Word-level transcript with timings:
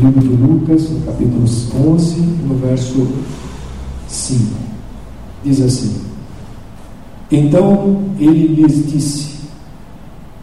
livro 0.00 0.20
de 0.20 0.28
Lucas, 0.28 0.90
no 0.90 1.00
capítulo 1.02 1.44
11, 1.44 2.20
no 2.20 2.54
verso 2.54 3.06
5. 4.08 4.40
Diz 5.44 5.60
assim: 5.60 6.00
Então 7.30 8.02
ele 8.18 8.46
lhes 8.48 8.90
disse: 8.90 9.34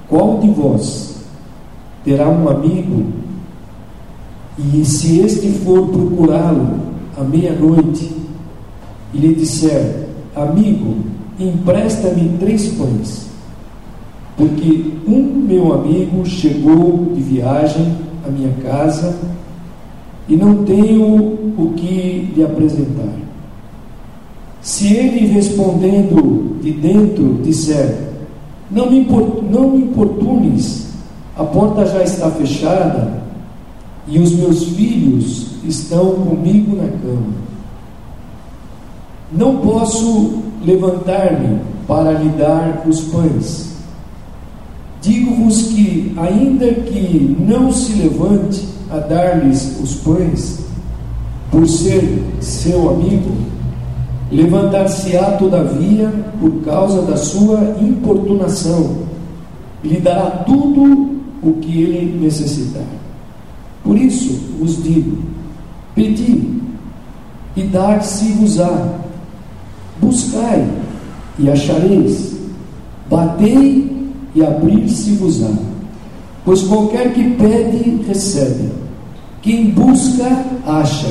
Qual 0.08 0.40
de 0.40 0.50
vós 0.50 1.16
terá 2.04 2.30
um 2.30 2.48
amigo, 2.48 3.06
e 4.74 4.86
se 4.86 5.20
este 5.20 5.50
for 5.52 5.88
procurá-lo 5.90 6.80
à 7.18 7.24
meia-noite, 7.24 8.16
e 9.14 9.18
lhe 9.18 9.34
disser: 9.34 10.08
Amigo, 10.36 10.98
empresta-me 11.40 12.38
três 12.40 12.68
pães, 12.74 13.26
porque 14.38 14.94
um 15.08 15.46
meu 15.48 15.74
amigo 15.74 16.24
chegou 16.26 17.12
de 17.16 17.22
viagem 17.22 17.98
à 18.26 18.30
minha 18.30 18.52
casa 18.62 19.16
e 20.28 20.36
não 20.36 20.64
tenho 20.64 21.54
o 21.58 21.74
que 21.76 22.34
lhe 22.36 22.44
apresentar. 22.44 23.14
Se 24.62 24.94
ele 24.94 25.28
respondendo 25.28 26.60
de 26.62 26.72
dentro 26.72 27.40
disser: 27.44 28.10
Não 28.70 28.92
me, 28.92 29.06
não 29.50 29.70
me 29.72 29.84
importunes, 29.84 30.90
a 31.38 31.44
porta 31.44 31.86
já 31.86 32.04
está 32.04 32.30
fechada 32.32 33.24
e 34.08 34.20
os 34.20 34.34
meus 34.34 34.64
filhos 34.64 35.48
estão 35.64 36.12
comigo 36.16 36.76
na 36.76 36.88
cama. 36.88 37.48
Não 39.32 39.58
posso 39.58 40.44
levantar-me 40.66 41.60
para 41.88 42.14
lhe 42.14 42.30
dar 42.30 42.84
os 42.88 43.02
pães. 43.02 43.68
Digo-vos 45.02 45.64
que, 45.68 46.14
ainda 46.18 46.74
que 46.74 47.36
não 47.40 47.72
se 47.72 47.94
levante 47.94 48.77
a 48.92 48.98
dar-lhes 48.98 49.80
os 49.82 49.96
pães, 49.96 50.66
por 51.52 51.68
ser 51.68 52.24
seu 52.40 52.90
amigo, 52.90 53.32
levantar-se-á 54.32 55.32
todavia 55.38 56.12
por 56.40 56.52
causa 56.64 57.02
da 57.04 57.18
sua 57.18 57.76
importunação, 57.82 59.08
e 59.84 59.90
lhe 59.90 60.00
dará 60.00 60.44
tudo 60.46 61.18
o 61.42 61.54
que 61.54 61.82
ele 61.82 62.20
necessitar. 62.20 62.86
Por 63.84 63.98
isso 63.98 64.38
vos 64.60 64.84
digo: 64.84 65.18
pedi, 65.96 66.62
e 67.56 67.64
dar-se-vos-á 67.64 69.06
Buscai 70.00 70.68
e 71.40 71.50
achareis, 71.50 72.36
batei 73.10 74.12
e 74.36 74.46
abrir-se-vos-á. 74.46 75.50
Pois 76.48 76.64
qualquer 76.64 77.14
que 77.14 77.32
pede, 77.32 78.04
recebe. 78.08 78.70
Quem 79.42 79.70
busca, 79.72 80.46
acha. 80.66 81.10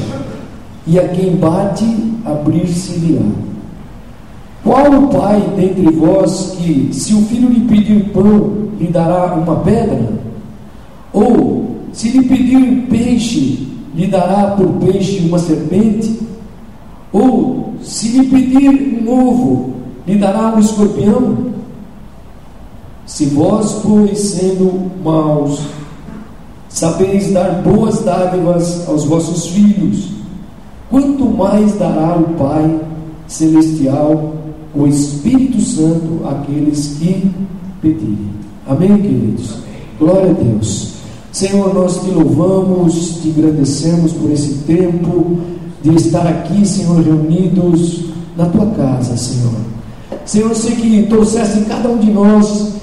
E 0.87 0.99
a 0.99 1.09
quem 1.09 1.37
bate, 1.37 1.85
abrir-se-lhe-á. 2.25 3.21
Qual 4.65 4.91
o 4.93 5.09
pai 5.09 5.43
dentre 5.55 5.95
vós 5.95 6.57
que, 6.57 6.89
se 6.91 7.13
o 7.13 7.21
filho 7.27 7.51
lhe 7.51 7.61
pedir 7.69 8.13
pão, 8.15 8.71
lhe 8.81 8.87
dará 8.87 9.35
uma 9.35 9.57
pedra? 9.57 10.09
Ou, 11.13 11.83
se 11.93 12.09
lhe 12.09 12.27
pedir 12.27 12.87
peixe, 12.89 13.69
lhe 13.95 14.07
dará 14.07 14.57
por 14.57 14.69
peixe 14.87 15.19
uma 15.29 15.39
serpente? 15.39 16.19
Ou, 17.13 17.75
se 17.83 18.09
lhe 18.09 18.27
pedir 18.27 19.03
um 19.03 19.29
ovo, 19.29 19.75
lhe 20.07 20.15
dará 20.15 20.55
um 20.57 20.61
escorpião? 20.61 21.46
Se 23.07 23.27
vós, 23.27 23.81
pois, 23.83 24.19
sendo 24.19 24.91
maus, 25.03 25.61
sabeis 26.69 27.33
dar 27.33 27.63
boas 27.63 28.01
dádivas 28.01 28.87
aos 28.89 29.05
vossos 29.05 29.47
filhos, 29.47 30.09
quanto 30.91 31.25
mais 31.25 31.79
dará 31.79 32.17
o 32.17 32.35
Pai 32.35 32.81
Celestial, 33.29 34.35
o 34.75 34.87
Espírito 34.87 35.61
Santo, 35.61 36.27
àqueles 36.27 36.97
que 36.99 37.31
pedirem. 37.81 38.31
Amém, 38.67 39.01
queridos? 39.01 39.59
Glória 39.99 40.31
a 40.31 40.35
Deus. 40.35 40.97
Senhor, 41.31 41.73
nós 41.73 42.01
te 42.01 42.11
louvamos, 42.11 43.21
te 43.23 43.31
agradecemos 43.31 44.13
por 44.13 44.31
esse 44.33 44.55
tempo 44.67 45.39
de 45.83 45.95
estar 45.95 46.27
aqui, 46.27 46.67
Senhor, 46.67 47.01
reunidos 47.03 48.07
na 48.37 48.47
tua 48.47 48.67
casa, 48.67 49.17
Senhor. 49.17 49.55
Senhor, 50.25 50.49
eu 50.49 50.55
sei 50.57 50.75
que 50.75 51.07
trouxesse 51.09 51.61
cada 51.67 51.89
um 51.89 51.99
de 51.99 52.11
nós, 52.11 52.76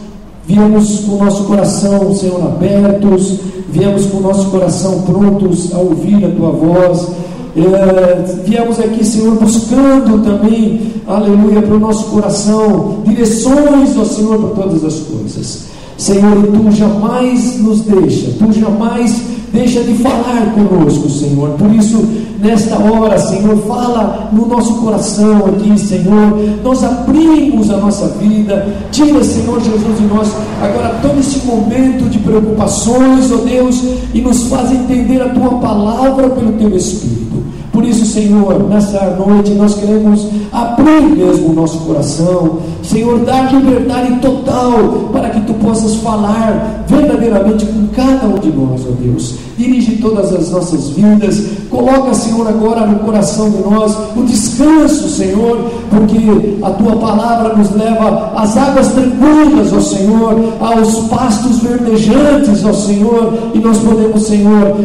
viemos 0.45 0.99
com 1.01 1.13
o 1.13 1.23
nosso 1.23 1.43
coração, 1.45 2.13
Senhor, 2.13 2.41
abertos, 2.43 3.39
viemos 3.69 4.05
com 4.07 4.17
o 4.17 4.21
nosso 4.21 4.49
coração 4.49 5.01
prontos 5.01 5.73
a 5.73 5.77
ouvir 5.77 6.25
a 6.25 6.29
tua 6.29 6.51
voz. 6.51 7.07
É, 7.55 8.41
viemos 8.43 8.79
aqui, 8.79 9.05
Senhor, 9.05 9.35
buscando 9.35 10.23
também, 10.23 10.93
aleluia, 11.07 11.61
para 11.61 11.75
o 11.75 11.79
nosso 11.79 12.05
coração, 12.05 13.03
direções, 13.05 13.97
ó 13.97 14.05
Senhor, 14.05 14.39
para 14.39 14.63
todas 14.63 14.83
as 14.83 14.99
coisas. 15.01 15.65
Senhor, 15.97 16.47
tu 16.47 16.71
jamais 16.71 17.59
nos 17.59 17.81
deixa, 17.81 18.31
tu 18.39 18.51
jamais 18.51 19.21
deixa 19.53 19.83
de 19.83 19.93
falar 19.95 20.53
conosco, 20.55 21.07
Senhor. 21.09 21.51
Por 21.51 21.73
isso, 21.73 22.03
nesta 22.39 22.77
hora, 22.77 23.17
Senhor, 23.19 23.55
fala 23.67 24.29
no 24.33 24.47
nosso 24.47 24.75
coração 24.81 25.45
aqui, 25.45 25.79
Senhor. 25.79 26.39
Nós 26.63 26.83
abrimos 26.83 27.69
a 27.69 27.77
nossa 27.77 28.07
vida. 28.19 28.67
Tira, 28.91 29.23
Senhor 29.23 29.61
Jesus, 29.61 29.97
de 29.99 30.05
nós 30.07 30.27
agora 30.61 30.99
todo 31.01 31.19
esse 31.19 31.45
momento 31.45 32.09
de 32.09 32.17
preocupações, 32.19 33.31
ó 33.31 33.35
oh 33.35 33.37
Deus, 33.39 33.83
e 34.13 34.21
nos 34.21 34.43
faz 34.47 34.71
entender 34.71 35.21
a 35.21 35.29
tua 35.29 35.59
palavra 35.59 36.29
pelo 36.31 36.53
teu 36.53 36.75
Espírito. 36.75 37.32
Por 37.73 37.83
isso, 37.83 38.05
Senhor, 38.05 38.69
nessa 38.69 39.17
noite 39.17 39.49
nós 39.55 39.73
queremos 39.73 40.27
abrir 40.51 41.01
mesmo 41.17 41.49
o 41.49 41.53
nosso 41.53 41.79
coração, 41.79 42.59
Senhor, 42.83 43.17
dar 43.21 43.51
liberdade 43.51 44.19
total 44.19 45.09
para 45.11 45.31
que 45.31 45.41
tu 45.41 45.55
possas 45.55 45.95
falar 45.95 46.85
verdadeiramente 46.87 47.65
com 47.65 47.87
cada 47.87 48.27
um 48.27 48.37
de 48.37 48.49
nós, 48.49 48.81
ó 48.87 48.91
Deus. 49.01 49.35
Dirige 49.57 49.95
todas 49.97 50.31
as 50.31 50.51
nossas 50.51 50.89
vidas, 50.89 51.41
coloca, 51.71 52.13
Senhor, 52.13 52.47
agora 52.47 52.85
no 52.85 52.99
coração 52.99 53.49
de 53.49 53.63
nós 53.63 53.97
o 54.15 54.21
descanso, 54.21 55.09
Senhor, 55.09 55.71
porque 55.89 56.57
a 56.61 56.69
tua 56.69 56.95
palavra 56.97 57.55
nos 57.55 57.71
leva 57.71 58.33
às 58.35 58.55
águas 58.55 58.89
tranquilas, 58.89 59.73
ó 59.73 59.79
Senhor, 59.79 60.39
aos 60.59 61.07
pastos 61.07 61.57
verdejantes, 61.57 62.63
ó 62.63 62.71
Senhor, 62.71 63.33
e 63.55 63.59
nós 63.59 63.79
podemos, 63.79 64.21
Senhor, 64.23 64.75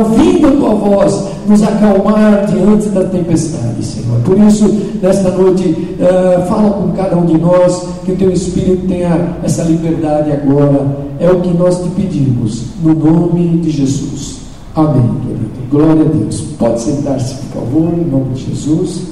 ouvindo 0.00 0.48
a 0.48 0.50
tua 0.52 0.74
voz, 0.74 1.24
nos 1.46 1.62
acalmar 1.62 2.46
diante 2.46 2.88
da 2.90 3.04
tempestade, 3.04 3.84
Senhor. 3.84 4.20
Por 4.20 4.38
isso, 4.38 4.68
nesta 5.02 5.30
noite, 5.30 5.68
uh, 5.68 6.46
fala 6.46 6.70
com 6.70 6.92
cada 6.92 7.16
um 7.16 7.26
de 7.26 7.38
nós, 7.38 7.86
que 8.04 8.12
o 8.12 8.16
teu 8.16 8.30
Espírito 8.30 8.86
tenha 8.86 9.36
essa 9.42 9.62
liberdade 9.62 10.32
agora. 10.32 11.02
É 11.18 11.30
o 11.30 11.40
que 11.40 11.56
nós 11.56 11.82
te 11.82 11.88
pedimos, 11.90 12.64
no 12.82 12.94
nome 12.94 13.58
de 13.58 13.70
Jesus. 13.70 14.38
Amém, 14.74 15.14
querido. 15.20 15.50
Glória 15.70 16.02
a 16.02 16.08
Deus. 16.08 16.40
Pode 16.58 16.80
sentar-se, 16.80 17.34
por 17.34 17.60
favor, 17.60 17.94
em 17.94 18.04
nome 18.04 18.34
de 18.34 18.46
Jesus. 18.46 19.02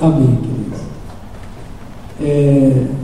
Amém, 0.00 0.38
querido. 0.42 0.54
É... 2.20 3.03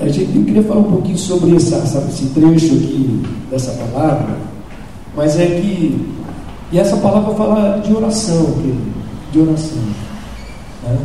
A 0.00 0.06
gente 0.06 0.44
queria 0.44 0.62
falar 0.62 0.80
um 0.80 0.92
pouquinho 0.92 1.18
sobre 1.18 1.56
essa, 1.56 1.76
esse 2.08 2.26
trecho 2.26 2.74
aqui 2.74 3.22
dessa 3.50 3.72
palavra, 3.72 4.36
mas 5.16 5.38
é 5.38 5.46
que, 5.46 6.06
e 6.70 6.78
essa 6.78 6.96
palavra 6.98 7.34
fala 7.34 7.78
de 7.80 7.92
oração, 7.92 8.44
querido, 8.52 8.92
de 9.32 9.40
oração. 9.40 9.82
Né? 10.84 10.98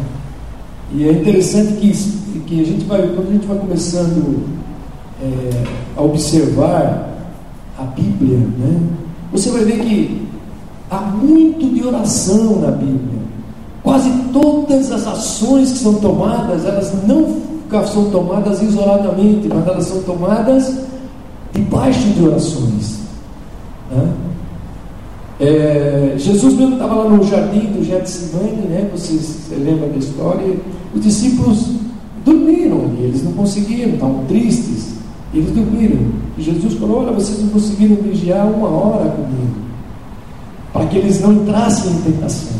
E 0.94 1.10
é 1.10 1.12
interessante 1.12 1.74
que, 1.74 2.40
que 2.46 2.62
a 2.62 2.66
gente 2.66 2.86
vai, 2.86 3.02
quando 3.02 3.30
a 3.30 3.32
gente 3.32 3.48
vai 3.48 3.58
começando 3.58 4.46
é, 5.24 5.64
a 5.98 6.02
observar 6.04 7.10
a 7.80 7.84
Bíblia, 7.84 8.38
né? 8.38 8.80
você 9.32 9.50
vai 9.50 9.66
ver 9.66 9.80
que 9.80 10.28
há 10.92 11.02
muito 11.02 11.74
de 11.74 11.84
oração 11.84 12.60
na 12.60 12.70
Bíblia. 12.70 13.24
Quase 13.82 14.10
todas 14.32 14.92
as 14.92 15.08
ações 15.08 15.72
que 15.72 15.80
são 15.80 15.96
tomadas, 15.96 16.64
elas 16.64 16.94
não 17.08 17.53
são 17.86 18.10
tomadas 18.10 18.62
isoladamente, 18.62 19.48
mas 19.48 19.68
elas 19.68 19.86
são 19.86 20.04
tomadas 20.04 20.80
debaixo 21.52 22.08
de 22.10 22.24
orações. 22.24 23.00
Né? 23.92 24.14
É, 25.40 26.16
Jesus 26.18 26.54
mesmo 26.56 26.74
estava 26.74 26.96
lá 26.96 27.10
no 27.10 27.24
jardim 27.24 27.72
do 27.72 27.84
Getsemane, 27.84 28.68
né? 28.68 28.90
Vocês 28.92 29.22
você 29.22 29.56
lembram 29.56 29.90
da 29.90 29.98
história? 29.98 30.56
Os 30.96 31.02
discípulos 31.02 31.72
dormiram 32.24 32.86
ali, 32.86 33.04
eles 33.04 33.24
não 33.24 33.34
conseguiram, 33.34 33.94
estavam 33.94 34.24
tristes, 34.26 34.94
eles 35.34 35.52
dormiram. 35.52 36.00
E 36.38 36.42
Jesus 36.42 36.76
falou: 36.76 37.02
Olha, 37.02 37.12
vocês 37.12 37.42
não 37.42 37.50
conseguiram 37.50 37.96
vigiar 37.98 38.48
uma 38.48 38.70
hora 38.70 39.10
comigo, 39.10 39.56
para 40.72 40.86
que 40.86 40.98
eles 40.98 41.20
não 41.22 41.34
entrassem 41.34 41.92
em 41.92 42.02
tentação. 42.02 42.58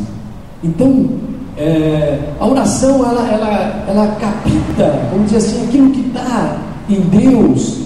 Então, 0.64 1.10
é, 1.58 2.20
a 2.40 2.48
oração 2.48 3.06
ela, 3.06 3.28
ela, 3.32 3.86
ela 3.88 4.08
capta, 4.20 5.08
vamos 5.12 5.32
dizer 5.32 5.38
assim, 5.38 5.64
aquilo 5.66 5.92
que 5.92 6.02
está 6.02 6.58
em 6.90 7.00
Deus 7.02 7.84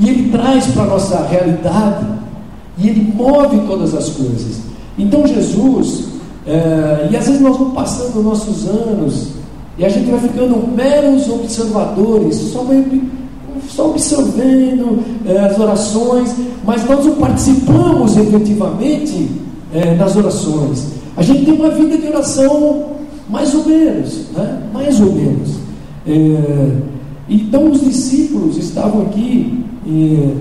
e 0.00 0.08
Ele 0.08 0.32
traz 0.32 0.66
para 0.68 0.84
a 0.84 0.86
nossa 0.86 1.26
realidade, 1.26 2.06
e 2.78 2.88
Ele 2.88 3.12
move 3.14 3.58
todas 3.68 3.94
as 3.94 4.08
coisas. 4.08 4.60
Então 4.98 5.26
Jesus, 5.26 6.06
é, 6.46 7.08
e 7.10 7.16
às 7.16 7.26
vezes 7.26 7.40
nós 7.40 7.56
vamos 7.56 7.74
passando 7.74 8.22
nossos 8.22 8.66
anos, 8.66 9.28
e 9.76 9.84
a 9.84 9.88
gente 9.90 10.10
vai 10.10 10.20
ficando 10.20 10.66
meros 10.74 11.28
observadores, 11.28 12.36
só, 12.36 12.62
vai, 12.62 12.82
só 13.68 13.90
observando 13.90 15.04
é, 15.26 15.38
as 15.38 15.58
orações, 15.58 16.34
mas 16.64 16.84
nós 16.88 17.04
não 17.04 17.16
participamos 17.16 18.16
efetivamente 18.16 19.30
é, 19.74 19.94
nas 19.96 20.16
orações. 20.16 20.86
A 21.14 21.22
gente 21.22 21.44
tem 21.44 21.54
uma 21.54 21.70
vida 21.70 21.98
de 21.98 22.08
oração 22.08 22.99
mais 23.30 23.54
ou 23.54 23.64
menos, 23.64 24.26
né? 24.36 24.62
mais 24.72 25.00
ou 25.00 25.12
menos. 25.12 25.56
É, 26.06 26.76
então 27.28 27.70
os 27.70 27.80
discípulos 27.80 28.56
estavam 28.56 29.02
aqui 29.02 29.64
e, 29.86 30.34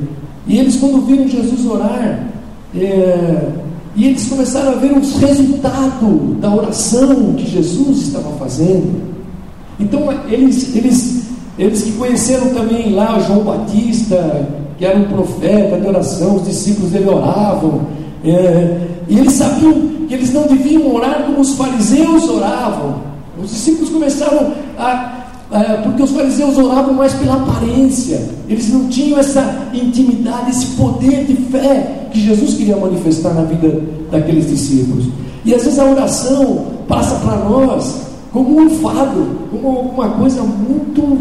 e 0.48 0.58
eles 0.58 0.78
quando 0.78 1.06
viram 1.06 1.28
Jesus 1.28 1.66
orar, 1.66 2.28
é, 2.76 3.50
e 3.96 4.06
eles 4.06 4.28
começaram 4.28 4.72
a 4.72 4.76
ver 4.76 4.98
os 4.98 5.16
resultados 5.18 6.38
da 6.40 6.54
oração 6.54 7.34
que 7.34 7.50
Jesus 7.50 8.08
estava 8.08 8.32
fazendo. 8.38 9.02
Então 9.80 10.10
eles, 10.30 10.76
eles, 10.76 11.24
eles 11.58 11.84
que 11.84 11.92
conheceram 11.94 12.50
também 12.54 12.94
lá 12.94 13.20
João 13.20 13.44
Batista, 13.44 14.48
que 14.78 14.86
era 14.86 14.98
um 14.98 15.06
profeta 15.06 15.80
de 15.80 15.88
oração, 15.88 16.38
os 16.38 16.46
discípulos 16.46 16.92
dele 16.92 17.10
oravam, 17.10 17.82
é, 18.24 18.88
e 19.08 19.20
eles 19.20 19.34
sabiam 19.34 19.99
que 20.10 20.16
eles 20.16 20.34
não 20.34 20.48
deviam 20.48 20.94
orar 20.94 21.24
como 21.24 21.40
os 21.40 21.54
fariseus 21.54 22.28
oravam. 22.28 23.04
Os 23.42 23.52
discípulos 23.52 23.90
começaram 23.90 24.54
a 24.78 25.20
é, 25.52 25.82
porque 25.82 26.04
os 26.04 26.12
fariseus 26.12 26.56
oravam 26.60 26.94
mais 26.94 27.12
pela 27.16 27.34
aparência, 27.34 28.30
eles 28.48 28.72
não 28.72 28.88
tinham 28.88 29.18
essa 29.18 29.68
intimidade, 29.74 30.52
esse 30.52 30.68
poder 30.76 31.26
de 31.26 31.34
fé 31.52 32.08
que 32.12 32.22
Jesus 32.22 32.54
queria 32.54 32.78
manifestar 32.78 33.34
na 33.34 33.42
vida 33.42 33.82
daqueles 34.12 34.48
discípulos. 34.48 35.06
E 35.44 35.56
às 35.56 35.64
vezes 35.64 35.80
a 35.80 35.86
oração 35.86 36.66
passa 36.88 37.16
para 37.16 37.38
nós 37.38 38.02
como 38.32 38.62
um 38.62 38.70
fado, 38.70 39.26
como 39.50 39.80
uma 39.80 40.10
coisa 40.10 40.44
muito. 40.44 41.18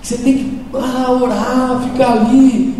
Você 0.00 0.16
tem 0.18 0.34
que 0.34 0.58
ah, 0.74 1.10
orar, 1.10 1.82
ficar 1.90 2.12
ali. 2.12 2.74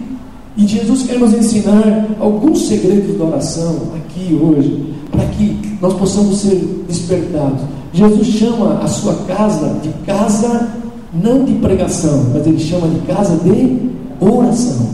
E 0.57 0.65
Jesus 0.65 1.03
quer 1.03 1.19
nos 1.19 1.33
ensinar 1.33 2.07
alguns 2.21 2.69
segredos 2.69 3.19
da 3.19 3.25
oração 3.25 3.93
aqui 3.97 4.39
hoje, 4.41 4.95
para 5.13 5.25
que 5.27 5.77
nós 5.81 5.95
possamos 5.95 6.39
ser 6.39 6.85
despertados. 6.89 7.61
Jesus 7.93 8.27
chama 8.27 8.81
a 8.83 8.89
sua 8.89 9.15
casa 9.27 9.77
de 9.83 9.91
casa 10.05 10.83
não 11.13 11.45
de 11.45 11.53
pregação, 11.55 12.31
mas 12.33 12.47
ele 12.47 12.59
chama 12.59 12.89
de 12.89 13.01
casa 13.01 13.37
de 13.45 13.91
oração. 14.19 14.89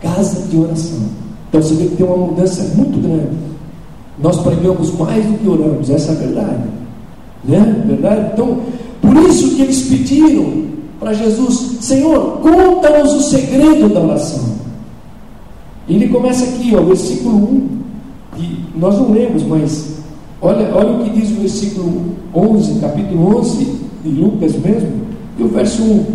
Casa 0.00 0.42
de 0.48 0.56
oração. 0.58 0.98
Então 1.48 1.62
você 1.62 1.74
vê 1.74 1.84
que 1.86 1.96
tem 1.96 2.06
uma 2.06 2.16
mudança 2.16 2.64
muito 2.74 3.00
grande. 3.00 3.36
Nós 4.20 4.38
pregamos 4.38 4.92
mais 4.98 5.24
do 5.24 5.38
que 5.38 5.48
oramos, 5.48 5.88
essa 5.90 6.12
é 6.12 6.14
a 6.16 6.18
verdade. 6.18 6.68
Né? 7.44 7.84
Verdade? 7.86 8.30
Então, 8.32 8.58
por 9.00 9.16
isso 9.28 9.54
que 9.54 9.62
eles 9.62 9.82
pediram 9.82 10.64
para 10.98 11.12
Jesus: 11.12 11.76
Senhor, 11.80 12.38
conta-nos 12.40 13.12
o 13.12 13.22
segredo 13.22 13.92
da 13.92 14.00
oração. 14.00 14.56
Ele 15.88 16.08
começa 16.08 16.44
aqui, 16.44 16.74
ó, 16.74 16.82
versículo 16.82 17.36
1. 17.36 17.75
E 18.38 18.78
nós 18.78 18.98
não 18.98 19.12
lemos, 19.12 19.42
mas 19.42 19.96
Olha, 20.40 20.70
olha 20.74 20.92
o 20.92 21.04
que 21.04 21.10
diz 21.10 21.30
o 21.30 21.40
versículo 21.40 22.04
11, 22.34 22.80
capítulo 22.80 23.38
11 23.38 23.80
de 24.04 24.10
Lucas 24.10 24.54
mesmo, 24.56 24.92
e 25.38 25.42
o 25.42 25.48
verso 25.48 25.82
1. 25.82 26.06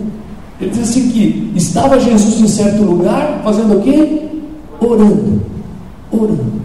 Ele 0.62 0.70
diz 0.70 0.80
assim 0.80 1.10
que 1.10 1.52
estava 1.56 2.00
Jesus 2.00 2.40
em 2.40 2.48
certo 2.48 2.84
lugar, 2.84 3.42
fazendo 3.44 3.78
o 3.78 3.82
quê? 3.82 4.30
Orando. 4.80 5.42
Orando. 6.12 6.62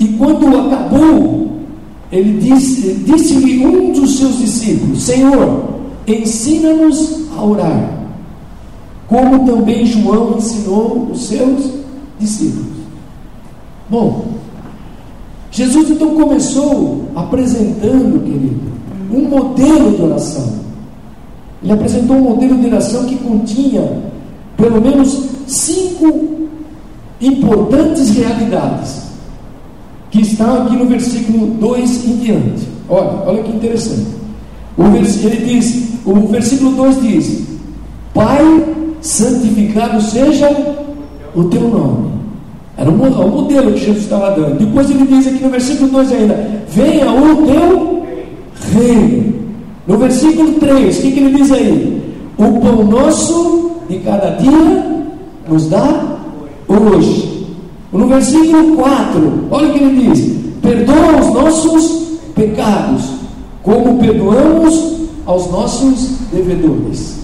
E 0.00 0.08
quando 0.08 0.56
acabou, 0.66 1.58
ele 2.10 2.38
disse-lhe 2.38 3.04
disse 3.04 3.64
um 3.64 3.92
dos 3.92 4.18
seus 4.18 4.38
discípulos: 4.38 5.02
Senhor, 5.02 5.64
ensina-nos 6.06 7.28
a 7.36 7.44
orar, 7.44 7.90
como 9.06 9.46
também 9.46 9.84
João 9.84 10.36
ensinou 10.38 11.08
os 11.12 11.26
seus 11.26 11.70
discípulos. 12.18 12.76
Bom, 13.90 14.35
Jesus 15.56 15.88
então 15.88 16.14
começou 16.14 17.06
apresentando, 17.16 18.22
querido, 18.22 18.60
um 19.10 19.22
modelo 19.22 19.96
de 19.96 20.02
oração. 20.02 20.52
Ele 21.62 21.72
apresentou 21.72 22.14
um 22.16 22.24
modelo 22.24 22.58
de 22.58 22.66
oração 22.66 23.06
que 23.06 23.16
continha 23.16 24.02
pelo 24.54 24.82
menos 24.82 25.18
cinco 25.46 26.28
importantes 27.22 28.10
realidades 28.10 29.06
que 30.10 30.20
estão 30.20 30.66
aqui 30.66 30.76
no 30.76 30.84
versículo 30.84 31.46
2 31.46 32.04
em 32.06 32.16
diante. 32.16 32.68
Olha, 32.86 33.22
olha 33.24 33.42
que 33.42 33.56
interessante. 33.56 34.08
Vers... 34.76 35.24
Ele 35.24 35.54
diz, 35.54 35.88
o 36.04 36.14
versículo 36.28 36.72
2 36.72 37.00
diz: 37.00 37.44
Pai, 38.12 38.44
santificado 39.00 40.02
seja 40.02 40.50
o 41.34 41.44
teu 41.44 41.62
nome. 41.62 42.15
Era 42.76 42.90
o 42.90 43.28
modelo 43.30 43.72
que 43.72 43.78
Jesus 43.78 44.04
estava 44.04 44.32
dando. 44.32 44.58
Depois 44.58 44.90
ele 44.90 45.06
diz 45.06 45.26
aqui 45.26 45.42
no 45.42 45.50
versículo 45.50 45.90
2 45.90 46.12
ainda: 46.12 46.50
Venha 46.68 47.10
o 47.10 47.46
teu 47.46 48.02
reino. 48.74 49.34
No 49.86 49.96
versículo 49.98 50.52
3, 50.54 50.98
o 50.98 51.02
que, 51.02 51.12
que 51.12 51.20
ele 51.20 51.38
diz 51.38 51.52
aí? 51.52 52.02
O 52.36 52.60
pão 52.60 52.84
nosso 52.84 53.70
de 53.88 53.98
cada 54.00 54.30
dia 54.30 55.06
nos 55.48 55.68
dá 55.68 56.18
hoje. 56.68 57.46
No 57.92 58.06
versículo 58.08 58.76
4, 58.76 59.32
olha 59.50 59.68
o 59.68 59.72
que 59.72 59.82
ele 59.82 60.08
diz: 60.08 60.36
Perdoa 60.60 61.20
os 61.20 61.32
nossos 61.32 62.18
pecados, 62.34 63.04
como 63.62 63.98
perdoamos 63.98 64.96
aos 65.24 65.50
nossos 65.50 66.10
devedores. 66.30 67.20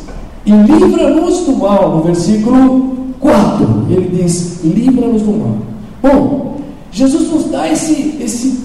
E 0.46 0.50
livra-nos 0.50 1.40
do 1.40 1.56
mal, 1.56 1.96
no 1.96 2.02
versículo 2.04 3.01
4, 3.22 3.86
ele 3.88 4.22
diz: 4.22 4.60
livra-nos 4.64 5.22
do 5.22 5.32
mal. 5.32 5.56
Bom, 6.02 6.56
Jesus 6.90 7.30
nos 7.30 7.44
dá 7.50 7.70
esse, 7.70 8.16
esse, 8.20 8.60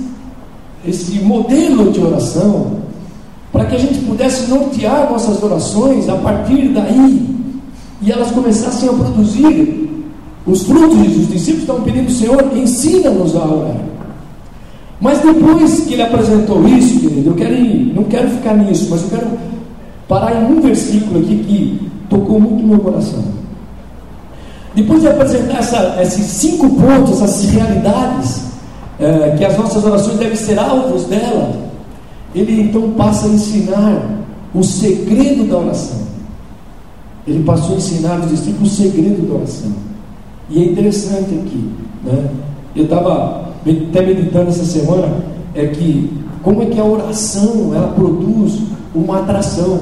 esse 0.86 1.20
modelo 1.20 1.92
de 1.92 2.02
oração 2.02 2.78
para 3.52 3.66
que 3.66 3.76
a 3.76 3.80
gente 3.80 4.00
pudesse 4.00 4.50
nortear 4.50 5.10
nossas 5.10 5.42
orações 5.42 6.10
a 6.10 6.16
partir 6.16 6.70
daí 6.70 7.38
e 8.02 8.12
elas 8.12 8.32
começassem 8.32 8.90
a 8.90 8.94
produzir 8.94 9.90
os 10.46 10.64
frutos. 10.64 10.98
Os 10.98 11.30
discípulos 11.30 11.62
estavam 11.62 11.84
pedindo, 11.84 12.12
Senhor, 12.12 12.52
ensina-nos 12.58 13.36
a 13.36 13.46
orar. 13.46 13.78
Mas 15.00 15.22
depois 15.22 15.82
que 15.82 15.94
ele 15.94 16.02
apresentou 16.02 16.68
isso, 16.68 17.00
querido, 17.00 17.30
eu 17.30 17.36
quero 17.36 17.54
ir, 17.54 17.94
não 17.96 18.04
quero 18.06 18.30
ficar 18.30 18.56
nisso, 18.56 18.88
mas 18.90 19.04
eu 19.04 19.10
quero 19.10 19.28
parar 20.08 20.42
em 20.42 20.58
um 20.58 20.62
versículo 20.62 21.20
aqui 21.20 21.36
que 21.48 21.92
tocou 22.10 22.40
muito 22.40 22.66
meu 22.66 22.80
coração. 22.80 23.24
Depois 24.78 25.02
de 25.02 25.08
apresentar 25.08 25.58
essa, 25.58 25.98
esses 26.04 26.24
cinco 26.24 26.70
pontos, 26.70 27.20
essas 27.20 27.50
realidades, 27.50 28.44
é, 29.00 29.36
que 29.36 29.44
as 29.44 29.58
nossas 29.58 29.84
orações 29.84 30.20
devem 30.20 30.36
ser 30.36 30.60
alvos 30.60 31.06
dela, 31.06 31.52
ele 32.36 32.62
então 32.62 32.92
passa 32.92 33.26
a 33.26 33.30
ensinar 33.32 34.06
o 34.54 34.64
segredo 34.64 35.50
da 35.50 35.58
oração. 35.58 35.98
Ele 37.26 37.44
passou 37.44 37.74
a 37.74 37.78
ensinar 37.78 38.20
os 38.20 38.30
discípulos 38.30 38.72
o 38.72 38.76
segredo 38.84 39.28
da 39.28 39.34
oração. 39.34 39.72
E 40.48 40.62
é 40.62 40.66
interessante 40.68 41.34
aqui, 41.34 41.72
né? 42.04 42.30
eu 42.76 42.84
estava 42.84 43.50
até 43.66 44.06
meditando 44.06 44.50
essa 44.50 44.64
semana, 44.64 45.12
é 45.56 45.66
que 45.66 46.22
como 46.44 46.62
é 46.62 46.68
que 46.68 46.80
a 46.80 46.86
oração 46.86 47.72
ela 47.74 47.88
produz 47.94 48.60
uma 48.94 49.22
atração. 49.22 49.80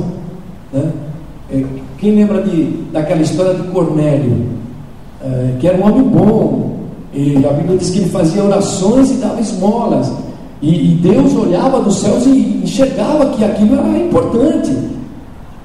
Né? 0.72 0.90
É, 1.52 1.66
quem 1.98 2.16
lembra 2.16 2.42
de, 2.44 2.86
daquela 2.94 3.22
história 3.22 3.56
de 3.56 3.64
Cornélio? 3.68 4.56
É, 5.22 5.56
que 5.60 5.68
era 5.68 5.78
um 5.78 5.86
homem 5.86 6.04
bom. 6.04 6.76
E 7.14 7.46
a 7.46 7.54
Bíblia 7.54 7.78
diz 7.78 7.90
que 7.90 8.00
ele 8.00 8.10
fazia 8.10 8.44
orações 8.44 9.12
e 9.12 9.16
dava 9.16 9.40
esmolas. 9.40 10.12
E, 10.62 10.92
e 10.92 10.96
Deus 10.96 11.36
olhava 11.36 11.82
dos 11.82 11.98
céus 11.98 12.26
e 12.26 12.62
enxergava 12.64 13.28
que 13.32 13.44
aquilo 13.44 13.76
era 13.76 13.98
importante. 13.98 14.72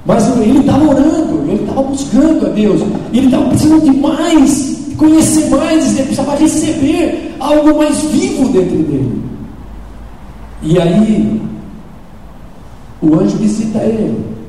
Mas 0.05 0.27
ele 0.39 0.59
estava 0.59 0.83
orando, 0.89 1.43
ele 1.47 1.61
estava 1.61 1.83
buscando 1.83 2.47
a 2.47 2.49
Deus, 2.49 2.81
ele 3.13 3.25
estava 3.27 3.45
precisando 3.49 3.83
de 3.83 3.91
mais, 3.91 4.87
de 4.89 4.95
conhecer 4.95 5.49
mais, 5.49 5.93
ele 5.93 6.07
precisava 6.07 6.35
receber 6.37 7.35
algo 7.39 7.77
mais 7.77 8.01
vivo 8.05 8.49
dentro 8.49 8.77
dele. 8.77 9.21
E 10.63 10.79
aí, 10.79 11.41
o 13.01 13.15
anjo 13.15 13.37
visita 13.37 13.79
ele 13.79 14.40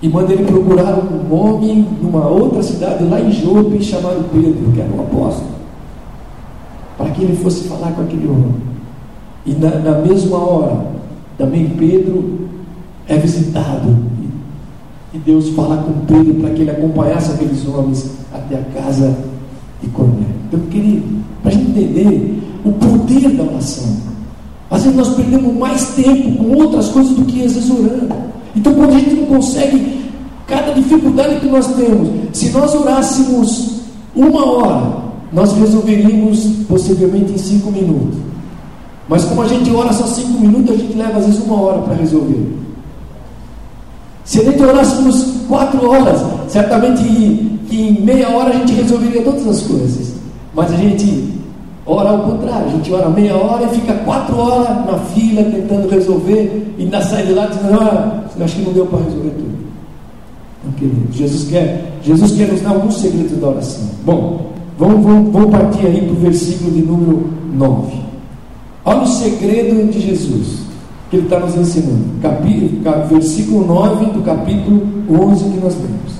e 0.00 0.08
manda 0.08 0.32
ele 0.32 0.44
procurar 0.44 0.96
um 0.96 1.34
homem 1.34 1.86
numa 2.00 2.26
outra 2.26 2.62
cidade, 2.62 3.04
lá 3.04 3.20
em 3.20 3.32
Jope, 3.32 3.82
chamado 3.82 4.30
Pedro, 4.32 4.72
que 4.72 4.80
era 4.80 4.90
um 4.92 5.00
apóstolo, 5.00 5.48
para 6.96 7.10
que 7.10 7.22
ele 7.22 7.36
fosse 7.36 7.68
falar 7.68 7.92
com 7.92 8.02
aquele 8.02 8.28
homem. 8.28 8.54
E 9.44 9.52
na, 9.54 9.70
na 9.70 9.98
mesma 9.98 10.36
hora, 10.38 10.86
também 11.36 11.70
Pedro 11.70 12.48
é 13.08 13.16
visitado. 13.16 13.96
E 15.12 15.18
Deus 15.18 15.48
fala 15.50 15.78
com 15.78 16.06
Pedro 16.06 16.34
para 16.34 16.50
que 16.50 16.62
ele 16.62 16.70
acompanhasse 16.70 17.32
aqueles 17.32 17.66
homens 17.66 18.10
até 18.32 18.56
a 18.56 18.80
casa 18.80 19.16
de 19.82 19.88
Cornélio. 19.88 20.26
Então, 20.46 20.60
querido, 20.70 21.24
para 21.42 21.50
a 21.50 21.54
gente 21.54 21.70
entender 21.70 22.42
o 22.64 22.72
poder 22.72 23.30
da 23.30 23.44
oração. 23.44 23.96
Às 24.70 24.82
vezes 24.82 24.96
nós 24.96 25.14
perdemos 25.14 25.54
mais 25.54 25.94
tempo 25.94 26.36
com 26.36 26.56
outras 26.56 26.88
coisas 26.88 27.16
do 27.16 27.24
que 27.24 27.42
às 27.42 27.54
vezes 27.54 27.70
orando. 27.70 28.14
Então, 28.58 28.74
quando 28.74 28.90
a 28.90 28.98
gente 28.98 29.14
não 29.14 29.26
consegue, 29.26 30.10
cada 30.48 30.72
dificuldade 30.72 31.38
que 31.38 31.46
nós 31.46 31.64
temos, 31.74 32.08
se 32.32 32.50
nós 32.50 32.74
orássemos 32.74 33.82
uma 34.16 34.44
hora, 34.44 34.96
nós 35.32 35.52
resolveríamos 35.52 36.44
possivelmente 36.68 37.34
em 37.34 37.38
cinco 37.38 37.70
minutos. 37.70 38.18
Mas 39.08 39.24
como 39.24 39.42
a 39.42 39.46
gente 39.46 39.70
ora 39.70 39.92
só 39.92 40.06
cinco 40.08 40.40
minutos, 40.40 40.74
a 40.74 40.76
gente 40.76 40.98
leva 40.98 41.18
às 41.18 41.26
vezes 41.26 41.40
uma 41.40 41.60
hora 41.60 41.82
para 41.82 41.94
resolver. 41.94 42.52
Se 44.24 44.40
a 44.40 44.44
gente 44.44 44.60
orássemos 44.60 45.24
quatro 45.46 45.88
horas, 45.88 46.20
certamente 46.48 47.00
em, 47.04 47.60
em 47.70 48.00
meia 48.02 48.28
hora 48.30 48.50
a 48.50 48.58
gente 48.58 48.72
resolveria 48.72 49.22
todas 49.22 49.46
as 49.46 49.62
coisas. 49.62 50.14
Mas 50.52 50.72
a 50.72 50.76
gente 50.76 51.37
ora 51.88 52.10
ao 52.10 52.18
contrário, 52.18 52.66
a 52.66 52.70
gente 52.70 52.92
ora 52.92 53.08
meia 53.08 53.34
hora 53.34 53.64
e 53.64 53.68
fica 53.68 53.94
quatro 54.04 54.36
horas 54.36 54.68
na 54.84 54.98
fila 54.98 55.42
tentando 55.44 55.88
resolver 55.88 56.74
e 56.76 56.82
ainda 56.82 57.00
sai 57.00 57.26
de 57.26 57.32
lá 57.32 57.46
dizendo, 57.46 57.80
ah, 57.80 58.24
acho 58.40 58.56
que 58.56 58.62
não 58.62 58.72
deu 58.72 58.86
para 58.86 58.98
resolver 58.98 59.30
tudo. 59.30 59.58
Então, 60.60 60.72
querido, 60.78 61.12
Jesus 61.12 61.48
quer, 61.48 61.92
Jesus 62.02 62.32
quer 62.32 62.48
nos 62.48 62.60
dar 62.60 62.70
alguns 62.70 62.96
segredos 62.96 63.38
da 63.38 63.48
oração. 63.48 63.84
Bom, 64.04 64.52
vamos, 64.78 65.02
vamos, 65.02 65.32
vamos 65.32 65.50
partir 65.50 65.86
aí 65.86 66.02
para 66.02 66.12
o 66.12 66.16
versículo 66.16 66.70
de 66.72 66.82
número 66.82 67.30
9. 67.54 67.96
Olha 68.84 69.02
o 69.02 69.06
segredo 69.06 69.90
de 69.90 70.00
Jesus 70.00 70.68
que 71.10 71.16
ele 71.16 71.24
está 71.24 71.40
nos 71.40 71.56
ensinando. 71.56 72.04
Capítulo, 72.20 72.82
versículo 73.08 73.66
9 73.66 74.06
do 74.06 74.22
capítulo 74.22 74.86
11 75.08 75.44
que 75.44 75.60
nós 75.60 75.74
lemos. 75.76 76.18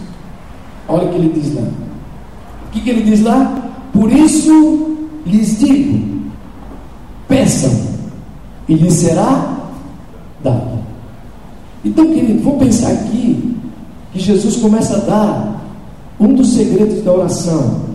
Olha 0.88 1.04
o 1.04 1.08
que 1.10 1.16
ele 1.16 1.32
diz 1.34 1.54
lá. 1.54 1.62
O 1.62 2.70
que, 2.70 2.80
que 2.80 2.90
ele 2.90 3.02
diz 3.02 3.22
lá? 3.22 3.70
Por 3.92 4.10
isso 4.10 4.87
lhes 5.28 5.58
digo: 5.58 6.30
peçam, 7.28 7.70
e 8.68 8.74
lhes 8.74 8.94
será 8.94 9.70
dado. 10.42 10.78
Então, 11.84 12.06
querido, 12.06 12.42
vamos 12.42 12.64
pensar 12.64 12.92
aqui 12.92 13.56
que 14.12 14.18
Jesus 14.18 14.56
começa 14.56 14.96
a 14.96 15.00
dar 15.00 15.64
um 16.18 16.34
dos 16.34 16.54
segredos 16.54 17.02
da 17.04 17.12
oração. 17.12 17.88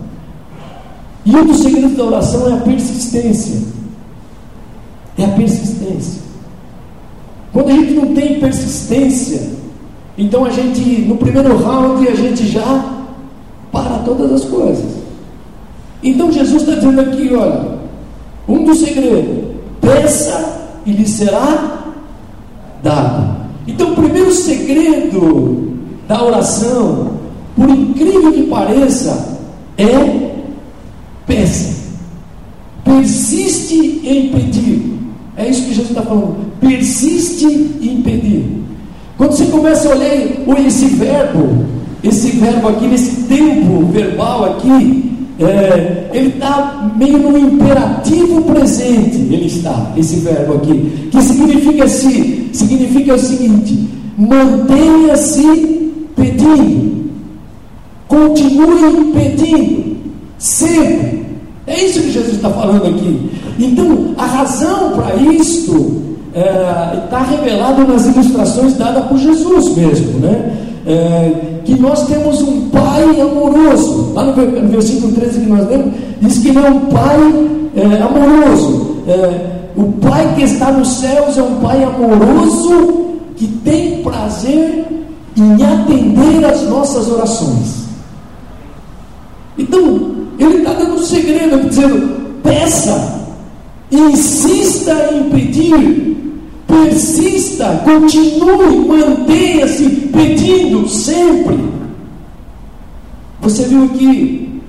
E 1.24 1.34
um 1.34 1.44
dos 1.46 1.58
segredos 1.58 1.96
da 1.96 2.04
oração 2.04 2.48
é 2.48 2.54
a 2.54 2.60
persistência. 2.60 3.62
É 5.16 5.24
a 5.24 5.28
persistência. 5.28 6.22
Quando 7.52 7.68
a 7.68 7.72
gente 7.72 7.92
não 7.92 8.14
tem 8.14 8.40
persistência, 8.40 9.48
então 10.18 10.44
a 10.44 10.50
gente, 10.50 10.80
no 11.02 11.16
primeiro 11.16 11.56
round, 11.56 12.06
a 12.08 12.14
gente 12.14 12.46
já 12.48 13.04
para 13.70 13.98
todas 13.98 14.32
as 14.32 14.44
coisas. 14.44 15.03
Então 16.04 16.30
Jesus 16.30 16.62
está 16.62 16.74
dizendo 16.74 17.00
aqui, 17.00 17.34
olha, 17.34 17.78
um 18.46 18.62
dos 18.62 18.78
segredos, 18.78 19.46
peça 19.80 20.68
e 20.84 20.92
lhe 20.92 21.08
será 21.08 21.94
dado. 22.82 23.36
Então 23.66 23.92
o 23.92 23.96
primeiro 23.96 24.30
segredo 24.30 25.72
da 26.06 26.22
oração, 26.22 27.12
por 27.56 27.70
incrível 27.70 28.30
que 28.32 28.42
pareça, 28.42 29.38
é 29.78 30.30
peça. 31.26 31.84
Persiste 32.84 34.02
em 34.04 34.28
pedir. 34.28 34.98
É 35.38 35.48
isso 35.48 35.62
que 35.62 35.70
Jesus 35.70 35.88
está 35.88 36.02
falando. 36.02 36.36
Persiste 36.60 37.46
em 37.46 38.02
pedir. 38.02 38.62
Quando 39.16 39.32
você 39.32 39.46
começa 39.46 39.88
a 39.88 39.96
olhar 39.96 40.66
esse 40.66 40.84
verbo, 40.86 41.64
esse 42.02 42.32
verbo 42.32 42.68
aqui, 42.68 42.86
nesse 42.86 43.22
tempo 43.22 43.86
verbal 43.86 44.44
aqui, 44.44 45.13
é, 45.38 46.10
ele 46.12 46.28
está 46.28 46.90
meio 46.96 47.18
no 47.18 47.36
imperativo 47.36 48.42
presente, 48.42 49.16
ele 49.16 49.46
está, 49.46 49.92
esse 49.96 50.16
verbo 50.16 50.54
aqui, 50.54 51.08
que 51.10 51.22
significa, 51.22 51.84
assim, 51.84 52.50
significa 52.52 53.14
o 53.14 53.18
seguinte: 53.18 53.88
mantenha-se 54.16 55.92
pedindo, 56.14 57.10
continue 58.06 59.12
pedindo, 59.12 59.96
sempre. 60.38 61.24
É 61.66 61.82
isso 61.84 62.00
que 62.02 62.12
Jesus 62.12 62.34
está 62.34 62.50
falando 62.50 62.86
aqui. 62.86 63.30
Então, 63.58 64.14
a 64.18 64.26
razão 64.26 64.92
para 64.92 65.16
isto 65.16 66.02
está 66.34 67.20
é, 67.20 67.36
revelado 67.36 67.86
nas 67.86 68.06
ilustrações 68.06 68.74
dadas 68.74 69.06
por 69.06 69.18
Jesus 69.18 69.76
mesmo, 69.76 70.20
né? 70.20 70.56
É, 70.86 71.53
que 71.64 71.80
nós 71.80 72.06
temos 72.06 72.42
um 72.42 72.68
Pai 72.70 73.20
amoroso. 73.20 74.12
Lá 74.14 74.24
no 74.24 74.32
versículo 74.68 75.12
13 75.12 75.40
que 75.40 75.46
nós 75.46 75.68
lemos, 75.68 75.94
diz 76.20 76.38
que 76.38 76.48
ele 76.48 76.58
é 76.58 76.70
um 76.70 76.80
Pai 76.86 77.18
é, 77.76 78.02
amoroso. 78.02 78.98
É, 79.06 79.54
o 79.76 79.92
Pai 79.92 80.34
que 80.34 80.42
está 80.42 80.70
nos 80.72 81.00
céus 81.00 81.36
é 81.36 81.42
um 81.42 81.56
Pai 81.56 81.82
amoroso 81.82 83.14
que 83.36 83.46
tem 83.46 84.02
prazer 84.02 84.86
em 85.36 85.64
atender 85.64 86.44
as 86.44 86.62
nossas 86.68 87.08
orações. 87.10 87.84
Então, 89.58 90.14
ele 90.38 90.58
está 90.58 90.72
dando 90.72 90.94
um 90.94 91.02
segredo, 91.02 91.68
dizendo: 91.68 92.40
peça, 92.42 93.26
insista 93.90 95.10
em 95.12 95.30
pedir, 95.30 96.33
persista, 96.66 97.82
continue, 97.84 98.86
mantenha-se 98.86 99.88
pedindo 100.12 100.88
sempre. 100.88 101.58
Você 103.40 103.64
viu 103.64 103.84
aqui 103.84 104.60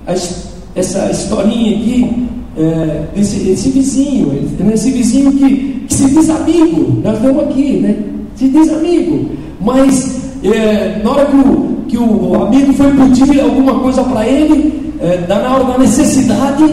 essa 0.74 1.10
historinha 1.10 1.76
aqui 1.76 2.26
é, 2.56 3.02
desse, 3.14 3.70
vizinho, 3.70 4.32
esse 4.72 4.90
vizinho 4.90 5.32
que, 5.32 5.84
que, 5.88 5.94
se 5.94 6.06
diz 6.06 6.30
amigo, 6.30 7.00
nós 7.02 7.18
vemos 7.18 7.44
aqui, 7.44 7.72
né? 7.78 7.96
Se 8.34 8.48
diz 8.48 8.72
amigo, 8.72 9.30
mas 9.60 10.20
é, 10.42 11.00
na 11.02 11.10
hora 11.10 11.26
que 11.26 11.36
o, 11.36 11.76
que 11.88 11.98
o 11.98 12.42
amigo 12.42 12.72
foi 12.74 12.92
pedir 12.92 13.40
alguma 13.40 13.80
coisa 13.80 14.02
para 14.04 14.26
ele, 14.26 14.94
é, 15.00 15.26
na 15.28 15.54
hora 15.54 15.64
da 15.64 15.78
necessidade, 15.78 16.64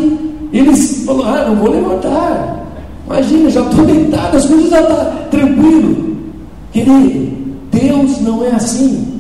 eles 0.51 1.03
falaram, 1.05 1.33
ah, 1.33 1.49
não 1.49 1.55
vou 1.55 1.71
levantar. 1.71 2.62
Imagina, 3.05 3.49
já 3.49 3.61
estou 3.61 3.85
deitado, 3.85 4.37
as 4.37 4.45
coisas 4.45 4.69
já 4.69 4.81
estão 4.81 4.95
tá 4.95 5.05
tranquilo. 5.29 6.15
Querido, 6.71 7.33
Deus 7.71 8.21
não 8.21 8.43
é 8.43 8.51
assim. 8.51 9.13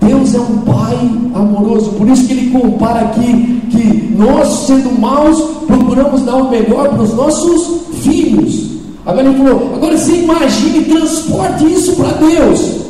Deus 0.00 0.34
é 0.34 0.40
um 0.40 0.58
Pai 0.58 0.96
amoroso, 1.34 1.92
por 1.92 2.08
isso 2.08 2.26
que 2.26 2.32
ele 2.32 2.50
compara 2.50 3.00
aqui 3.00 3.60
que 3.70 4.14
nós, 4.16 4.66
sendo 4.66 4.98
maus, 4.98 5.40
procuramos 5.66 6.22
dar 6.22 6.36
o 6.36 6.50
melhor 6.50 6.88
para 6.88 7.02
os 7.02 7.14
nossos 7.14 7.96
filhos. 8.02 8.70
Agora 9.04 9.28
ele 9.28 9.38
falou, 9.38 9.74
agora 9.74 9.96
você 9.96 10.22
imagine, 10.22 10.84
transporte 10.84 11.64
isso 11.66 11.96
para 11.96 12.12
Deus. 12.12 12.80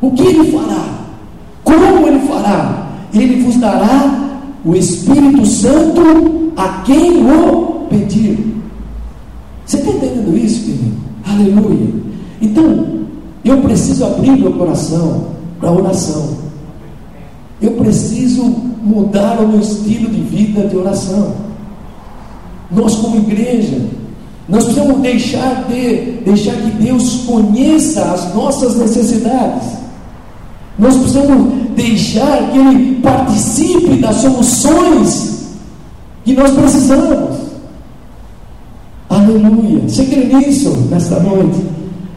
O 0.00 0.10
que 0.12 0.22
ele 0.22 0.52
fará? 0.52 0.84
Como 1.64 2.06
ele 2.06 2.20
fará? 2.20 2.86
Ele 3.12 3.42
vos 3.42 3.56
dará 3.56 4.28
o 4.64 4.74
Espírito 4.74 5.44
Santo 5.46 6.52
a 6.56 6.82
quem 6.84 7.24
o 7.24 7.86
pedir. 7.88 8.45
Você 9.66 9.78
está 9.78 9.90
entendendo 9.90 10.36
isso, 10.38 10.64
querido? 10.64 10.96
Aleluia. 11.24 11.94
Então, 12.40 12.86
eu 13.44 13.58
preciso 13.58 14.04
abrir 14.04 14.30
meu 14.30 14.52
coração 14.52 15.26
para 15.58 15.72
oração. 15.72 16.36
Eu 17.60 17.72
preciso 17.72 18.44
mudar 18.44 19.40
o 19.40 19.48
meu 19.48 19.60
estilo 19.60 20.08
de 20.08 20.20
vida 20.20 20.68
de 20.68 20.76
oração. 20.76 21.34
Nós, 22.70 22.94
como 22.96 23.16
igreja, 23.16 23.80
nós 24.48 24.64
precisamos 24.64 25.00
deixar 25.00 25.64
de 25.68 26.20
deixar 26.24 26.54
que 26.54 26.70
Deus 26.82 27.24
conheça 27.26 28.02
as 28.02 28.32
nossas 28.34 28.76
necessidades. 28.76 29.68
Nós 30.78 30.94
precisamos 30.96 31.70
deixar 31.74 32.52
que 32.52 32.58
Ele 32.58 33.00
participe 33.00 33.96
das 33.96 34.16
soluções 34.16 35.46
que 36.24 36.34
nós 36.34 36.52
precisamos. 36.52 37.45
Aleluia. 39.08 39.82
Você 39.88 40.04
crê 40.04 40.24
nisso 40.24 40.70
nesta 40.90 41.20
noite? 41.20 41.62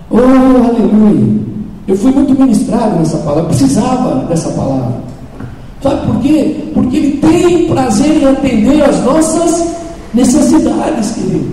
Oh, 0.09 0.17
aleluia. 0.17 1.39
Eu 1.87 1.95
fui 1.95 2.11
muito 2.11 2.39
ministrado 2.39 2.99
nessa 2.99 3.17
palavra, 3.17 3.45
precisava 3.45 4.25
dessa 4.25 4.49
palavra. 4.51 5.01
Sabe 5.81 6.05
por 6.05 6.19
quê? 6.21 6.55
Porque 6.73 6.97
Ele 6.97 7.17
tem 7.17 7.67
prazer 7.67 8.21
em 8.21 8.25
atender 8.25 8.81
as 8.83 9.03
nossas 9.03 9.67
necessidades, 10.13 11.11
querido. 11.11 11.47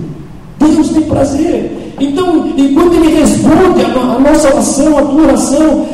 Deus 0.59 0.88
tem 0.90 1.02
prazer. 1.02 1.95
Então, 2.00 2.49
enquanto 2.57 2.95
Ele 2.95 3.21
responde 3.21 3.83
a, 3.85 4.19
nossa 4.19 4.49
oração, 4.49 4.99
a 4.99 5.02
tua 5.02 5.23
oração, 5.23 5.69
o 5.81 5.87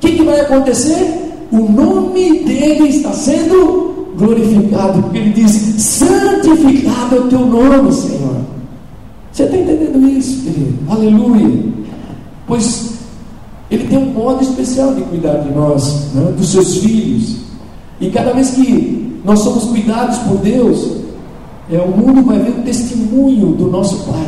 que, 0.00 0.12
que 0.12 0.22
vai 0.22 0.40
acontecer? 0.40 1.46
O 1.50 1.58
nome 1.58 2.40
dele 2.40 2.88
está 2.88 3.12
sendo 3.12 4.12
glorificado, 4.18 5.02
porque 5.02 5.18
Ele 5.18 5.30
diz: 5.30 5.52
santificado 5.78 7.16
é 7.16 7.18
o 7.20 7.28
teu 7.28 7.40
nome, 7.40 7.92
Senhor. 7.92 8.37
Você 9.38 9.44
está 9.44 9.56
entendendo 9.56 10.08
isso, 10.08 10.42
querido? 10.42 10.74
Aleluia. 10.88 11.62
Pois 12.44 12.94
ele 13.70 13.86
tem 13.86 13.96
um 13.96 14.06
modo 14.06 14.42
especial 14.42 14.96
de 14.96 15.02
cuidar 15.02 15.36
de 15.44 15.52
nós, 15.52 16.12
né? 16.12 16.34
dos 16.36 16.48
seus 16.48 16.78
filhos. 16.78 17.36
E 18.00 18.10
cada 18.10 18.32
vez 18.32 18.50
que 18.50 19.20
nós 19.24 19.38
somos 19.38 19.66
cuidados 19.66 20.18
por 20.18 20.38
Deus, 20.38 21.02
é, 21.70 21.78
o 21.78 21.86
mundo 21.86 22.24
vai 22.24 22.40
ver 22.40 22.50
o 22.50 22.62
testemunho 22.64 23.52
do 23.52 23.70
nosso 23.70 24.10
Pai. 24.10 24.26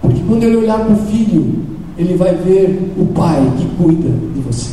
Porque 0.00 0.22
quando 0.26 0.44
ele 0.44 0.56
olhar 0.56 0.78
para 0.78 0.94
o 0.94 0.96
filho, 1.08 1.62
ele 1.98 2.16
vai 2.16 2.34
ver 2.34 2.94
o 2.96 3.04
Pai 3.04 3.42
que 3.58 3.66
cuida 3.76 4.08
de 4.08 4.40
você, 4.40 4.72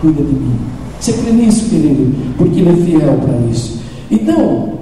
cuida 0.00 0.22
de 0.22 0.32
mim. 0.32 0.58
Você 1.00 1.12
crê 1.14 1.32
nisso, 1.32 1.68
querido? 1.68 2.14
Porque 2.38 2.60
ele 2.60 2.70
é 2.70 2.84
fiel 2.84 3.18
para 3.18 3.36
isso. 3.50 3.80
Então, 4.08 4.74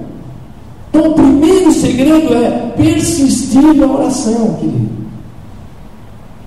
então, 0.91 1.09
o 1.09 1.13
primeiro 1.13 1.71
segredo 1.71 2.33
é 2.33 2.73
persistir 2.75 3.73
na 3.75 3.87
oração, 3.87 4.55
querido. 4.59 4.89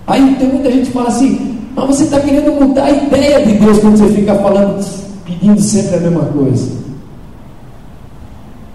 Aí 0.07 0.37
tem 0.39 0.49
muita 0.49 0.71
gente 0.71 0.87
que 0.87 0.93
fala 0.93 1.09
assim, 1.09 1.59
mas 1.75 1.87
você 1.87 2.05
está 2.05 2.21
querendo 2.21 2.53
mudar 2.53 2.85
a 2.85 2.91
ideia 2.91 3.47
de 3.47 3.55
Deus 3.55 3.79
quando 3.79 3.97
você 3.97 4.13
fica 4.13 4.35
falando, 4.35 4.85
pedindo 5.25 5.61
sempre 5.61 5.97
a 5.97 6.01
mesma 6.01 6.25
coisa. 6.27 6.85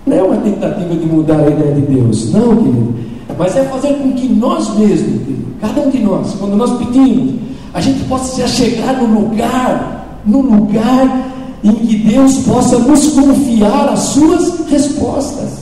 Não 0.08 0.18
é 0.18 0.24
uma 0.24 0.38
tentativa 0.38 0.96
de 0.96 1.06
mudar 1.06 1.38
a 1.38 1.50
ideia 1.50 1.76
de 1.76 1.82
Deus, 1.82 2.34
não, 2.34 2.58
querido. 2.58 2.96
Mas 3.38 3.56
é 3.56 3.64
fazer 3.66 3.94
com 3.94 4.12
que 4.14 4.28
nós 4.28 4.76
mesmos, 4.76 5.22
querido, 5.22 5.46
cada 5.62 5.82
um 5.82 5.90
de 5.92 6.00
nós, 6.00 6.34
quando 6.40 6.58
nós 6.58 6.72
pedimos, 6.80 7.36
a 7.76 7.80
gente 7.80 8.04
possa 8.06 8.36
se 8.36 8.42
achegar 8.42 9.00
no 9.00 9.20
lugar, 9.20 10.20
no 10.26 10.42
lugar 10.42 11.29
em 11.64 11.74
que 11.74 11.96
Deus 11.98 12.38
possa 12.40 12.80
nos 12.80 13.08
confiar 13.08 13.90
as 13.90 14.00
suas 14.00 14.68
respostas. 14.70 15.60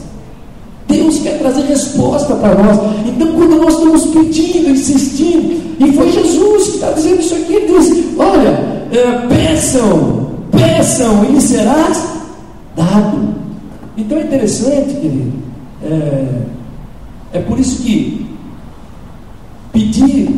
Deus 0.88 1.20
quer 1.20 1.40
trazer 1.40 1.64
resposta 1.64 2.36
para 2.36 2.56
nós. 2.56 2.80
Então, 3.06 3.28
quando 3.34 3.58
nós 3.58 3.74
estamos 3.74 4.06
pedindo, 4.08 4.70
insistindo, 4.70 5.68
e 5.80 5.92
foi 5.94 6.12
Jesus 6.12 6.64
que 6.64 6.76
está 6.76 6.92
dizendo 6.92 7.20
isso 7.20 7.36
aqui, 7.36 7.54
ele 7.54 7.80
diz: 7.80 8.18
Olha, 8.18 8.50
é, 8.92 9.28
peçam, 9.28 10.28
peçam, 10.52 11.26
e 11.36 11.42
serás 11.42 12.04
dado. 12.76 13.36
Então 13.98 14.18
é 14.18 14.22
interessante, 14.22 14.94
querido. 14.94 15.34
É, 15.84 16.26
é 17.34 17.40
por 17.40 17.60
isso 17.60 17.84
que 17.84 18.26
pedir, 19.74 20.30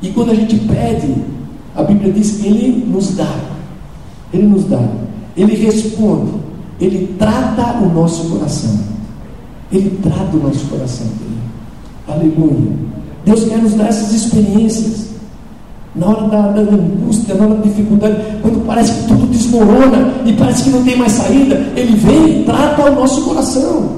e 0.00 0.08
quando 0.10 0.30
a 0.30 0.34
gente 0.34 0.56
pede, 0.58 1.14
a 1.74 1.82
Bíblia 1.82 2.12
diz 2.12 2.38
que 2.38 2.46
Ele 2.46 2.84
nos 2.86 3.16
dá. 3.16 3.53
Ele 4.34 4.48
nos 4.48 4.64
dá. 4.64 4.80
Ele 5.36 5.54
responde. 5.54 6.32
Ele 6.80 7.14
trata 7.16 7.78
o 7.78 7.88
nosso 7.94 8.28
coração. 8.28 8.80
Ele 9.70 9.98
trata 10.02 10.36
o 10.36 10.40
nosso 10.40 10.66
coração. 10.66 11.06
Aleluia. 12.08 12.72
Deus 13.24 13.44
quer 13.44 13.58
nos 13.58 13.74
dar 13.74 13.88
essas 13.88 14.12
experiências. 14.12 15.14
Na 15.94 16.08
hora 16.08 16.28
da, 16.28 16.48
da, 16.50 16.60
angústia, 16.62 17.36
na 17.36 17.44
hora 17.44 17.54
da 17.54 17.62
dificuldade, 17.62 18.16
quando 18.42 18.66
parece 18.66 18.92
que 18.94 19.08
tudo 19.08 19.26
desmorona 19.28 20.12
e 20.26 20.32
parece 20.32 20.64
que 20.64 20.70
não 20.70 20.82
tem 20.82 20.96
mais 20.96 21.12
saída, 21.12 21.54
Ele 21.76 21.94
vem 21.94 22.40
e 22.40 22.44
trata 22.44 22.90
o 22.90 22.94
nosso 22.96 23.22
coração. 23.22 23.90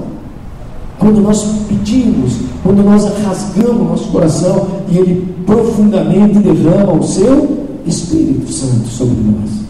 Quando 0.99 1.19
nós 1.21 1.43
pedimos, 1.67 2.33
quando 2.61 2.83
nós 2.83 3.03
rasgamos 3.25 3.81
o 3.81 3.83
nosso 3.83 4.07
coração 4.09 4.67
e 4.91 4.97
Ele 4.97 5.35
profundamente 5.43 6.37
derrama 6.37 6.93
o 6.93 7.03
seu 7.03 7.65
Espírito 7.87 8.51
Santo 8.51 8.87
sobre 8.87 9.15
nós. 9.15 9.66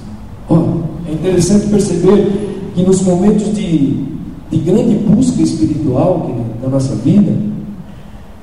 Oh, 0.50 1.10
é 1.10 1.14
interessante 1.14 1.68
perceber 1.68 2.72
que 2.74 2.84
nos 2.84 3.02
momentos 3.02 3.54
de, 3.56 4.04
de 4.52 4.58
grande 4.58 4.96
busca 4.96 5.42
espiritual 5.42 6.32
da 6.62 6.70
nossa 6.70 6.96
vida, 6.96 7.34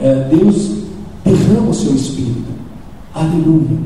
é, 0.00 0.28
Deus 0.30 0.84
derrama 1.24 1.70
o 1.70 1.74
seu 1.74 1.94
Espírito. 1.94 2.52
Aleluia. 3.14 3.78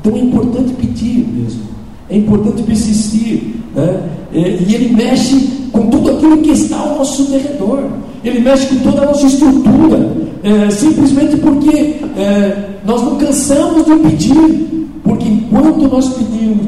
Então 0.00 0.14
é 0.14 0.20
importante 0.20 0.72
pedir 0.74 1.26
mesmo. 1.26 1.62
É 2.08 2.16
importante 2.16 2.62
persistir. 2.62 3.54
Né? 3.74 4.00
É, 4.32 4.38
e 4.38 4.74
Ele 4.74 4.94
mexe 4.94 5.48
com 5.72 5.86
tudo 5.86 6.10
aquilo 6.10 6.36
que 6.38 6.50
está 6.50 6.78
ao 6.78 6.98
nosso 6.98 7.24
derredor. 7.30 7.84
Ele 8.22 8.40
mexe 8.40 8.66
com 8.66 8.90
toda 8.90 9.02
a 9.02 9.06
nossa 9.06 9.26
estrutura. 9.26 10.12
É, 10.42 10.70
simplesmente 10.70 11.36
porque 11.38 11.96
é, 12.16 12.68
nós 12.86 13.02
não 13.02 13.16
cansamos 13.16 13.84
de 13.84 13.96
pedir. 14.08 14.88
Porque 15.02 15.28
enquanto 15.28 15.88
nós 15.88 16.08
pedimos, 16.10 16.66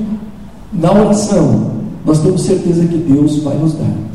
na 0.81 0.93
oração, 0.93 1.71
nós 2.05 2.21
temos 2.21 2.43
certeza 2.43 2.85
que 2.87 2.99
Deus 2.99 3.39
vai 3.39 3.57
nos 3.57 3.75
dar. 3.75 4.07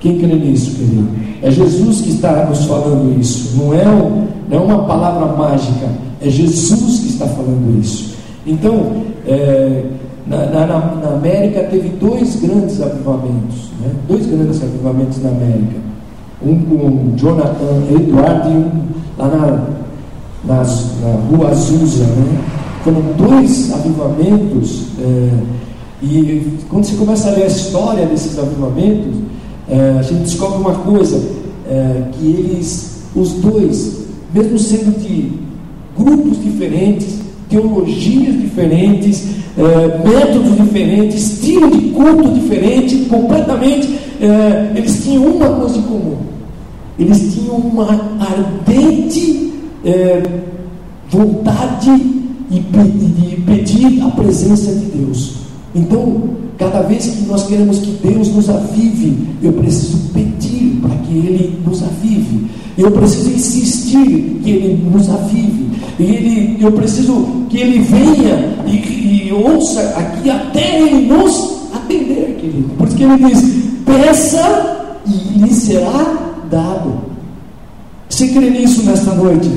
Quem 0.00 0.18
crê 0.18 0.34
nisso, 0.34 0.72
querido? 0.72 1.08
É 1.40 1.50
Jesus 1.50 2.00
que 2.00 2.10
está 2.10 2.46
nos 2.46 2.64
falando 2.64 3.18
isso. 3.20 3.56
Não 3.56 3.72
é, 3.72 3.84
não 3.84 4.58
é 4.58 4.58
uma 4.58 4.84
palavra 4.84 5.26
mágica. 5.36 5.88
É 6.20 6.28
Jesus 6.28 7.00
que 7.00 7.08
está 7.08 7.26
falando 7.26 7.80
isso. 7.80 8.14
Então, 8.44 9.04
é, 9.26 9.84
na, 10.26 10.46
na, 10.46 10.66
na, 10.66 11.08
América 11.14 11.64
teve 11.64 11.90
dois 12.00 12.36
grandes 12.40 12.80
avivamentos. 12.80 13.70
Né? 13.80 13.92
Dois 14.08 14.26
grandes 14.26 14.60
avivamentos 14.60 15.22
na 15.22 15.28
América. 15.30 15.76
Um 16.44 16.58
com 16.58 17.16
Jonathan 17.16 17.82
Edward 17.90 18.48
e 18.48 18.56
um 18.56 18.70
lá 19.16 19.28
na, 19.28 20.54
na, 20.54 20.62
na 20.64 21.36
Rua 21.36 21.50
Azusa. 21.50 22.04
Né? 22.04 22.40
Foram 22.82 23.02
dois 23.16 23.72
avivamentos. 23.72 24.86
É, 25.00 25.61
e 26.02 26.58
quando 26.68 26.84
você 26.84 26.96
começa 26.96 27.28
a 27.28 27.32
ler 27.32 27.44
a 27.44 27.46
história 27.46 28.06
desses 28.06 28.36
avivamentos, 28.38 29.14
é, 29.68 29.96
a 29.98 30.02
gente 30.02 30.22
descobre 30.22 30.58
uma 30.58 30.74
coisa, 30.74 31.22
é, 31.68 32.02
que 32.12 32.26
eles, 32.26 33.04
os 33.14 33.32
dois, 33.34 34.02
mesmo 34.34 34.58
sendo 34.58 34.98
de 35.00 35.32
grupos 35.96 36.42
diferentes, 36.42 37.20
teologias 37.48 38.34
diferentes, 38.40 39.26
é, 39.56 40.08
métodos 40.08 40.56
diferentes, 40.56 41.32
estilo 41.32 41.70
de 41.70 41.90
culto 41.90 42.32
diferente, 42.32 42.96
completamente, 43.08 43.98
é, 44.20 44.72
eles 44.74 45.04
tinham 45.04 45.26
uma 45.26 45.48
coisa 45.50 45.78
em 45.78 45.82
comum. 45.82 46.16
Eles 46.98 47.34
tinham 47.34 47.56
uma 47.56 48.18
ardente 48.18 49.52
é, 49.84 50.22
vontade 51.08 51.96
de 52.50 52.60
pedir 53.46 54.02
a 54.02 54.10
presença 54.10 54.74
de 54.74 54.86
Deus. 54.86 55.42
Então, 55.74 56.30
cada 56.58 56.82
vez 56.82 57.06
que 57.06 57.22
nós 57.26 57.46
queremos 57.46 57.78
que 57.78 57.90
Deus 58.06 58.28
nos 58.28 58.48
avive, 58.48 59.16
eu 59.42 59.52
preciso 59.52 59.98
pedir 60.12 60.78
para 60.80 60.94
que 60.96 61.12
Ele 61.12 61.58
nos 61.64 61.82
avive. 61.82 62.46
Eu 62.76 62.90
preciso 62.90 63.30
insistir 63.30 64.40
que 64.42 64.50
Ele 64.50 64.90
nos 64.90 65.08
avive. 65.08 65.70
E 65.98 66.02
ele, 66.04 66.56
eu 66.60 66.72
preciso 66.72 67.26
que 67.48 67.58
Ele 67.58 67.80
venha 67.80 68.56
e, 68.66 69.28
e 69.28 69.32
ouça 69.32 69.80
aqui 69.96 70.30
até 70.30 70.80
Ele 70.80 71.06
nos 71.06 71.62
atender, 71.74 72.38
querido. 72.40 72.70
Por 72.76 72.88
isso 72.88 72.96
que 72.96 73.04
Ele 73.04 73.24
diz: 73.24 73.42
peça 73.84 74.98
e 75.06 75.38
lhe 75.38 75.54
será 75.54 76.32
dado. 76.50 77.12
Você 78.08 78.28
crê 78.28 78.50
nisso 78.50 78.82
nesta 78.82 79.14
noite? 79.14 79.48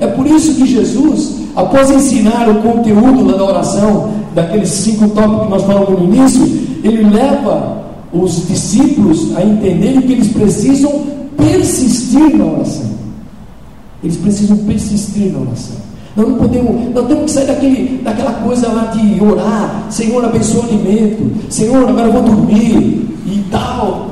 É 0.00 0.06
por 0.06 0.26
isso 0.26 0.54
que 0.54 0.66
Jesus, 0.66 1.34
após 1.54 1.90
ensinar 1.90 2.48
o 2.48 2.56
conteúdo 2.56 3.36
da 3.36 3.44
oração, 3.44 4.19
daqueles 4.34 4.68
cinco 4.68 5.08
tópicos 5.10 5.44
que 5.44 5.50
nós 5.50 5.62
falamos 5.62 5.90
no 5.90 6.04
início, 6.04 6.42
ele 6.82 7.10
leva 7.10 7.84
os 8.12 8.46
discípulos 8.46 9.36
a 9.36 9.44
entenderem 9.44 10.02
que 10.02 10.12
eles 10.12 10.28
precisam 10.28 11.02
persistir 11.36 12.36
na 12.36 12.44
oração. 12.44 12.90
Eles 14.02 14.16
precisam 14.16 14.56
persistir 14.58 15.32
na 15.32 15.40
oração. 15.40 15.76
Nós 16.16 16.28
não 16.28 16.38
podemos, 16.38 16.92
nós 16.94 17.06
temos 17.06 17.24
que 17.24 17.30
sair 17.30 17.46
daquele, 17.46 17.98
daquela 18.02 18.32
coisa 18.32 18.68
lá 18.68 18.86
de 18.86 19.22
orar, 19.22 19.86
Senhor 19.90 20.24
abençoa 20.24 20.62
o 20.62 20.64
alimento, 20.64 21.30
Senhor, 21.48 21.88
agora 21.88 22.08
eu 22.08 22.12
vou 22.12 22.22
dormir 22.22 23.08
e 23.26 23.44
tal. 23.50 24.10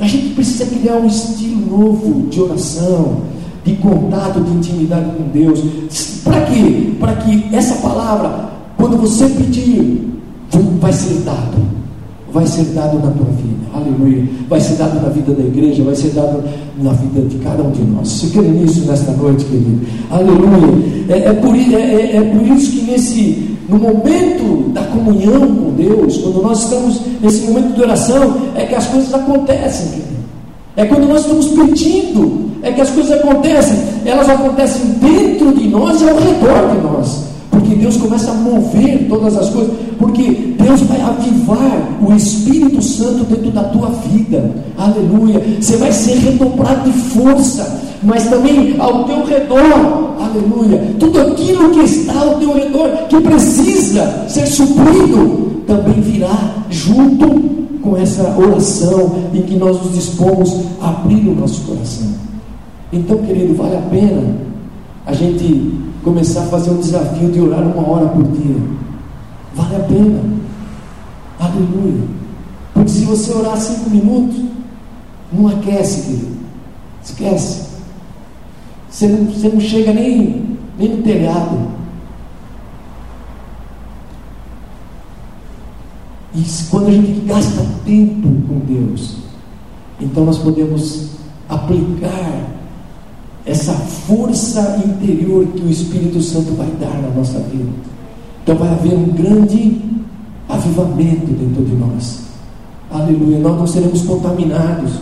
A 0.00 0.06
gente 0.06 0.34
precisa 0.34 0.66
criar 0.66 0.96
um 0.96 1.06
estilo 1.06 1.78
novo 1.78 2.28
de 2.28 2.40
oração, 2.40 3.22
de 3.64 3.74
contato, 3.76 4.40
de 4.40 4.50
intimidade 4.50 5.10
com 5.16 5.24
Deus. 5.32 5.60
Para 6.24 6.40
quê? 6.42 6.92
Para 6.98 7.14
que 7.16 7.48
essa 7.52 7.76
palavra 7.76 8.57
quando 8.78 8.96
você 8.96 9.26
pedir, 9.26 10.08
vai 10.80 10.92
ser 10.92 11.20
dado. 11.24 11.58
Vai 12.32 12.46
ser 12.46 12.64
dado 12.66 12.98
na 12.98 13.10
tua 13.10 13.26
vida. 13.26 13.58
Aleluia. 13.74 14.24
Vai 14.48 14.60
ser 14.60 14.74
dado 14.74 15.02
na 15.02 15.08
vida 15.08 15.32
da 15.32 15.42
igreja, 15.42 15.82
vai 15.82 15.94
ser 15.94 16.10
dado 16.10 16.42
na 16.80 16.92
vida 16.92 17.22
de 17.22 17.36
cada 17.38 17.62
um 17.62 17.72
de 17.72 17.82
nós. 17.82 18.08
Você 18.08 18.28
crê 18.28 18.48
nisso 18.48 18.86
nesta 18.86 19.12
noite, 19.12 19.44
querido? 19.46 19.80
Aleluia. 20.10 21.06
É, 21.08 21.18
é, 21.18 21.32
por, 21.32 21.56
é, 21.56 21.58
é, 21.58 22.16
é 22.16 22.20
por 22.20 22.56
isso 22.56 22.70
que 22.70 22.90
nesse, 22.90 23.56
no 23.68 23.78
momento 23.78 24.70
da 24.72 24.84
comunhão 24.84 25.40
com 25.40 25.72
Deus, 25.72 26.18
quando 26.18 26.42
nós 26.42 26.64
estamos 26.64 27.00
nesse 27.20 27.46
momento 27.46 27.74
de 27.74 27.82
oração, 27.82 28.36
é 28.54 28.66
que 28.66 28.74
as 28.74 28.86
coisas 28.86 29.12
acontecem, 29.12 29.88
querido. 29.88 30.08
É 30.76 30.84
quando 30.84 31.08
nós 31.08 31.22
estamos 31.22 31.46
pedindo, 31.48 32.50
é 32.62 32.70
que 32.70 32.80
as 32.80 32.90
coisas 32.90 33.10
acontecem. 33.10 33.76
Elas 34.04 34.28
acontecem 34.28 34.82
dentro 35.00 35.52
de 35.54 35.66
nós 35.66 36.00
e 36.00 36.08
ao 36.08 36.16
redor 36.16 36.74
de 36.74 36.82
nós. 36.82 37.28
Porque 37.58 37.74
Deus 37.74 37.96
começa 37.96 38.30
a 38.30 38.34
mover 38.34 39.08
todas 39.08 39.36
as 39.36 39.50
coisas, 39.50 39.72
porque 39.98 40.54
Deus 40.56 40.80
vai 40.82 41.00
avivar 41.00 41.98
o 42.00 42.12
Espírito 42.14 42.80
Santo 42.80 43.24
dentro 43.24 43.50
da 43.50 43.64
tua 43.64 43.88
vida, 43.88 44.54
aleluia. 44.76 45.42
Você 45.60 45.76
vai 45.76 45.90
ser 45.90 46.18
redobrado 46.18 46.88
de 46.88 46.96
força, 46.96 47.80
mas 48.00 48.28
também 48.28 48.76
ao 48.78 49.04
teu 49.04 49.24
redor, 49.24 50.14
aleluia. 50.20 50.94
Tudo 51.00 51.20
aquilo 51.20 51.70
que 51.70 51.80
está 51.80 52.20
ao 52.20 52.36
teu 52.36 52.54
redor, 52.54 52.90
que 53.08 53.20
precisa 53.20 54.28
ser 54.28 54.46
suprido, 54.46 55.62
também 55.66 56.00
virá 56.00 56.54
junto 56.70 57.58
com 57.82 57.96
essa 57.96 58.22
oração 58.38 59.16
em 59.34 59.42
que 59.42 59.56
nós 59.56 59.82
nos 59.82 59.94
dispomos 59.94 60.60
a 60.80 60.90
abrir 60.90 61.26
o 61.28 61.34
nosso 61.34 61.62
coração. 61.62 62.06
Então, 62.92 63.18
querido, 63.18 63.54
vale 63.54 63.76
a 63.76 63.82
pena 63.82 64.22
a 65.04 65.12
gente 65.12 65.87
começar 66.08 66.40
a 66.40 66.46
fazer 66.46 66.70
um 66.70 66.80
desafio 66.80 67.30
de 67.30 67.38
orar 67.38 67.60
uma 67.60 67.86
hora 67.86 68.08
por 68.08 68.22
dia. 68.24 68.56
Vale 69.54 69.76
a 69.76 69.80
pena. 69.80 70.22
Aleluia. 71.38 72.02
Porque 72.72 72.88
se 72.88 73.04
você 73.04 73.32
orar 73.34 73.58
cinco 73.58 73.90
minutos, 73.90 74.40
não 75.30 75.48
aquece, 75.48 76.02
querido. 76.02 76.38
Esquece. 77.04 77.68
Você 78.88 79.06
não, 79.06 79.26
você 79.26 79.48
não 79.48 79.60
chega 79.60 79.92
nem, 79.92 80.56
nem 80.78 80.96
no 80.96 81.02
telhado. 81.02 81.78
E 86.34 86.42
quando 86.70 86.88
a 86.88 86.92
gente 86.92 87.20
gasta 87.26 87.66
tempo 87.84 88.28
com 88.48 88.60
Deus, 88.60 89.18
então 90.00 90.24
nós 90.24 90.38
podemos 90.38 91.10
aplicar 91.48 92.57
essa 93.48 93.72
força 93.72 94.78
interior 94.86 95.46
que 95.46 95.62
o 95.62 95.70
Espírito 95.70 96.20
Santo 96.20 96.52
vai 96.52 96.68
dar 96.78 97.00
na 97.00 97.08
nossa 97.16 97.38
vida. 97.38 97.70
Então 98.42 98.56
vai 98.56 98.68
haver 98.68 98.92
um 98.92 99.06
grande 99.06 99.80
avivamento 100.46 101.26
dentro 101.26 101.64
de 101.64 101.74
nós. 101.74 102.20
Aleluia. 102.90 103.38
Nós 103.38 103.58
não 103.58 103.66
seremos 103.66 104.02
contaminados 104.02 104.92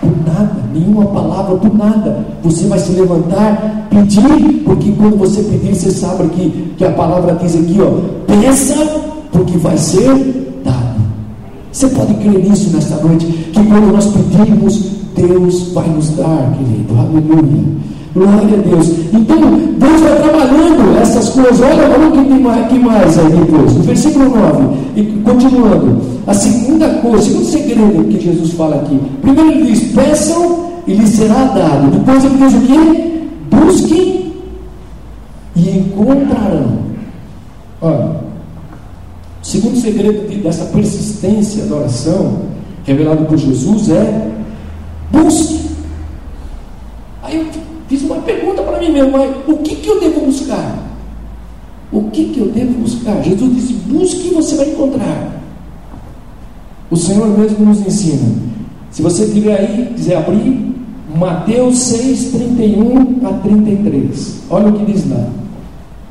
por 0.00 0.10
nada, 0.26 0.64
nenhuma 0.74 1.06
palavra 1.06 1.56
por 1.56 1.74
nada. 1.76 2.26
Você 2.42 2.66
vai 2.66 2.78
se 2.80 2.90
levantar, 2.92 3.86
pedir, 3.88 4.62
porque 4.64 4.90
quando 4.92 5.16
você 5.16 5.40
pedir, 5.44 5.74
você 5.74 5.90
sabe 5.92 6.28
que, 6.30 6.74
que 6.76 6.84
a 6.84 6.90
palavra 6.90 7.36
diz 7.36 7.54
aqui, 7.54 7.78
ó, 7.80 8.00
peça, 8.26 8.74
porque 9.30 9.56
vai 9.58 9.78
ser 9.78 10.60
dado. 10.64 11.00
Você 11.70 11.86
pode 11.88 12.14
crer 12.14 12.48
nisso 12.48 12.70
nesta 12.70 12.96
noite, 12.96 13.26
que 13.26 13.64
quando 13.64 13.92
nós 13.92 14.06
pedirmos, 14.06 14.90
Deus 15.14 15.72
vai 15.72 15.88
nos 15.88 16.10
dar, 16.10 16.52
querido. 16.58 16.98
Aleluia. 16.98 17.91
Glória 18.14 18.58
a 18.58 18.68
Deus. 18.68 18.88
Então, 19.12 19.40
Deus 19.78 20.00
vai 20.02 20.22
trabalhando 20.22 20.98
essas 21.00 21.30
coisas. 21.30 21.60
Olha, 21.60 21.88
olha 21.88 22.08
o 22.08 22.12
que 22.12 22.24
tem 22.24 22.40
mais, 22.40 22.68
que 22.68 22.78
mais 22.78 23.18
aí 23.18 23.30
depois. 23.30 23.74
No 23.74 23.82
versículo 23.84 24.28
9, 24.28 24.76
e 24.96 25.02
continuando. 25.22 26.02
A 26.26 26.34
segunda 26.34 26.88
coisa, 26.96 27.16
o 27.16 27.22
segundo 27.22 27.46
segredo 27.46 28.08
que 28.08 28.20
Jesus 28.20 28.52
fala 28.52 28.76
aqui. 28.76 29.00
Primeiro 29.22 29.50
ele 29.52 29.72
diz: 29.72 29.92
peçam 29.92 30.72
e 30.86 30.92
lhes 30.92 31.08
será 31.08 31.44
dado. 31.44 31.90
Depois 31.90 32.24
ele 32.24 32.36
diz 32.36 32.54
o 32.54 32.60
quê? 32.60 33.22
Busquem 33.50 34.32
e 35.56 35.78
encontrarão. 35.78 36.82
Olha, 37.80 38.16
o 39.42 39.46
segundo 39.46 39.76
segredo 39.80 40.42
dessa 40.42 40.66
persistência 40.66 41.64
da 41.64 41.76
oração, 41.76 42.40
revelado 42.84 43.24
por 43.24 43.38
Jesus, 43.38 43.88
é 43.88 44.30
busque. 45.10 45.62
Aí 47.22 47.38
eu 47.38 47.62
Fiz 47.92 48.00
uma 48.04 48.22
mesmo, 48.92 49.12
mas 49.12 49.30
o 49.48 49.58
que, 49.58 49.76
que 49.76 49.88
eu 49.88 50.00
devo 50.00 50.20
buscar? 50.26 50.78
O 51.92 52.04
que, 52.04 52.24
que 52.26 52.40
eu 52.40 52.50
devo 52.50 52.72
buscar? 52.80 53.22
Jesus 53.22 53.54
disse: 53.54 53.72
busque 53.74 54.28
e 54.28 54.34
você 54.34 54.56
vai 54.56 54.70
encontrar. 54.70 55.42
O 56.90 56.96
Senhor 56.96 57.26
mesmo 57.38 57.64
nos 57.64 57.80
ensina. 57.86 58.30
Se 58.90 59.02
você 59.02 59.26
tiver 59.26 59.58
aí, 59.58 59.92
quiser 59.94 60.16
abrir, 60.16 60.74
Mateus 61.16 61.78
6, 61.78 62.32
31 62.32 63.26
a 63.26 63.32
33. 63.34 64.42
Olha 64.50 64.68
o 64.68 64.72
que 64.72 64.92
diz 64.92 65.08
lá. 65.10 65.28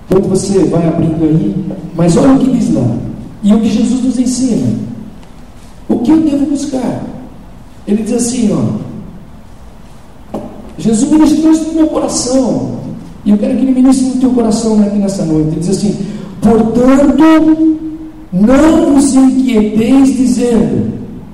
Enquanto 0.10 0.30
você 0.30 0.60
vai 0.66 0.88
abrindo 0.88 1.24
aí, 1.24 1.56
mas 1.96 2.18
olha 2.18 2.34
o 2.34 2.40
que 2.40 2.52
diz 2.52 2.74
lá. 2.74 2.98
E 3.44 3.54
o 3.54 3.60
que 3.60 3.70
Jesus 3.70 4.04
nos 4.04 4.20
ensina. 4.20 4.74
O 5.88 6.00
que 6.00 6.12
eu 6.12 6.22
devo 6.22 6.46
buscar? 6.46 7.04
Ele 7.88 8.04
diz 8.04 8.14
assim, 8.14 8.52
ó. 8.54 8.91
Jesus 10.78 11.12
ministrou 11.12 11.52
isso 11.52 11.68
no 11.70 11.74
meu 11.74 11.88
coração. 11.88 12.80
E 13.26 13.32
eu 13.32 13.38
quero 13.38 13.56
que 13.56 13.64
ele 13.64 13.72
ministre 13.72 14.08
no 14.08 14.20
teu 14.20 14.30
coração 14.32 14.82
aqui 14.82 14.98
nessa 14.98 15.26
noite. 15.26 15.50
Ele 15.50 15.60
diz 15.60 15.70
assim: 15.70 15.98
Portanto, 16.42 17.78
não 18.34 18.94
vos 18.94 19.14
inquieteis 19.14 20.16
dizendo 20.16 20.94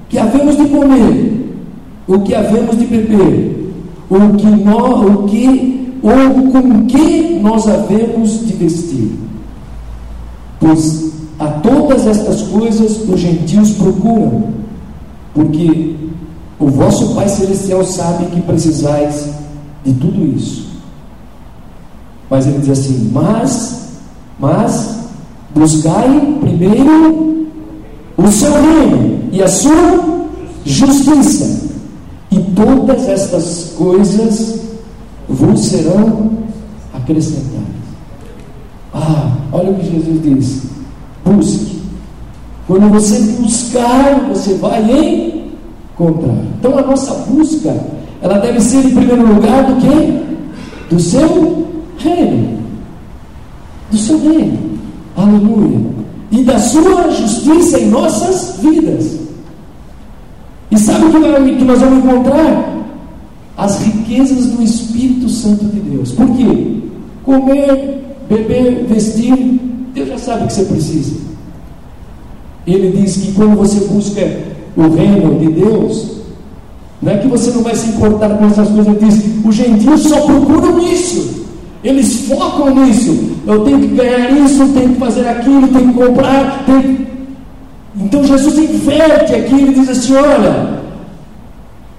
que 0.09 0.17
havemos 0.17 0.57
de 0.57 0.65
comer, 0.65 1.55
o 2.07 2.19
que 2.19 2.33
havemos 2.33 2.77
de 2.77 2.85
beber, 2.85 3.73
o 4.09 4.35
que 4.35 4.47
nós, 4.47 5.05
o 5.05 5.23
que, 5.23 5.93
ou 6.01 6.51
com 6.51 6.85
que 6.85 7.39
nós 7.41 7.67
havemos 7.67 8.45
de 8.45 8.53
vestir. 8.53 9.11
Pois 10.59 11.07
a 11.39 11.47
todas 11.47 12.07
estas 12.07 12.41
coisas 12.43 13.07
os 13.07 13.19
gentios 13.19 13.71
procuram, 13.71 14.45
porque 15.33 15.95
o 16.59 16.67
vosso 16.67 17.13
Pai 17.13 17.29
Celestial 17.29 17.83
sabe 17.83 18.25
que 18.27 18.41
precisais 18.41 19.29
de 19.83 19.93
tudo 19.93 20.25
isso. 20.35 20.67
Mas 22.29 22.47
ele 22.47 22.59
diz 22.59 22.69
assim: 22.71 23.09
Mas, 23.13 23.89
mas, 24.39 24.97
buscai 25.53 26.37
primeiro 26.41 27.47
o 28.17 28.31
seu 28.31 28.51
reino 28.51 29.29
e 29.31 29.41
a 29.41 29.47
sua 29.47 30.27
justiça, 30.65 31.69
e 32.31 32.39
todas 32.39 33.07
estas 33.07 33.73
coisas 33.77 34.61
vos 35.29 35.59
serão 35.61 36.31
acrescentadas. 36.93 37.67
Ah, 38.93 39.31
olha 39.51 39.71
o 39.71 39.75
que 39.75 39.91
Jesus 39.91 40.23
diz: 40.23 40.61
busque. 41.23 41.77
Quando 42.65 42.89
você 42.89 43.19
buscar, 43.41 44.27
você 44.27 44.55
vai 44.55 44.83
em 44.91 45.36
contrário. 45.97 46.45
Então 46.59 46.77
a 46.77 46.81
nossa 46.81 47.13
busca, 47.29 47.75
ela 48.21 48.37
deve 48.39 48.61
ser 48.61 48.85
em 48.85 48.95
primeiro 48.95 49.33
lugar 49.33 49.63
do 49.63 49.75
que? 49.81 50.93
Do 50.93 50.99
seu 50.99 51.67
reino. 51.97 52.59
Do 53.91 53.97
seu 53.97 54.19
reino. 54.19 54.57
Aleluia. 55.15 55.79
E 56.31 56.43
da 56.43 56.59
sua 56.59 57.09
justiça 57.11 57.79
em 57.79 57.89
nossas 57.89 58.59
vidas. 58.61 59.19
E 60.69 60.77
sabe 60.77 61.05
o 61.05 61.11
que, 61.11 61.55
que 61.55 61.63
nós 61.63 61.79
vamos 61.79 62.03
encontrar? 62.03 62.77
As 63.57 63.81
riquezas 63.81 64.47
do 64.47 64.61
Espírito 64.61 65.27
Santo 65.29 65.65
de 65.65 65.79
Deus. 65.79 66.11
Por 66.11 66.27
quê? 66.35 66.77
Comer, 67.23 68.03
beber, 68.29 68.85
vestir, 68.87 69.33
Deus 69.93 70.09
já 70.09 70.17
sabe 70.17 70.43
o 70.43 70.47
que 70.47 70.53
você 70.53 70.65
precisa. 70.65 71.15
Ele 72.67 73.01
diz 73.01 73.17
que 73.17 73.31
quando 73.31 73.55
você 73.55 73.79
busca 73.87 74.21
o 74.77 74.95
reino 74.95 75.39
de 75.39 75.47
Deus, 75.47 76.17
não 77.01 77.11
é 77.11 77.17
que 77.17 77.27
você 77.27 77.51
não 77.51 77.63
vai 77.63 77.75
se 77.75 77.89
importar 77.89 78.29
com 78.29 78.45
essas 78.45 78.69
coisas, 78.69 78.87
ele 78.87 79.05
diz, 79.05 79.23
os 79.43 79.55
gentios 79.55 80.01
só 80.01 80.21
procuram 80.21 80.79
isso, 80.79 81.45
eles 81.83 82.27
focam 82.27 82.73
nisso, 82.75 83.33
eu 83.45 83.63
tenho 83.63 83.79
que 83.79 83.87
ganhar 83.87 84.31
isso, 84.31 84.67
tenho 84.69 84.89
que 84.89 84.99
fazer 84.99 85.27
aquilo, 85.27 85.67
tenho 85.67 85.87
que 85.89 85.93
comprar, 85.93 86.63
tenho... 86.65 87.07
então 87.99 88.23
Jesus 88.23 88.57
inverte 88.57 89.33
aqui, 89.33 89.55
ele 89.55 89.73
diz 89.73 89.89
assim, 89.89 90.13
olha, 90.15 90.79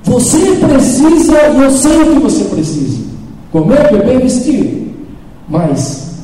você 0.05 0.57
precisa, 0.57 1.37
eu 1.37 1.71
sei 1.71 2.03
o 2.03 2.15
que 2.15 2.21
você 2.21 2.45
precisa, 2.45 3.05
comer, 3.53 3.91
beber, 3.91 4.21
vestir, 4.21 4.95
mas 5.49 6.23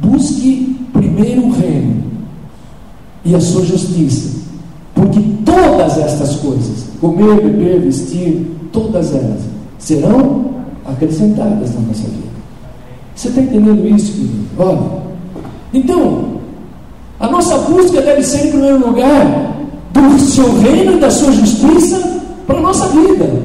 busque 0.00 0.76
primeiro 0.92 1.46
o 1.46 1.50
reino 1.50 2.02
e 3.24 3.34
a 3.34 3.40
sua 3.40 3.64
justiça, 3.64 4.38
porque 4.94 5.20
todas 5.72 5.98
estas 5.98 6.36
coisas, 6.36 6.84
comer, 7.00 7.40
beber, 7.40 7.80
vestir, 7.80 8.46
todas 8.72 9.14
elas, 9.14 9.40
serão 9.78 10.52
acrescentadas 10.84 11.74
na 11.74 11.80
nossa 11.80 12.04
vida. 12.04 12.32
Você 13.14 13.28
está 13.28 13.40
entendendo 13.40 13.88
isso, 13.88 14.12
querido? 14.12 14.44
Olha. 14.58 15.02
Então, 15.72 16.24
a 17.18 17.28
nossa 17.28 17.56
busca 17.58 18.00
deve 18.02 18.22
ser, 18.22 18.46
em 18.46 18.50
primeiro 18.50 18.86
lugar, 18.86 19.56
do 19.92 20.18
seu 20.20 20.60
reino 20.60 20.96
e 20.96 21.00
da 21.00 21.10
sua 21.10 21.32
justiça 21.32 22.20
para 22.46 22.58
a 22.58 22.62
nossa 22.62 22.88
vida. 22.88 23.42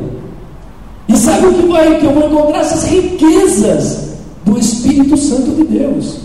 E 1.07 1.15
sabe 1.15 1.47
o 1.47 1.53
que 1.53 1.67
vai? 1.67 1.99
Que 1.99 2.05
eu 2.05 2.13
vou 2.13 2.27
encontrar 2.27 2.59
essas 2.59 2.83
riquezas 2.83 4.17
do 4.45 4.57
Espírito 4.57 5.15
Santo 5.15 5.51
de 5.51 5.63
Deus. 5.63 6.17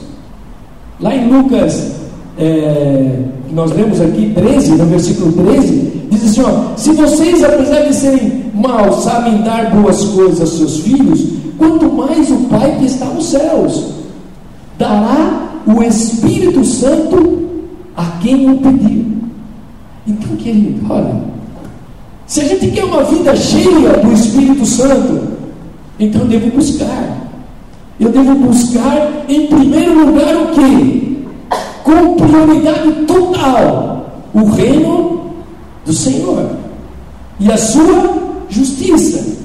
Lá 1.00 1.14
em 1.14 1.28
Lucas 1.28 2.01
é, 2.42 3.18
nós 3.52 3.70
lemos 3.72 4.00
aqui, 4.00 4.32
13, 4.34 4.72
no 4.72 4.86
versículo 4.86 5.32
13, 5.32 6.02
diz 6.10 6.24
assim: 6.24 6.42
ó, 6.42 6.76
se 6.76 6.92
vocês, 6.92 7.44
apesar 7.44 7.82
de 7.82 7.94
serem 7.94 8.44
maus, 8.54 9.04
sabem 9.04 9.42
dar 9.42 9.70
boas 9.70 10.04
coisas 10.06 10.40
aos 10.40 10.56
seus 10.56 10.80
filhos, 10.80 11.24
quanto 11.58 11.92
mais 11.92 12.30
o 12.30 12.36
Pai 12.48 12.76
que 12.78 12.86
está 12.86 13.06
nos 13.06 13.26
céus 13.26 13.92
dará 14.78 15.52
o 15.66 15.82
Espírito 15.82 16.64
Santo 16.64 17.42
a 17.96 18.04
quem 18.20 18.50
o 18.50 18.58
pediu. 18.58 19.04
Então, 20.06 20.36
querido, 20.36 20.84
olha, 20.90 21.22
se 22.26 22.40
a 22.40 22.44
gente 22.44 22.68
quer 22.68 22.84
uma 22.84 23.04
vida 23.04 23.36
cheia 23.36 23.98
do 24.02 24.12
Espírito 24.12 24.66
Santo, 24.66 25.28
então 26.00 26.22
eu 26.22 26.26
devo 26.26 26.50
buscar. 26.56 27.28
Eu 28.00 28.08
devo 28.08 28.34
buscar, 28.34 29.24
em 29.28 29.46
primeiro 29.46 30.06
lugar, 30.06 30.34
o 30.36 30.48
que? 30.48 31.11
Com 31.82 32.14
prioridade 32.14 32.92
total, 33.06 34.06
o 34.32 34.44
reino 34.50 35.32
do 35.84 35.92
Senhor 35.92 36.50
e 37.40 37.50
a 37.50 37.56
sua 37.56 38.22
justiça. 38.48 39.36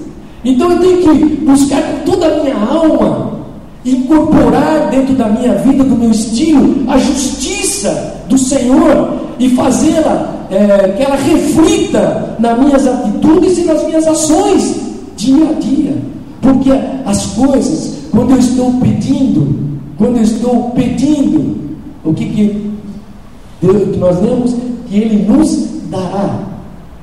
Então 0.44 0.72
eu 0.72 0.80
tenho 0.80 0.98
que 0.98 1.36
buscar 1.38 1.82
com 1.82 2.12
toda 2.12 2.28
a 2.28 2.44
minha 2.44 2.56
alma, 2.56 3.40
incorporar 3.84 4.90
dentro 4.90 5.16
da 5.16 5.28
minha 5.28 5.56
vida, 5.56 5.84
do 5.84 5.96
meu 5.96 6.12
estilo, 6.12 6.90
a 6.90 6.98
justiça 6.98 8.22
do 8.30 8.38
Senhor 8.38 9.18
e 9.40 9.50
fazê-la 9.50 10.36
é, 10.50 10.94
que 10.96 11.04
ela 11.04 11.16
reflita 11.16 12.36
nas 12.40 12.60
minhas 12.60 12.88
atitudes 12.88 13.58
e 13.58 13.64
nas 13.64 13.84
minhas 13.86 14.08
ações 14.08 14.76
dia 15.16 15.50
a 15.50 15.54
dia. 15.54 15.98
Porque 16.42 16.70
as 17.06 17.26
coisas, 17.28 17.96
quando 18.12 18.32
eu 18.32 18.38
estou 18.38 18.72
pedindo, 18.74 19.80
quando 19.98 20.18
eu 20.18 20.24
estou 20.24 20.72
pedindo, 20.72 21.67
o 22.08 22.14
que, 22.14 22.26
que, 22.30 22.72
Deus, 23.62 23.90
que 23.92 23.98
nós 23.98 24.22
lemos? 24.22 24.56
Que 24.88 24.98
Ele 24.98 25.28
nos 25.28 25.68
dará. 25.90 26.40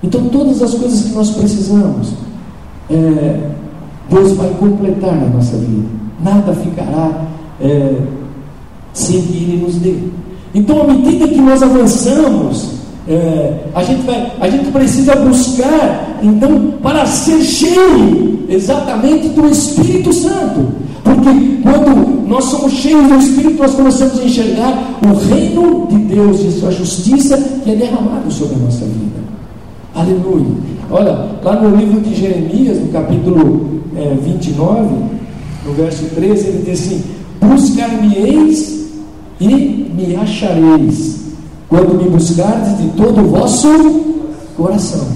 Então, 0.03 0.29
todas 0.29 0.63
as 0.63 0.75
coisas 0.75 1.03
que 1.03 1.15
nós 1.15 1.31
precisamos, 1.31 2.13
é, 2.91 3.51
Deus 4.11 4.33
vai 4.33 4.51
completar 4.59 5.15
na 5.15 5.27
nossa 5.27 5.57
vida. 5.57 5.89
Nada 6.23 6.55
ficará 6.55 7.27
é, 7.61 7.97
sem 8.93 9.21
que 9.21 9.37
Ele 9.37 9.65
nos 9.65 9.77
dê. 9.77 9.95
Então, 10.55 10.83
à 10.83 10.87
medida 10.87 11.29
que 11.29 11.41
nós 11.41 11.63
avançamos, 11.63 12.74
é, 13.09 13.67
a, 13.75 13.83
gente 13.83 14.03
vai, 14.03 14.33
a 14.41 14.49
gente 14.49 14.71
precisa 14.71 15.15
buscar, 15.17 16.19
então, 16.23 16.75
para 16.83 17.05
ser 17.07 17.43
cheio 17.43 18.45
exatamente 18.49 19.29
do 19.29 19.47
Espírito 19.49 20.13
Santo. 20.13 20.73
Porque 21.03 21.31
quando 21.63 22.27
nós 22.27 22.45
somos 22.45 22.73
cheios 22.73 23.07
do 23.07 23.17
Espírito, 23.17 23.63
nós 23.63 23.75
começamos 23.75 24.19
a 24.19 24.25
enxergar 24.25 25.01
o 25.03 25.15
reino 25.29 25.87
de 25.91 25.97
Deus 26.15 26.41
e 26.41 26.53
sua 26.53 26.71
justiça 26.71 27.37
que 27.63 27.71
é 27.71 27.75
derramado 27.75 28.31
sobre 28.31 28.57
a 28.57 28.59
nossa 28.59 28.85
vida. 28.85 29.23
Aleluia. 29.95 30.47
Olha, 30.91 31.29
lá 31.43 31.61
no 31.61 31.77
livro 31.77 32.01
de 32.01 32.15
Jeremias, 32.15 32.81
no 32.81 32.89
capítulo 32.89 33.83
é, 33.97 34.15
29, 34.23 34.95
no 35.67 35.73
verso 35.75 36.05
13, 36.15 36.47
ele 36.49 36.63
diz 36.65 36.81
assim: 36.81 37.05
Buscar-me-eis 37.41 38.89
e 39.41 39.47
me 39.47 40.17
achareis, 40.17 41.24
quando 41.69 41.95
me 41.95 42.09
buscardes 42.09 42.79
de 42.79 42.89
todo 42.91 43.21
o 43.21 43.29
vosso 43.29 43.69
coração. 44.57 45.07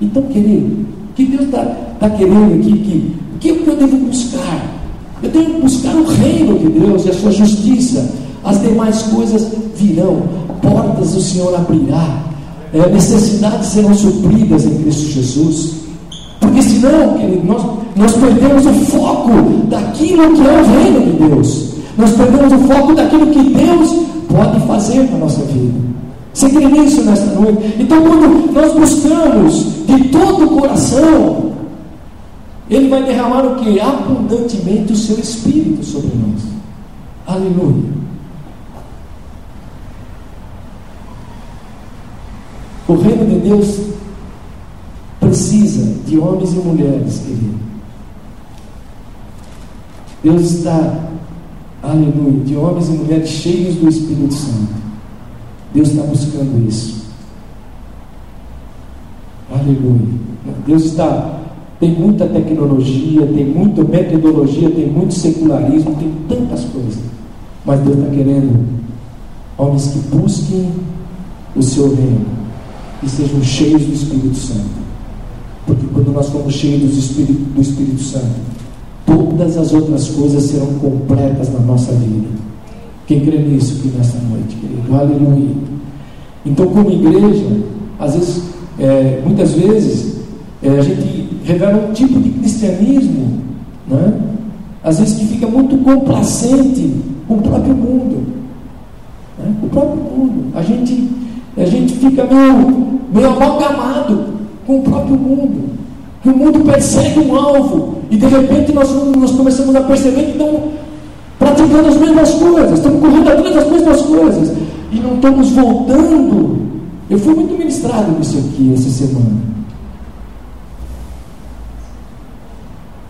Então, 0.00 0.22
querido, 0.24 0.86
que 1.14 1.24
Deus 1.24 1.44
está 1.44 1.64
tá 1.98 2.10
querendo 2.10 2.54
aqui? 2.54 3.16
Que, 3.40 3.52
o 3.52 3.56
que 3.56 3.68
eu 3.68 3.76
devo 3.76 3.96
buscar? 3.96 4.76
Eu 5.22 5.30
tenho 5.30 5.46
que 5.46 5.60
buscar 5.62 5.94
o 5.94 6.04
reino 6.04 6.58
de 6.58 6.68
Deus 6.68 7.06
e 7.06 7.10
a 7.10 7.14
sua 7.14 7.32
justiça. 7.32 8.12
As 8.44 8.60
demais 8.60 9.02
coisas 9.02 9.48
virão, 9.74 10.22
portas 10.62 11.16
o 11.16 11.20
Senhor 11.20 11.54
abrirá, 11.54 12.22
é, 12.72 12.88
necessidades 12.90 13.68
serão 13.68 13.94
supridas 13.94 14.64
em 14.64 14.82
Cristo 14.82 15.10
Jesus. 15.10 15.74
Porque 16.40 16.62
senão, 16.62 17.14
querido, 17.14 17.44
nós, 17.44 17.62
nós 17.96 18.12
perdemos 18.12 18.66
o 18.66 18.72
foco 18.86 19.30
daquilo 19.68 20.32
que 20.34 20.40
é 20.42 20.60
o 20.60 20.64
reino 20.64 21.00
de 21.00 21.28
Deus. 21.28 21.66
Nós 21.96 22.10
perdemos 22.12 22.52
o 22.52 22.58
foco 22.68 22.94
daquilo 22.94 23.26
que 23.28 23.42
Deus 23.42 24.06
pode 24.36 24.66
fazer 24.66 25.10
na 25.10 25.16
nossa 25.16 25.42
vida. 25.44 25.80
Você 26.34 26.50
crê 26.50 26.66
nisso 26.66 27.02
nesta 27.02 27.34
noite? 27.40 27.76
Então, 27.78 28.02
quando 28.02 28.52
nós 28.52 28.72
buscamos 28.74 29.86
de 29.86 30.08
todo 30.08 30.44
o 30.44 30.60
coração, 30.60 31.52
Ele 32.68 32.90
vai 32.90 33.02
derramar 33.04 33.46
o 33.46 33.56
que? 33.56 33.80
Abundantemente 33.80 34.92
o 34.92 34.96
seu 34.96 35.18
Espírito 35.18 35.82
sobre 35.82 36.10
nós. 36.14 36.42
Aleluia. 37.26 37.96
O 42.86 42.94
reino 42.94 43.26
de 43.26 43.48
Deus 43.48 43.80
precisa 45.18 45.94
de 46.06 46.18
homens 46.18 46.52
e 46.52 46.56
mulheres, 46.56 47.18
querido. 47.20 47.56
Deus 50.22 50.42
está 50.42 51.06
aleluia, 51.90 52.44
de 52.44 52.56
homens 52.56 52.88
e 52.88 52.92
mulheres 52.92 53.28
cheios 53.28 53.76
do 53.76 53.88
Espírito 53.88 54.34
Santo. 54.34 54.74
Deus 55.74 55.88
está 55.88 56.02
buscando 56.02 56.68
isso. 56.68 57.04
Aleluia. 59.50 60.26
Deus 60.66 60.84
está. 60.84 61.40
Tem 61.78 61.92
muita 61.92 62.26
tecnologia, 62.26 63.26
tem 63.26 63.44
muita 63.44 63.84
metodologia, 63.84 64.70
tem 64.70 64.86
muito 64.86 65.12
secularismo, 65.12 65.94
tem 65.96 66.10
tantas 66.26 66.64
coisas. 66.64 66.98
Mas 67.64 67.80
Deus 67.80 67.98
está 67.98 68.10
querendo 68.10 68.64
homens 69.58 69.88
que 69.88 69.98
busquem 70.16 70.70
o 71.54 71.62
seu 71.62 71.94
reino 71.94 72.26
e 73.02 73.08
sejam 73.08 73.42
cheios 73.42 73.82
do 73.82 73.92
Espírito 73.92 74.36
Santo. 74.36 74.86
Porque 75.66 75.86
quando 75.92 76.12
nós 76.12 76.26
somos 76.26 76.54
cheios 76.54 76.92
do 76.92 76.98
Espírito, 76.98 77.44
do 77.54 77.60
Espírito 77.60 78.02
Santo, 78.02 78.55
todas 79.06 79.56
as 79.56 79.72
outras 79.72 80.08
coisas 80.08 80.42
serão 80.42 80.66
completas 80.74 81.52
na 81.52 81.60
nossa 81.60 81.92
vida. 81.92 82.26
Quem 83.06 83.20
crê 83.20 83.38
nisso 83.38 83.78
aqui 83.78 83.96
nesta 83.96 84.18
noite, 84.18 84.56
querido? 84.56 84.94
Aleluia. 84.94 85.54
Então, 86.44 86.66
como 86.66 86.90
igreja, 86.90 87.46
às 87.98 88.14
vezes, 88.14 88.42
é, 88.78 89.22
muitas 89.24 89.52
vezes, 89.52 90.16
é, 90.62 90.70
a 90.70 90.82
gente 90.82 91.28
revela 91.44 91.88
um 91.88 91.92
tipo 91.92 92.20
de 92.20 92.30
cristianismo, 92.30 93.40
né? 93.86 94.12
às 94.82 94.98
vezes 94.98 95.18
que 95.18 95.26
fica 95.26 95.46
muito 95.46 95.76
complacente 95.78 96.94
com 97.28 97.34
o 97.34 97.42
próprio 97.42 97.74
mundo. 97.74 98.26
Né? 99.38 99.54
O 99.62 99.68
próprio 99.68 100.02
mundo. 100.02 100.52
A 100.54 100.62
gente, 100.62 101.08
a 101.56 101.64
gente 101.64 101.94
fica 101.94 102.24
meio, 102.24 103.00
meio 103.12 103.28
amalgamado 103.28 104.24
com 104.66 104.80
o 104.80 104.82
próprio 104.82 105.16
mundo 105.16 105.75
que 106.26 106.30
o 106.30 106.36
mundo 106.36 106.58
persegue 106.64 107.20
um 107.20 107.36
alvo 107.36 107.98
e 108.10 108.16
de 108.16 108.26
repente 108.26 108.72
nós, 108.72 108.90
nós 109.16 109.30
começamos 109.30 109.76
a 109.76 109.80
perceber 109.82 110.24
que 110.24 110.30
estamos 110.32 110.72
praticando 111.38 111.88
as 111.88 111.96
mesmas 111.96 112.34
coisas, 112.34 112.72
estamos 112.72 113.00
correndo 113.00 113.28
atrás 113.28 113.54
das 113.54 113.70
mesmas 113.70 114.02
coisas 114.02 114.52
e 114.90 114.96
não 114.98 115.14
estamos 115.14 115.50
voltando. 115.50 116.66
Eu 117.08 117.18
fui 117.20 117.32
muito 117.32 117.56
ministrado 117.56 118.10
nisso 118.18 118.38
aqui 118.38 118.72
essa 118.74 118.90
semana. 118.90 119.36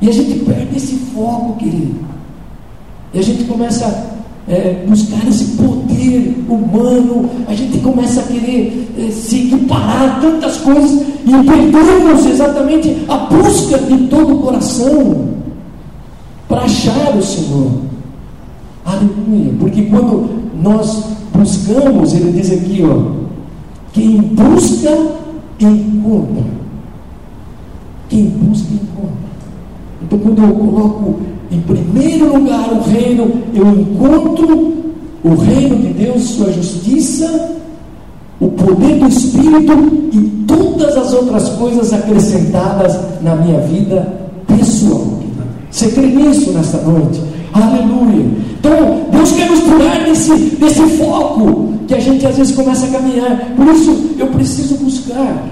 E 0.02 0.10
a 0.10 0.12
gente 0.12 0.38
perde 0.40 0.76
esse 0.76 0.96
foco, 1.14 1.56
querido. 1.56 1.94
E 3.14 3.18
a 3.18 3.22
gente 3.22 3.44
começa 3.44 4.15
é, 4.48 4.84
buscar 4.86 5.26
esse 5.28 5.56
poder 5.56 6.44
humano, 6.48 7.28
a 7.48 7.54
gente 7.54 7.78
começa 7.78 8.20
a 8.20 8.24
querer 8.24 8.88
é, 8.98 9.10
se 9.10 9.46
equiparar 9.46 10.02
a 10.02 10.20
tantas 10.20 10.58
coisas 10.58 11.02
e 11.24 11.32
perdemos 11.44 12.26
exatamente 12.26 13.04
a 13.08 13.16
busca 13.16 13.78
de 13.78 14.06
todo 14.06 14.36
o 14.36 14.38
coração 14.38 15.28
para 16.48 16.62
achar 16.62 17.16
o 17.16 17.22
Senhor. 17.22 17.72
Aleluia, 18.84 19.52
porque 19.58 19.82
quando 19.82 20.28
nós 20.62 21.04
buscamos, 21.34 22.14
ele 22.14 22.32
diz 22.32 22.52
aqui, 22.52 22.82
ó, 22.84 23.26
quem 23.92 24.18
busca, 24.18 24.90
encontra. 25.58 26.44
Quem 28.08 28.26
busca, 28.26 28.68
encontra. 28.72 29.26
Então, 30.02 30.18
quando 30.20 30.42
eu 30.42 30.54
coloco 30.54 31.20
em 31.50 31.60
primeiro 31.60 32.36
lugar 32.36 32.72
o 32.72 32.82
reino, 32.82 33.30
eu 33.54 33.66
encontro 33.68 34.74
o 35.22 35.34
reino 35.34 35.76
de 35.76 35.88
Deus, 35.88 36.22
sua 36.22 36.52
justiça, 36.52 37.56
o 38.40 38.48
poder 38.48 38.98
do 38.98 39.08
Espírito 39.08 39.72
e 40.12 40.20
todas 40.46 40.96
as 40.96 41.12
outras 41.12 41.48
coisas 41.50 41.92
acrescentadas 41.92 42.98
na 43.22 43.34
minha 43.36 43.60
vida 43.60 44.28
pessoal. 44.46 45.18
Você 45.70 45.88
crê 45.88 46.06
nisso 46.06 46.52
nesta 46.52 46.78
noite? 46.78 47.20
Aleluia. 47.52 48.26
Então, 48.58 49.06
Deus 49.10 49.32
quer 49.32 49.50
nos 49.50 49.60
curar 49.60 50.04
desse, 50.04 50.34
desse 50.34 50.82
foco 50.98 51.74
que 51.86 51.94
a 51.94 52.00
gente 52.00 52.26
às 52.26 52.36
vezes 52.36 52.54
começa 52.54 52.86
a 52.86 52.90
caminhar. 52.90 53.52
Por 53.56 53.66
isso, 53.68 54.14
eu 54.18 54.26
preciso 54.28 54.76
buscar. 54.76 55.46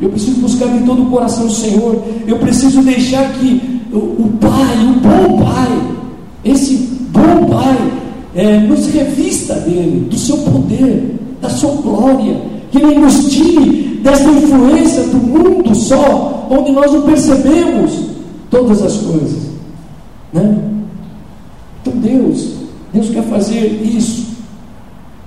Eu 0.00 0.10
preciso 0.10 0.40
buscar 0.40 0.68
de 0.68 0.84
todo 0.84 1.02
o 1.02 1.06
coração 1.06 1.46
o 1.46 1.50
Senhor. 1.50 2.02
Eu 2.26 2.38
preciso 2.38 2.82
deixar 2.82 3.32
que 3.32 3.77
o, 3.96 4.32
Pai, 4.40 4.76
o 4.84 5.00
bom 5.00 5.44
Pai, 5.44 5.96
esse 6.44 6.74
bom 7.10 7.46
Pai, 7.48 7.92
é, 8.34 8.58
nos 8.60 8.86
revista 8.88 9.54
dele, 9.54 10.06
do 10.08 10.16
seu 10.16 10.36
poder, 10.38 11.16
da 11.40 11.48
sua 11.48 11.72
glória, 11.82 12.40
que 12.70 12.78
ele 12.78 12.98
nos 12.98 13.26
tire 13.30 14.00
dessa 14.02 14.28
influência 14.30 15.02
do 15.04 15.16
mundo 15.16 15.74
só, 15.74 16.46
onde 16.50 16.72
nós 16.72 16.92
não 16.92 17.02
percebemos 17.02 17.92
todas 18.50 18.82
as 18.82 18.96
coisas. 18.98 19.48
Né? 20.32 20.58
Então 21.80 21.94
Deus, 21.96 22.54
Deus 22.92 23.08
quer 23.10 23.22
fazer 23.24 23.80
isso. 23.82 24.28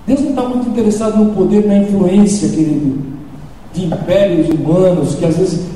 Deus 0.05 0.21
não 0.21 0.29
está 0.29 0.43
muito 0.43 0.69
interessado 0.69 1.23
no 1.23 1.31
poder, 1.33 1.65
na 1.65 1.77
influência, 1.77 2.49
querido, 2.49 2.99
de 3.73 3.85
impérios 3.85 4.49
humanos 4.49 5.15
que 5.15 5.25
às 5.25 5.37
vezes 5.37 5.70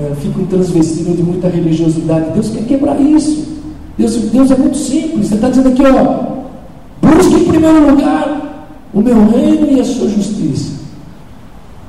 é, 0.00 0.14
ficam 0.14 0.44
transvestidos 0.46 1.16
de 1.16 1.22
muita 1.22 1.48
religiosidade. 1.48 2.32
Deus 2.32 2.50
quer 2.50 2.64
quebrar 2.64 3.00
isso. 3.00 3.52
Deus, 3.98 4.16
Deus 4.16 4.50
é 4.50 4.56
muito 4.56 4.76
simples. 4.76 5.26
Ele 5.26 5.34
está 5.34 5.48
dizendo 5.48 5.68
aqui, 5.68 5.82
ó, 5.82 7.06
busque 7.06 7.34
em 7.34 7.44
primeiro 7.44 7.90
lugar 7.90 8.68
o 8.94 9.00
meu 9.00 9.26
reino 9.28 9.70
e 9.70 9.80
a 9.80 9.84
sua 9.84 10.08
justiça. 10.08 10.72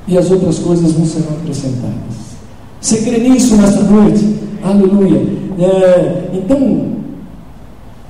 E 0.06 0.18
as 0.18 0.30
outras 0.30 0.58
coisas 0.58 0.92
vão 0.92 1.06
ser 1.06 1.20
acrescentadas. 1.20 2.24
Você 2.80 2.98
crê 2.98 3.18
nisso 3.18 3.56
nessa 3.56 3.82
noite? 3.82 4.36
Aleluia. 4.62 5.22
É, 5.58 6.30
então, 6.34 6.88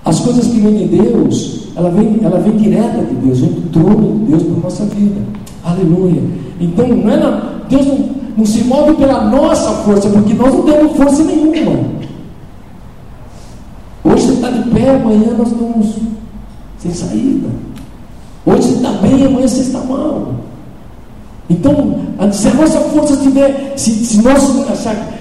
as 0.05 0.21
coisas 0.21 0.47
que 0.47 0.59
vêm 0.59 0.75
de 0.75 0.97
Deus, 0.97 1.69
ela 1.77 1.91
vem, 1.91 2.19
ela 2.23 2.41
vem 2.41 2.57
direta 2.57 3.03
de 3.05 3.15
Deus, 3.15 3.41
vem 3.41 3.51
do 3.51 3.71
trono 3.71 4.19
de 4.19 4.33
Deus 4.33 4.43
para 4.43 4.55
a 4.55 4.61
nossa 4.61 4.85
vida. 4.87 5.21
Aleluia. 5.63 6.23
Então, 6.61 6.89
não 6.89 7.11
é 7.11 7.17
na, 7.17 7.61
Deus 7.69 7.87
não, 7.87 8.14
não 8.37 8.45
se 8.45 8.65
move 8.65 8.95
pela 8.95 9.25
nossa 9.25 9.71
força, 9.83 10.09
porque 10.09 10.35
nós 10.35 10.53
não 10.53 10.63
temos 10.63 10.97
força 10.97 11.23
nenhuma. 11.23 11.79
Hoje 14.05 14.27
você 14.27 14.33
está 14.33 14.51
de 14.51 14.71
pé, 14.71 14.91
amanhã 14.91 15.35
nós 15.37 15.49
estamos 15.49 15.95
sem 16.79 16.93
saída. 16.93 17.49
Hoje 18.45 18.63
você 18.63 18.75
está 18.75 18.91
bem, 18.93 19.27
amanhã 19.27 19.49
você 19.49 19.61
está 19.61 19.81
mal. 19.81 20.35
Então, 21.49 21.99
se 22.33 22.49
a 22.49 22.55
nossa 22.55 22.81
força 22.81 23.15
estiver, 23.15 23.75
se, 23.77 23.91
se, 24.05 24.23
nós, 24.23 24.43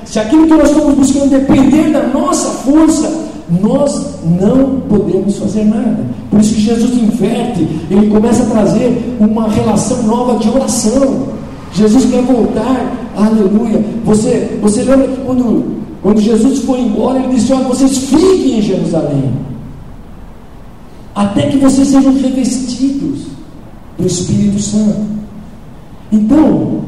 se 0.05 0.19
aquilo 0.19 0.47
que 0.47 0.53
nós 0.53 0.69
estamos 0.69 0.95
buscando 0.95 1.29
depender 1.29 1.91
da 1.91 2.07
nossa 2.07 2.49
força, 2.49 3.23
nós 3.61 4.19
não 4.23 4.81
podemos 4.89 5.37
fazer 5.37 5.65
nada. 5.65 5.99
Por 6.29 6.39
isso 6.39 6.55
que 6.55 6.61
Jesus 6.61 6.93
inverte, 6.93 7.67
ele 7.89 8.09
começa 8.09 8.43
a 8.43 8.47
trazer 8.47 9.17
uma 9.19 9.49
relação 9.49 10.03
nova 10.03 10.39
de 10.39 10.49
oração. 10.49 11.27
Jesus 11.73 12.05
quer 12.05 12.21
voltar, 12.21 13.02
aleluia. 13.15 13.83
Você, 14.05 14.57
você 14.61 14.83
lembra 14.83 15.07
que 15.07 15.21
quando, 15.25 15.83
quando 16.01 16.19
Jesus 16.19 16.59
foi 16.59 16.81
embora, 16.81 17.19
ele 17.19 17.35
disse: 17.35 17.53
Olha, 17.53 17.65
vocês 17.65 17.97
fiquem 17.97 18.59
em 18.59 18.61
Jerusalém, 18.61 19.31
até 21.15 21.47
que 21.47 21.57
vocês 21.57 21.87
sejam 21.87 22.13
revestidos 22.13 23.21
do 23.97 24.05
Espírito 24.05 24.59
Santo. 24.59 25.01
Então, 26.11 26.81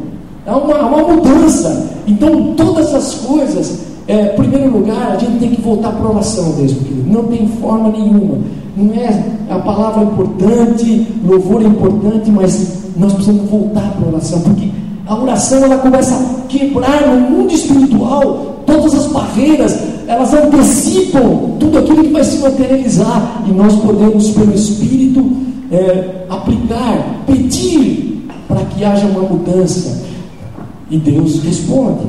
há 0.45 0.57
uma, 0.57 0.85
uma 0.85 1.15
mudança. 1.15 1.89
Então, 2.07 2.53
todas 2.55 2.93
as 2.93 3.15
coisas, 3.15 3.79
é, 4.07 4.33
em 4.33 4.35
primeiro 4.35 4.71
lugar, 4.71 5.13
a 5.13 5.17
gente 5.17 5.39
tem 5.39 5.49
que 5.51 5.61
voltar 5.61 5.91
para 5.91 6.07
a 6.07 6.11
oração 6.11 6.53
mesmo, 6.57 6.79
querido. 6.81 7.11
Não 7.11 7.23
tem 7.23 7.47
forma 7.47 7.89
nenhuma. 7.89 8.37
Não 8.77 8.93
é 8.93 9.23
a 9.49 9.59
palavra 9.59 10.03
importante, 10.03 11.07
louvor 11.25 11.61
é 11.61 11.65
importante, 11.65 12.29
mas 12.29 12.83
nós 12.97 13.13
precisamos 13.13 13.49
voltar 13.49 13.91
para 13.93 14.05
a 14.05 14.09
oração, 14.09 14.41
porque 14.41 14.69
a 15.07 15.15
oração 15.15 15.63
ela 15.63 15.77
começa 15.77 16.15
a 16.15 16.47
quebrar 16.47 17.07
no 17.07 17.29
mundo 17.29 17.53
espiritual 17.53 18.63
todas 18.65 18.93
as 18.95 19.07
barreiras, 19.07 19.77
elas 20.07 20.33
antecipam 20.33 21.57
tudo 21.59 21.79
aquilo 21.79 22.03
que 22.03 22.11
vai 22.11 22.23
se 22.23 22.39
materializar 22.39 23.43
e 23.47 23.51
nós 23.51 23.75
podemos, 23.75 24.31
pelo 24.31 24.53
Espírito, 24.53 25.25
é, 25.71 26.25
aplicar, 26.29 27.23
pedir 27.27 28.27
para 28.47 28.61
que 28.65 28.83
haja 28.83 29.05
uma 29.05 29.21
mudança. 29.21 30.03
E 30.89 30.97
Deus 30.97 31.43
responde. 31.43 32.05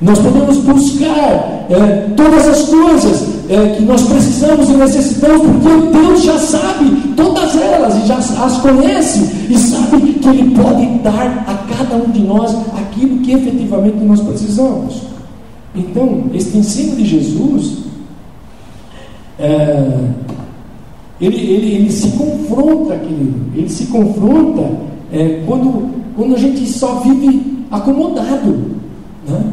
Nós 0.00 0.18
podemos 0.18 0.56
buscar 0.58 1.66
é, 1.68 2.08
todas 2.16 2.48
as 2.48 2.62
coisas 2.68 3.28
é, 3.50 3.74
que 3.74 3.82
nós 3.82 4.02
precisamos 4.02 4.68
e 4.68 4.74
necessitamos, 4.74 5.42
porque 5.42 5.98
Deus 5.98 6.22
já 6.22 6.38
sabe 6.38 6.88
todas 7.16 7.56
elas 7.56 7.96
e 7.96 8.06
já 8.06 8.16
as 8.16 8.58
conhece 8.58 9.28
e 9.50 9.58
sabe 9.58 10.12
que 10.12 10.28
Ele 10.28 10.54
pode 10.54 10.86
dar 11.00 11.44
a 11.48 11.74
cada 11.74 11.96
um 11.96 12.08
de 12.12 12.20
nós 12.20 12.54
aquilo 12.78 13.18
que 13.18 13.32
efetivamente 13.32 13.96
nós 14.04 14.20
precisamos. 14.20 15.02
Então, 15.74 16.26
este 16.32 16.58
ensino 16.58 16.94
de 16.94 17.04
Jesus, 17.04 17.78
é, 19.36 19.98
ele, 21.20 21.36
ele, 21.36 21.74
ele 21.74 21.90
se 21.90 22.08
confronta, 22.10 22.96
querido, 22.98 23.46
ele 23.56 23.68
se 23.68 23.86
confronta 23.86 24.62
é, 25.12 25.42
quando, 25.44 25.90
quando 26.14 26.36
a 26.36 26.38
gente 26.38 26.64
só 26.66 27.00
vive 27.00 27.64
acomodado, 27.68 28.76
né? 29.28 29.44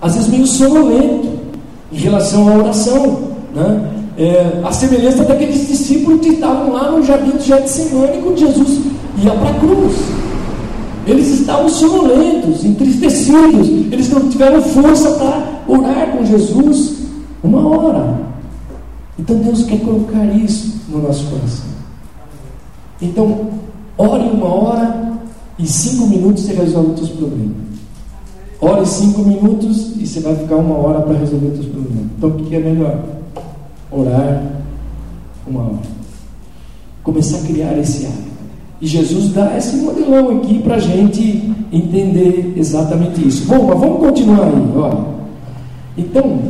às 0.00 0.14
vezes 0.14 0.28
meio 0.28 0.46
sonolento 0.46 1.39
em 1.92 1.96
relação 1.96 2.48
à 2.48 2.56
oração. 2.56 3.30
Né? 3.54 3.90
É, 4.18 4.60
a 4.62 4.72
semelhança 4.72 5.24
daqueles 5.24 5.66
discípulos 5.66 6.20
que 6.20 6.30
estavam 6.30 6.72
lá 6.72 6.90
no 6.90 7.02
jardim 7.02 7.36
de 7.36 7.44
Getsemane 7.44 8.22
quando 8.22 8.38
Jesus 8.38 8.80
ia 9.22 9.32
para 9.32 9.50
a 9.50 9.54
cruz. 9.54 9.96
Eles 11.06 11.40
estavam 11.40 11.68
sonolentos, 11.68 12.64
entristecidos, 12.64 13.68
eles 13.90 14.10
não 14.10 14.28
tiveram 14.28 14.60
força 14.62 15.10
para 15.12 15.62
orar 15.66 16.10
com 16.16 16.24
Jesus 16.24 16.96
uma 17.42 17.66
hora. 17.66 18.20
Então 19.18 19.36
Deus 19.36 19.64
quer 19.64 19.80
colocar 19.80 20.24
isso 20.26 20.80
no 20.88 21.02
nosso 21.02 21.24
coração. 21.24 21.70
Então, 23.00 23.50
Ore 24.00 24.30
uma 24.30 24.46
hora 24.46 25.12
e 25.58 25.66
cinco 25.66 26.06
minutos 26.06 26.44
você 26.44 26.54
resolve 26.54 26.92
os 26.92 26.98
seus 27.00 27.10
problemas. 27.10 27.69
Ore 28.60 28.86
cinco 28.86 29.22
minutos 29.22 29.96
e 29.96 30.06
você 30.06 30.20
vai 30.20 30.36
ficar 30.36 30.56
uma 30.56 30.76
hora 30.76 31.00
para 31.00 31.18
resolver 31.18 31.46
os 31.46 31.54
seus 31.54 31.66
problemas. 31.66 32.04
Então 32.16 32.30
o 32.30 32.34
que 32.34 32.54
é 32.54 32.58
melhor? 32.58 33.02
Orar 33.90 34.52
uma 35.46 35.62
hora. 35.62 35.78
Começar 37.02 37.38
a 37.38 37.42
criar 37.42 37.78
esse 37.78 38.06
hábito. 38.06 38.30
E 38.80 38.86
Jesus 38.86 39.32
dá 39.32 39.56
esse 39.56 39.76
modelão 39.76 40.38
aqui 40.38 40.58
para 40.60 40.76
a 40.76 40.78
gente 40.78 41.54
entender 41.72 42.54
exatamente 42.56 43.26
isso. 43.26 43.46
Bom, 43.46 43.66
mas 43.66 43.80
vamos 43.80 44.00
continuar 44.00 44.44
aí, 44.44 44.76
olha. 44.76 45.06
Então, 45.96 46.40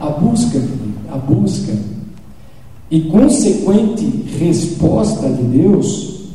a 0.00 0.10
busca, 0.10 0.60
a 1.12 1.16
busca 1.16 1.72
e 2.90 3.00
consequente 3.02 4.24
resposta 4.38 5.28
de 5.28 5.42
Deus 5.42 6.30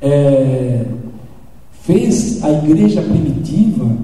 é, 0.00 0.84
fez 1.86 2.42
a 2.42 2.50
igreja 2.50 3.00
primitiva, 3.00 3.96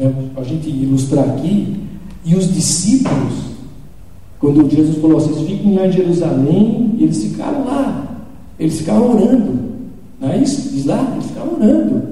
é, 0.00 0.10
a 0.36 0.42
gente 0.42 0.70
ilustrar 0.70 1.28
aqui, 1.28 1.76
e 2.24 2.34
os 2.34 2.52
discípulos, 2.52 3.34
quando 4.40 4.68
Jesus 4.68 4.96
falou, 4.98 5.20
vocês 5.20 5.46
fiquem 5.46 5.74
lá 5.74 5.86
em 5.86 5.92
Jerusalém, 5.92 6.94
eles 6.98 7.22
ficaram 7.22 7.66
lá, 7.66 8.26
eles 8.58 8.78
ficaram 8.78 9.10
orando, 9.10 9.52
não 10.18 10.30
é 10.30 10.38
isso? 10.38 10.70
Diz 10.70 10.86
lá, 10.86 11.12
eles 11.12 11.26
ficaram 11.26 11.52
orando, 11.54 12.02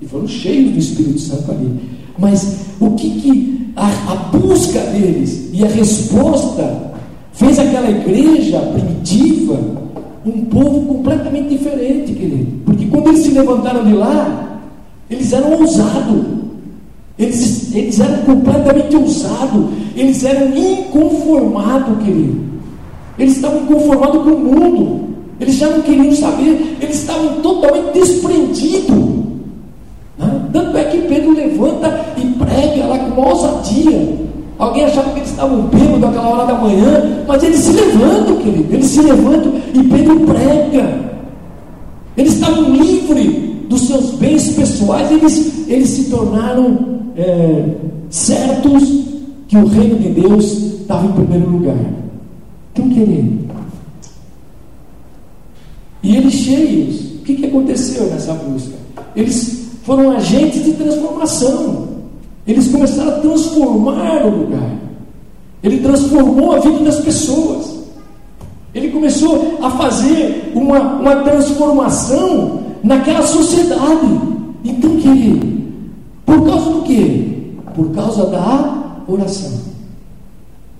e 0.00 0.06
foram 0.06 0.26
cheios 0.26 0.72
do 0.72 0.78
Espírito 0.78 1.18
Santo 1.18 1.50
ali. 1.50 1.70
Mas 2.18 2.60
o 2.80 2.92
que, 2.92 3.20
que 3.20 3.72
a, 3.76 3.86
a 3.86 4.16
busca 4.36 4.80
deles 4.80 5.50
e 5.52 5.62
a 5.62 5.68
resposta 5.68 6.92
fez 7.32 7.58
aquela 7.58 7.90
igreja 7.90 8.58
primitiva 8.60 9.78
um 10.24 10.44
povo 10.46 10.94
completamente 10.94 11.50
diferente, 11.50 12.12
querido. 12.12 12.67
Quando 12.90 13.08
eles 13.08 13.20
se 13.20 13.30
levantaram 13.30 13.84
de 13.84 13.92
lá, 13.92 14.60
eles 15.10 15.32
eram 15.32 15.52
ousados. 15.52 16.22
Eles, 17.18 17.74
eles 17.74 17.98
eram 17.98 18.18
completamente 18.18 18.96
ousados. 18.96 19.64
Eles 19.96 20.22
eram 20.24 20.56
inconformados, 20.56 22.04
querido. 22.04 22.40
Eles 23.18 23.36
estavam 23.36 23.62
inconformados 23.62 24.22
com 24.22 24.30
o 24.30 24.38
mundo. 24.38 25.08
Eles 25.40 25.56
já 25.56 25.68
não 25.68 25.82
queriam 25.82 26.12
saber. 26.12 26.76
Eles 26.80 26.96
estavam 26.96 27.40
totalmente 27.40 27.92
desprendidos. 27.94 28.96
Né? 30.18 30.42
Tanto 30.52 30.76
é 30.76 30.84
que 30.84 30.98
Pedro 30.98 31.32
levanta 31.34 32.06
e 32.16 32.24
prega 32.26 32.86
lá 32.86 32.98
com 32.98 33.20
ousadia. 33.20 34.28
Alguém 34.58 34.84
achava 34.84 35.10
que 35.10 35.20
eles 35.20 35.30
estavam 35.30 35.62
bêbados 35.62 36.00
naquela 36.00 36.28
hora 36.28 36.46
da 36.46 36.54
manhã, 36.54 37.24
mas 37.28 37.42
eles 37.44 37.60
se 37.60 37.72
levantam, 37.72 38.36
querido, 38.36 38.74
eles 38.74 38.86
se 38.86 39.00
levantam 39.00 39.52
e 39.72 39.82
Pedro 39.84 40.20
prega. 40.20 41.07
Eles 42.18 42.34
estavam 42.34 42.74
livres 42.74 43.68
dos 43.68 43.82
seus 43.82 44.10
bens 44.16 44.50
pessoais, 44.50 45.10
eles, 45.10 45.68
eles 45.68 45.88
se 45.88 46.10
tornaram 46.10 47.00
é, 47.16 47.64
certos 48.10 49.04
que 49.46 49.56
o 49.56 49.66
reino 49.66 49.98
de 49.98 50.08
Deus 50.08 50.44
estava 50.80 51.06
em 51.06 51.12
primeiro 51.12 51.48
lugar. 51.48 51.78
Então, 52.72 52.88
querido, 52.88 53.48
e 56.02 56.16
eles 56.16 56.34
cheios, 56.34 57.00
o 57.00 57.18
que, 57.24 57.36
que 57.36 57.46
aconteceu 57.46 58.06
nessa 58.06 58.34
busca? 58.34 58.74
Eles 59.14 59.68
foram 59.82 60.10
agentes 60.12 60.64
de 60.64 60.72
transformação. 60.72 61.88
Eles 62.46 62.68
começaram 62.68 63.10
a 63.10 63.20
transformar 63.20 64.26
o 64.26 64.42
lugar. 64.42 64.76
Ele 65.62 65.78
transformou 65.80 66.52
a 66.52 66.60
vida 66.60 66.80
das 66.80 67.00
pessoas. 67.00 67.77
Ele 68.74 68.90
começou 68.90 69.58
a 69.62 69.70
fazer 69.70 70.52
uma, 70.54 70.78
uma 70.78 71.16
transformação 71.16 72.62
naquela 72.82 73.22
sociedade. 73.26 74.06
Então, 74.64 74.96
querido, 74.96 75.46
por 76.24 76.44
causa 76.44 76.70
do 76.70 76.82
quê? 76.82 77.52
Por 77.74 77.90
causa 77.92 78.26
da 78.26 79.02
oração. 79.08 79.52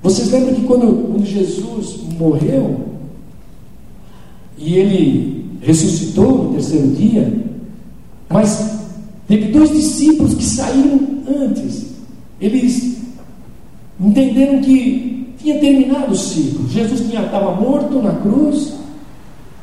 Vocês 0.02 0.30
lembram 0.30 0.54
que 0.54 0.62
quando, 0.62 1.08
quando 1.08 1.24
Jesus 1.24 2.00
morreu, 2.18 2.88
e 4.56 4.74
ele 4.74 5.50
ressuscitou 5.60 6.44
no 6.44 6.52
terceiro 6.54 6.88
dia, 6.88 7.32
mas 8.28 8.78
teve 9.26 9.52
dois 9.52 9.70
discípulos 9.70 10.34
que 10.34 10.44
saíram 10.44 11.00
antes. 11.26 11.86
Eles 12.40 12.98
entenderam 14.00 14.60
que 14.60 15.07
tinha 15.48 15.58
terminado 15.60 16.12
o 16.12 16.16
ciclo. 16.16 16.68
Jesus 16.68 17.00
tinha, 17.08 17.22
estava 17.22 17.54
morto 17.54 18.02
na 18.02 18.12
cruz, 18.12 18.74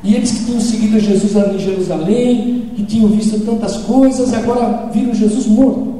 e 0.02 0.14
eles 0.14 0.32
que 0.32 0.44
tinham 0.46 0.60
seguido 0.60 0.98
Jesus 0.98 1.36
ali 1.36 1.56
em 1.56 1.60
Jerusalém, 1.60 2.70
que 2.74 2.84
tinham 2.84 3.08
visto 3.08 3.44
tantas 3.44 3.76
coisas, 3.78 4.34
agora 4.34 4.88
viram 4.92 5.14
Jesus 5.14 5.46
morto. 5.46 5.94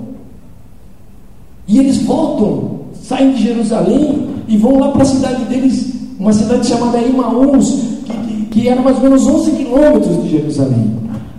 E 1.68 1.78
eles 1.78 1.98
voltam, 2.02 2.80
saem 3.02 3.32
de 3.32 3.42
Jerusalém 3.42 4.28
e 4.48 4.56
vão 4.56 4.78
lá 4.78 4.92
para 4.92 5.02
a 5.02 5.06
cidade 5.06 5.44
deles, 5.46 5.94
uma 6.18 6.32
cidade 6.32 6.66
chamada 6.66 6.98
Imaús, 6.98 7.70
que, 8.04 8.12
que, 8.12 8.46
que 8.46 8.68
era 8.68 8.80
mais 8.80 8.96
ou 8.96 9.04
menos 9.04 9.26
11 9.26 9.50
quilômetros 9.52 10.22
de 10.22 10.30
Jerusalém. 10.30 10.96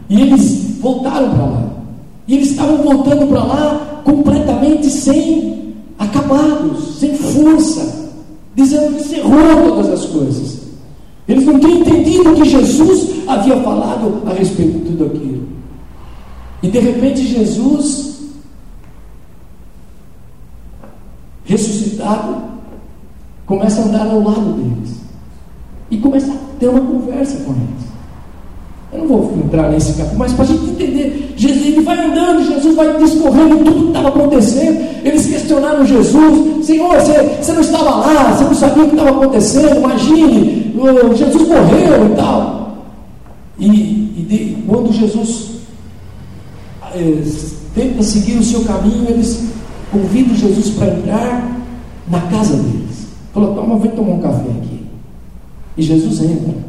E 0.10 0.22
eles 0.22 0.78
voltaram 0.80 1.30
para 1.30 1.46
lá. 1.46 1.70
E 2.28 2.36
eles 2.36 2.52
estavam 2.52 2.78
voltando 2.78 3.28
para 3.28 3.44
lá 3.44 4.02
completamente 4.04 4.90
sem 4.90 5.74
acabados, 5.98 7.00
sem 7.00 7.16
força, 7.16 8.07
dizendo 8.58 8.96
que 8.96 9.04
encerrou 9.04 9.70
todas 9.70 9.90
as 9.92 10.06
coisas. 10.08 10.62
Eles 11.28 11.46
não 11.46 11.60
tinham 11.60 11.80
entendido 11.80 12.32
o 12.32 12.36
que 12.36 12.50
Jesus 12.50 13.28
havia 13.28 13.62
falado 13.62 14.24
a 14.26 14.34
respeito 14.34 14.80
de 14.80 14.86
tudo 14.86 15.06
aquilo. 15.06 15.48
E 16.64 16.68
de 16.68 16.80
repente 16.80 17.22
Jesus, 17.22 18.20
ressuscitado, 21.46 22.36
começa 23.46 23.82
a 23.82 23.86
andar 23.86 24.08
ao 24.08 24.24
lado 24.24 24.54
deles. 24.54 24.98
E 25.92 25.98
começa 26.00 26.32
a 26.32 26.38
ter 26.60 26.68
uma 26.68 26.82
conversa 26.82 27.44
com 27.44 27.52
eles. 27.52 27.97
Eu 28.98 29.04
não 29.04 29.08
vou 29.08 29.38
entrar 29.46 29.70
nesse 29.70 29.94
capítulo, 29.94 30.18
mas 30.18 30.34
para 30.34 30.44
a 30.44 30.48
gente 30.48 30.70
entender, 30.72 31.34
Jesus, 31.38 31.66
ele 31.68 31.82
vai 31.82 32.04
andando, 32.04 32.44
Jesus 32.48 32.76
vai 32.76 32.98
discorrendo 32.98 33.58
tudo 33.58 33.82
que 33.82 33.88
estava 33.88 34.08
acontecendo. 34.10 35.06
Eles 35.06 35.28
questionaram 35.28 35.86
Jesus: 35.86 36.66
Senhor, 36.66 37.00
você, 37.00 37.38
você 37.40 37.54
não 37.54 37.62
estava 37.62 37.90
lá, 37.92 38.36
você 38.36 38.44
não 38.44 38.56
sabia 38.56 38.84
o 38.84 38.88
que 38.88 38.96
estava 38.96 39.12
acontecendo, 39.12 39.78
imagine, 39.78 40.74
Jesus 41.16 41.48
morreu 41.48 42.12
e 42.12 42.16
tal. 42.16 42.78
E, 43.60 43.68
e 43.68 44.26
de, 44.28 44.58
quando 44.68 44.92
Jesus 44.92 45.52
é, 46.96 47.24
tenta 47.76 48.02
seguir 48.02 48.38
o 48.38 48.44
seu 48.44 48.62
caminho, 48.62 49.06
eles 49.10 49.46
convidam 49.92 50.36
Jesus 50.36 50.72
para 50.72 50.88
entrar 50.88 51.62
na 52.10 52.22
casa 52.22 52.56
deles. 52.56 53.08
Falou: 53.32 53.54
Toma, 53.54 53.78
vem 53.78 53.92
tomar 53.92 54.14
um 54.14 54.20
café 54.22 54.50
aqui. 54.50 54.86
E 55.78 55.84
Jesus 55.84 56.22
entra. 56.22 56.67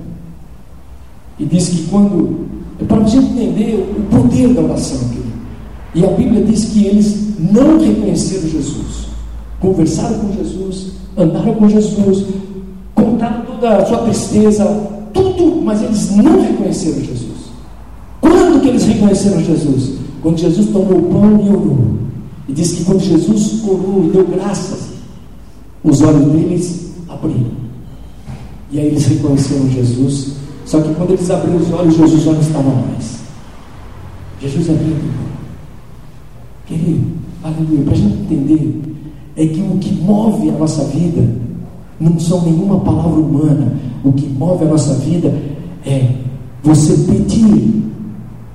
E 1.39 1.45
diz 1.45 1.69
que 1.69 1.87
quando. 1.89 2.49
É 2.81 2.85
para 2.85 3.01
você 3.01 3.17
entender 3.17 3.93
o 3.97 4.03
poder 4.05 4.55
da 4.55 4.61
oração, 4.63 4.99
querido. 5.09 5.29
E 5.95 6.05
a 6.05 6.09
Bíblia 6.09 6.45
diz 6.45 6.67
que 6.67 6.87
eles 6.87 7.35
não 7.39 7.79
reconheceram 7.79 8.49
Jesus. 8.49 9.09
Conversaram 9.61 10.19
com 10.21 10.33
Jesus, 10.33 10.93
andaram 11.17 11.55
com 11.55 11.69
Jesus, 11.69 12.25
contaram 12.95 13.45
toda 13.47 13.79
a 13.79 13.87
sua 13.87 13.99
tristeza, 13.99 14.65
tudo, 15.13 15.61
mas 15.65 15.83
eles 15.83 16.15
não 16.15 16.41
reconheceram 16.41 17.01
Jesus. 17.01 17.51
Quando 18.21 18.61
que 18.61 18.69
eles 18.69 18.85
reconheceram 18.85 19.43
Jesus? 19.43 19.95
Quando 20.23 20.39
Jesus 20.39 20.67
tomou 20.69 20.99
o 20.99 21.03
pão 21.03 21.45
e 21.45 21.49
orou. 21.51 21.79
E 22.49 22.53
diz 22.53 22.73
que 22.73 22.85
quando 22.85 23.01
Jesus 23.01 23.63
orou 23.65 24.05
e 24.05 24.11
deu 24.11 24.25
graças, 24.25 24.91
os 25.83 26.01
olhos 26.01 26.27
deles 26.33 26.93
abriram. 27.09 27.59
E 28.71 28.79
aí 28.79 28.87
eles 28.87 29.07
reconheceram 29.07 29.69
Jesus 29.69 30.38
só 30.69 30.83
que 30.83 30.95
quando 30.95 31.13
eles 31.13 31.31
abriram 31.31 31.57
os 31.57 31.73
olhos, 31.73 31.97
Jesus 31.97 32.27
não 32.27 32.39
estava 32.39 32.69
mais. 32.69 33.21
Jesus 34.39 34.69
é 34.69 34.73
lindo. 34.73 35.11
Querido, 36.67 37.07
aleluia. 37.43 37.85
Para 37.85 37.95
a 37.95 37.97
gente 37.97 38.19
entender, 38.19 38.83
é 39.35 39.47
que 39.47 39.61
o 39.63 39.79
que 39.79 39.95
move 39.95 40.51
a 40.51 40.53
nossa 40.53 40.85
vida 40.85 41.27
não 41.99 42.21
são 42.21 42.43
nenhuma 42.43 42.81
palavra 42.81 43.19
humana. 43.19 43.73
O 44.05 44.13
que 44.13 44.29
move 44.29 44.67
a 44.67 44.69
nossa 44.69 44.93
vida 44.97 45.35
é 45.87 46.11
você 46.63 46.93
pedir, 47.11 47.85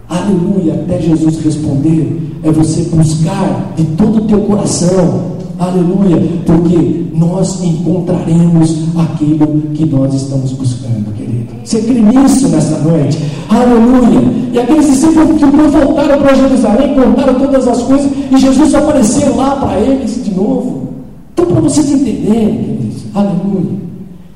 aleluia, 0.07 0.75
até 0.75 1.01
Jesus 1.01 1.43
responder. 1.43 2.39
É 2.43 2.51
você 2.51 2.83
buscar 2.95 3.73
de 3.75 3.85
todo 3.97 4.19
o 4.19 4.27
teu 4.27 4.41
coração 4.41 5.32
Aleluia, 5.59 6.17
porque 6.45 7.05
nós 7.13 7.63
encontraremos 7.63 8.85
aquilo 8.97 9.61
que 9.73 9.85
nós 9.85 10.13
estamos 10.13 10.51
buscando, 10.53 11.13
querido. 11.15 11.53
Você 11.63 11.81
crê 11.81 12.01
nisso 12.01 12.49
nessa 12.49 12.79
noite? 12.79 13.19
Aleluia. 13.49 14.21
E 14.51 14.59
aqueles 14.59 14.87
discípulos 14.87 15.37
que 15.37 15.45
voltaram 15.45 16.21
para 16.21 16.33
Jerusalém, 16.33 16.95
contaram 16.95 17.35
todas 17.35 17.67
as 17.67 17.81
coisas, 17.83 18.11
e 18.31 18.37
Jesus 18.37 18.73
apareceu 18.73 19.35
lá 19.35 19.55
para 19.57 19.79
eles 19.79 20.23
de 20.23 20.33
novo. 20.33 20.89
Então, 21.33 21.45
para 21.45 21.61
vocês 21.61 21.91
entenderem, 21.91 22.55
queridos, 22.55 23.03
aleluia, 23.13 23.79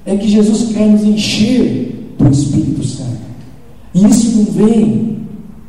é 0.06 0.16
que 0.16 0.28
Jesus 0.28 0.72
quer 0.74 0.88
nos 0.88 1.04
encher 1.04 2.14
do 2.18 2.32
Espírito 2.32 2.84
Santo. 2.86 3.18
E 3.94 4.06
isso 4.06 4.38
não 4.38 4.46
vem 4.46 5.18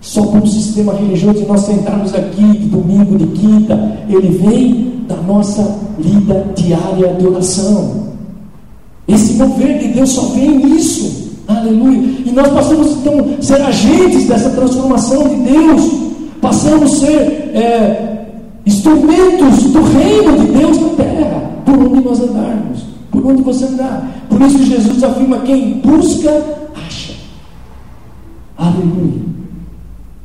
só 0.01 0.22
por 0.22 0.42
um 0.42 0.46
sistema 0.46 0.92
religioso 0.94 1.40
de 1.40 1.46
nós 1.46 1.62
sentarmos 1.62 2.14
aqui 2.14 2.42
de 2.42 2.66
domingo, 2.66 3.18
de 3.18 3.26
quinta. 3.26 3.99
Ele 4.09 4.28
vem 4.28 4.88
da 5.09 5.16
nossa 5.16 5.78
vida 5.98 6.52
diária 6.54 7.14
de 7.14 7.26
oração. 7.26 8.09
Esse 9.09 9.32
mover 9.34 9.78
de 9.78 9.88
Deus 9.88 10.11
só 10.11 10.26
vem 10.26 10.59
nisso. 10.59 11.30
Aleluia. 11.48 11.98
E 12.26 12.30
nós 12.30 12.48
passamos 12.48 12.92
então 12.98 13.26
a 13.38 13.42
ser 13.42 13.62
agentes 13.62 14.28
dessa 14.28 14.50
transformação 14.50 15.26
de 15.28 15.36
Deus. 15.36 15.90
Passamos 16.42 16.92
a 16.92 16.96
ser 17.06 17.20
é, 17.54 18.26
instrumentos 18.66 19.64
do 19.64 19.82
reino 19.82 20.38
de 20.38 20.52
Deus 20.59 20.78
na 20.78 20.88
terra, 20.90 21.50
por 21.64 21.74
onde 21.74 22.04
nós 22.04 22.20
andarmos, 22.20 22.84
por 23.11 23.26
onde 23.26 23.42
você 23.42 23.64
andar. 23.64 24.26
Por 24.28 24.42
isso 24.42 24.62
Jesus 24.62 25.02
afirma: 25.02 25.38
quem 25.38 25.80
busca, 25.80 26.30
acha. 26.86 27.14
Aleluia. 28.59 29.22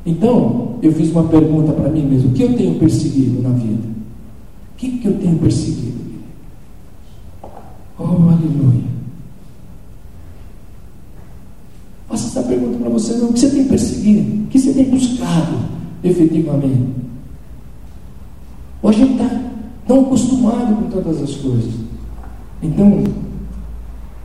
Então, 0.06 0.76
eu 0.82 0.92
fiz 0.92 1.10
uma 1.12 1.24
pergunta 1.24 1.72
para 1.72 1.90
mim 1.90 2.02
mesmo: 2.02 2.32
o 2.32 2.34
que 2.34 2.44
eu 2.44 2.54
tenho 2.54 2.76
perseguido 2.76 3.42
na 3.42 3.50
vida? 3.50 3.94
Que, 4.84 4.98
que 4.98 5.08
eu 5.08 5.18
tenho 5.20 5.38
perseguido? 5.38 6.04
Oh, 7.98 8.04
aleluia. 8.04 8.84
Faça 12.08 12.28
essa 12.28 12.44
pergunta 12.48 12.78
para 12.80 12.90
você, 12.90 13.14
não. 13.14 13.30
O 13.30 13.34
que 13.34 13.40
você 13.40 13.50
tem 13.50 13.66
perseguido? 13.66 14.44
O 14.44 14.48
que 14.48 14.60
você 14.60 14.74
tem 14.74 14.90
buscado, 14.90 15.58
efetivamente? 16.04 16.94
Hoje 18.82 19.04
a 19.04 19.06
gente 19.06 19.22
está 19.22 19.42
tão 19.88 20.02
acostumado 20.02 20.76
com 20.76 20.90
todas 20.90 21.22
as 21.22 21.36
coisas. 21.36 21.74
Então, 22.62 23.04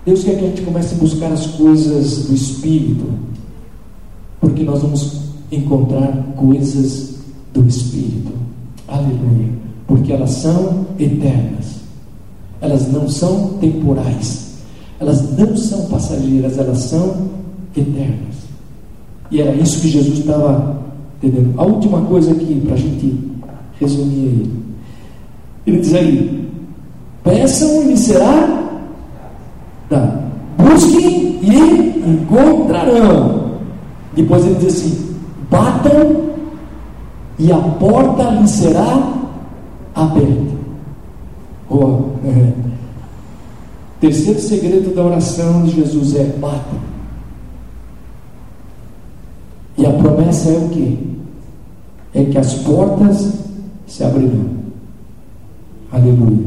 Deus 0.05 0.25
quer 0.25 0.39
que 0.39 0.45
a 0.45 0.49
gente 0.49 0.63
comece 0.63 0.95
a 0.95 0.99
buscar 0.99 1.33
as 1.33 1.47
coisas 1.47 2.27
do 2.27 2.35
Espírito, 2.35 3.07
porque 4.41 4.65
nós 4.65 4.83
vamos 4.83 5.21
encontrar 5.53 6.13
coisas 6.37 7.17
do 7.53 7.67
Espírito. 7.67 8.33
Aleluia 8.89 9.68
porque 9.89 10.13
elas 10.13 10.31
são 10.31 10.87
eternas, 10.99 11.81
elas 12.61 12.93
não 12.93 13.09
são 13.09 13.55
temporais, 13.59 14.59
elas 15.01 15.37
não 15.37 15.57
são 15.57 15.87
passageiras, 15.87 16.59
elas 16.59 16.79
são 16.79 17.29
eternas. 17.75 18.37
E 19.31 19.41
era 19.41 19.55
isso 19.55 19.81
que 19.81 19.89
Jesus 19.89 20.19
estava 20.19 20.79
entendendo. 21.23 21.59
A 21.59 21.65
última 21.65 22.03
coisa 22.03 22.33
aqui, 22.33 22.63
para 22.67 22.75
a 22.75 22.79
gente 22.79 23.19
resumir 23.81 24.29
aí. 24.29 24.53
Ele 25.67 25.79
diz 25.81 25.95
aí: 25.95 26.51
peçam 27.25 27.83
e 27.83 27.87
lhe 27.89 27.97
será 27.97 28.83
dado. 29.89 30.29
Busquem 30.59 31.39
e 31.43 32.05
encontrarão. 32.07 33.53
Depois 34.15 34.45
ele 34.45 34.57
diz 34.57 34.75
assim: 34.75 35.15
batam 35.51 36.29
e 37.39 37.53
a 37.53 37.59
porta 37.59 38.31
lhe 38.31 38.49
será 38.49 39.18
aberta. 39.99 40.57
Oh, 41.69 42.13
é. 42.25 42.53
Terceiro 44.01 44.41
segredo 44.41 44.95
da 44.95 45.05
oração 45.05 45.65
de 45.65 45.73
Jesus 45.73 46.15
é 46.15 46.25
bata. 46.25 46.77
E 49.77 49.85
a 49.85 49.93
promessa 49.93 50.51
é 50.51 50.59
o 50.59 50.69
que? 50.69 51.17
É 52.15 52.25
que 52.25 52.39
as 52.39 52.55
portas 52.55 53.33
se 53.87 54.05
abrirão. 54.05 54.51
Aleluia. 55.91 56.47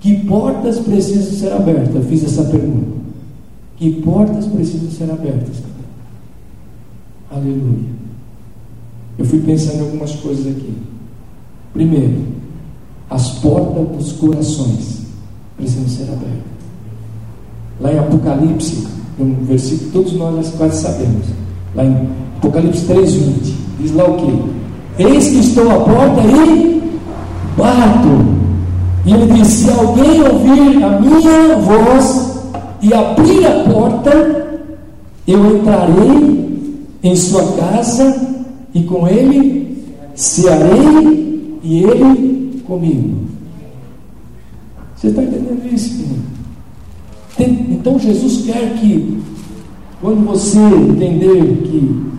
Que 0.00 0.24
portas 0.24 0.80
precisam 0.80 1.32
ser 1.32 1.52
abertas? 1.52 1.94
Eu 1.94 2.02
fiz 2.02 2.24
essa 2.24 2.44
pergunta. 2.44 2.94
Que 3.76 4.02
portas 4.02 4.46
precisam 4.46 4.90
ser 4.90 5.10
abertas? 5.10 5.62
Aleluia. 7.30 7.94
Eu 9.18 9.24
fui 9.24 9.40
pensando 9.40 9.78
em 9.78 9.80
algumas 9.80 10.14
coisas 10.16 10.46
aqui. 10.46 10.74
Primeiro, 11.72 12.22
as 13.10 13.30
portas 13.38 13.86
dos 13.96 14.12
corações 14.12 15.02
precisam 15.56 15.88
ser 15.88 16.04
abertas. 16.04 16.54
Lá 17.80 17.92
em 17.92 17.98
Apocalipse, 17.98 18.86
um 19.18 19.34
versículo 19.44 19.86
que 19.86 19.92
todos 19.92 20.12
nós 20.14 20.52
quase 20.56 20.82
sabemos, 20.82 21.26
lá 21.74 21.84
em 21.84 22.08
Apocalipse 22.38 22.86
3,20. 22.86 23.54
Diz 23.80 23.92
lá 23.92 24.04
o 24.04 24.16
que? 24.16 25.02
Eis 25.02 25.28
que 25.28 25.38
estou 25.40 25.70
à 25.70 25.80
porta 25.80 26.20
e 26.22 26.82
bato. 27.56 28.34
E 29.04 29.12
ele 29.12 29.32
diz: 29.34 29.48
Se 29.48 29.70
alguém 29.70 30.22
ouvir 30.22 30.82
a 30.82 31.00
minha 31.00 31.56
voz 31.56 32.38
e 32.80 32.92
abrir 32.94 33.46
a 33.46 33.64
porta, 33.64 34.60
eu 35.26 35.56
entrarei 35.56 36.44
em 37.02 37.16
sua 37.16 37.42
casa 37.52 38.16
e 38.74 38.82
com 38.84 39.06
ele 39.08 39.84
cearei 40.14 41.58
e 41.62 41.82
ele 41.82 42.43
comigo. 42.66 43.26
Você 45.04 45.08
está 45.08 45.22
entendendo 45.22 45.74
isso, 45.74 46.02
Tem, 47.36 47.66
então 47.70 47.98
Jesus 47.98 48.46
quer 48.46 48.74
que, 48.78 49.22
quando 50.00 50.24
você 50.24 50.58
entender 50.58 51.62
que 51.64 52.10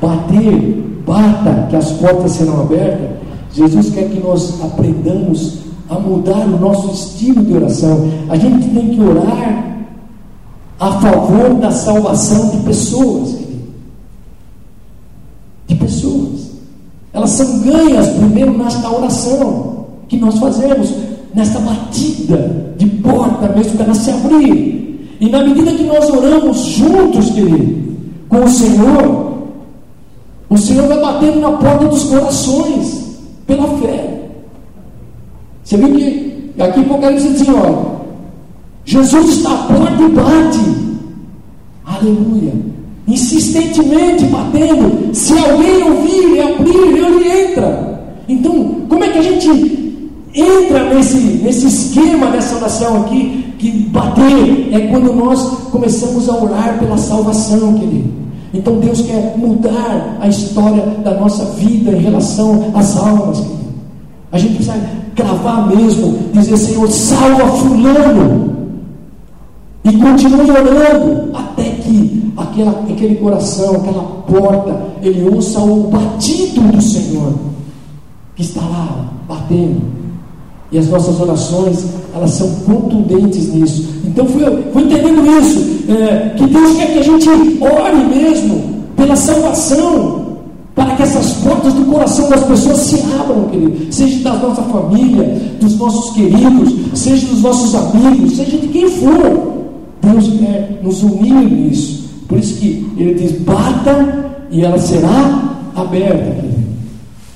bater, 0.00 1.02
bata, 1.06 1.66
que 1.68 1.76
as 1.76 1.92
portas 1.92 2.32
serão 2.32 2.62
abertas, 2.62 3.18
Jesus 3.52 3.90
quer 3.90 4.08
que 4.08 4.20
nós 4.20 4.62
aprendamos 4.62 5.58
a 5.88 5.98
mudar 5.98 6.46
o 6.46 6.58
nosso 6.58 6.92
estilo 6.92 7.44
de 7.44 7.52
oração. 7.52 8.10
A 8.30 8.36
gente 8.36 8.70
tem 8.70 8.94
que 8.94 9.00
orar 9.02 9.86
a 10.80 10.92
favor 11.00 11.54
da 11.54 11.70
salvação 11.70 12.50
de 12.50 12.64
pessoas, 12.64 13.36
De 15.66 15.74
pessoas. 15.76 16.50
Elas 17.12 17.30
são 17.30 17.60
ganhas 17.60 18.08
primeiro 18.08 18.56
nesta 18.56 18.90
oração 18.90 19.63
que 20.16 20.24
nós 20.24 20.38
fazemos, 20.38 20.94
nesta 21.34 21.58
batida 21.60 22.74
de 22.76 22.86
porta 22.86 23.48
mesmo 23.48 23.76
para 23.76 23.86
ela 23.86 23.94
se 23.94 24.10
abrir. 24.10 25.16
E 25.20 25.28
na 25.28 25.42
medida 25.44 25.72
que 25.72 25.84
nós 25.84 26.08
oramos 26.10 26.58
juntos, 26.58 27.30
querido, 27.30 27.96
com 28.28 28.44
o 28.44 28.48
Senhor, 28.48 29.34
o 30.48 30.58
Senhor 30.58 30.86
vai 30.86 31.00
batendo 31.00 31.40
na 31.40 31.52
porta 31.52 31.86
dos 31.86 32.04
corações, 32.04 33.04
pela 33.46 33.66
fé. 33.78 34.20
Você 35.62 35.76
viu 35.76 35.94
que 35.94 36.62
aqui 36.62 36.80
em 36.80 36.84
Apocalipse 36.84 37.28
diz 37.28 37.48
olha, 37.48 37.94
Jesus 38.84 39.38
está 39.38 39.50
à 39.50 39.56
porta 39.64 40.02
e 40.02 40.08
bate. 40.08 40.84
Aleluia. 41.84 42.52
Insistentemente 43.06 44.24
batendo. 44.26 45.14
Se 45.14 45.32
alguém 45.38 45.82
ouvir 45.82 46.36
e 46.36 46.40
abrir, 46.40 46.98
ele 46.98 47.48
entra. 47.48 48.04
Então, 48.28 48.76
como 48.88 49.04
é 49.04 49.08
que 49.08 49.18
a 49.18 49.22
gente 49.22 49.83
entra 50.34 50.92
nesse, 50.92 51.16
nesse 51.16 51.66
esquema 51.66 52.30
dessa 52.30 52.56
oração 52.56 53.02
aqui? 53.02 53.54
Que 53.58 53.70
bater 53.70 54.68
é 54.72 54.88
quando 54.88 55.12
nós 55.14 55.40
começamos 55.70 56.28
a 56.28 56.36
orar 56.36 56.78
pela 56.78 56.98
salvação, 56.98 57.74
querido. 57.74 58.24
Então 58.52 58.78
Deus 58.78 59.00
quer 59.00 59.36
mudar 59.36 60.18
a 60.20 60.28
história 60.28 60.82
da 61.02 61.14
nossa 61.14 61.44
vida 61.56 61.92
em 61.92 62.00
relação 62.00 62.70
às 62.74 62.96
almas, 62.96 63.38
querido. 63.40 63.64
A 64.32 64.38
gente 64.38 64.56
precisa 64.56 64.76
cravar 65.14 65.68
mesmo, 65.68 66.18
dizer, 66.32 66.56
Senhor, 66.56 66.90
salva 66.90 67.46
fulano. 67.46 68.54
E 69.84 69.92
continue 69.98 70.50
orando 70.50 71.30
até 71.36 71.62
que 71.62 72.32
aquela, 72.36 72.70
aquele 72.90 73.16
coração, 73.16 73.76
aquela 73.76 74.02
porta, 74.02 74.80
ele 75.02 75.28
ouça 75.28 75.60
o 75.60 75.84
batido 75.84 76.62
do 76.62 76.80
Senhor, 76.80 77.34
que 78.34 78.42
está 78.42 78.62
lá 78.62 79.12
batendo. 79.28 80.03
E 80.74 80.78
as 80.78 80.88
nossas 80.88 81.20
orações, 81.20 81.84
elas 82.12 82.30
são 82.30 82.50
contundentes 82.66 83.54
nisso. 83.54 83.84
Então, 84.04 84.26
fui, 84.26 84.42
fui 84.72 84.82
entendendo 84.82 85.24
isso. 85.40 85.64
É, 85.88 86.30
que 86.36 86.44
Deus 86.48 86.76
quer 86.76 86.92
que 86.92 86.98
a 86.98 87.02
gente 87.02 87.28
ore 87.60 88.04
mesmo 88.08 88.60
pela 88.96 89.14
salvação, 89.14 90.38
para 90.74 90.96
que 90.96 91.02
essas 91.04 91.34
portas 91.34 91.72
do 91.74 91.84
coração 91.84 92.28
das 92.28 92.42
pessoas 92.42 92.78
se 92.78 92.96
abram, 93.20 93.44
querido. 93.50 93.94
Seja 93.94 94.24
da 94.24 94.32
nossa 94.32 94.62
família, 94.62 95.40
dos 95.60 95.78
nossos 95.78 96.12
queridos, 96.12 96.74
seja 96.94 97.24
dos 97.28 97.40
nossos 97.40 97.72
amigos, 97.76 98.34
seja 98.34 98.58
de 98.58 98.66
quem 98.66 98.90
for. 98.90 99.54
Deus 100.02 100.28
quer 100.40 100.80
nos 100.82 101.04
unir 101.04 101.34
nisso. 101.34 102.10
Por 102.26 102.36
isso 102.36 102.56
que 102.56 102.84
ele 102.96 103.14
diz: 103.14 103.30
bata 103.42 104.42
e 104.50 104.64
ela 104.64 104.78
será 104.80 105.56
aberta. 105.76 106.32
Querido. 106.34 106.64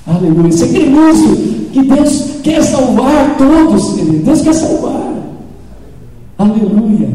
Aleluia. 0.05 0.51
Você 0.51 0.67
crê 0.67 0.87
nisso? 0.87 1.58
Que 1.79 1.87
Deus 1.87 2.39
quer 2.43 2.61
salvar 2.61 3.37
todos, 3.37 3.93
querido. 3.93 4.25
Deus 4.25 4.41
quer 4.41 4.53
salvar. 4.53 5.13
Aleluia. 6.37 7.09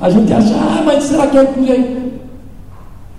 A 0.00 0.10
gente 0.10 0.32
acha, 0.32 0.54
ah, 0.54 0.82
mas 0.84 1.04
será 1.04 1.26
que 1.26 1.38
é. 1.38 1.98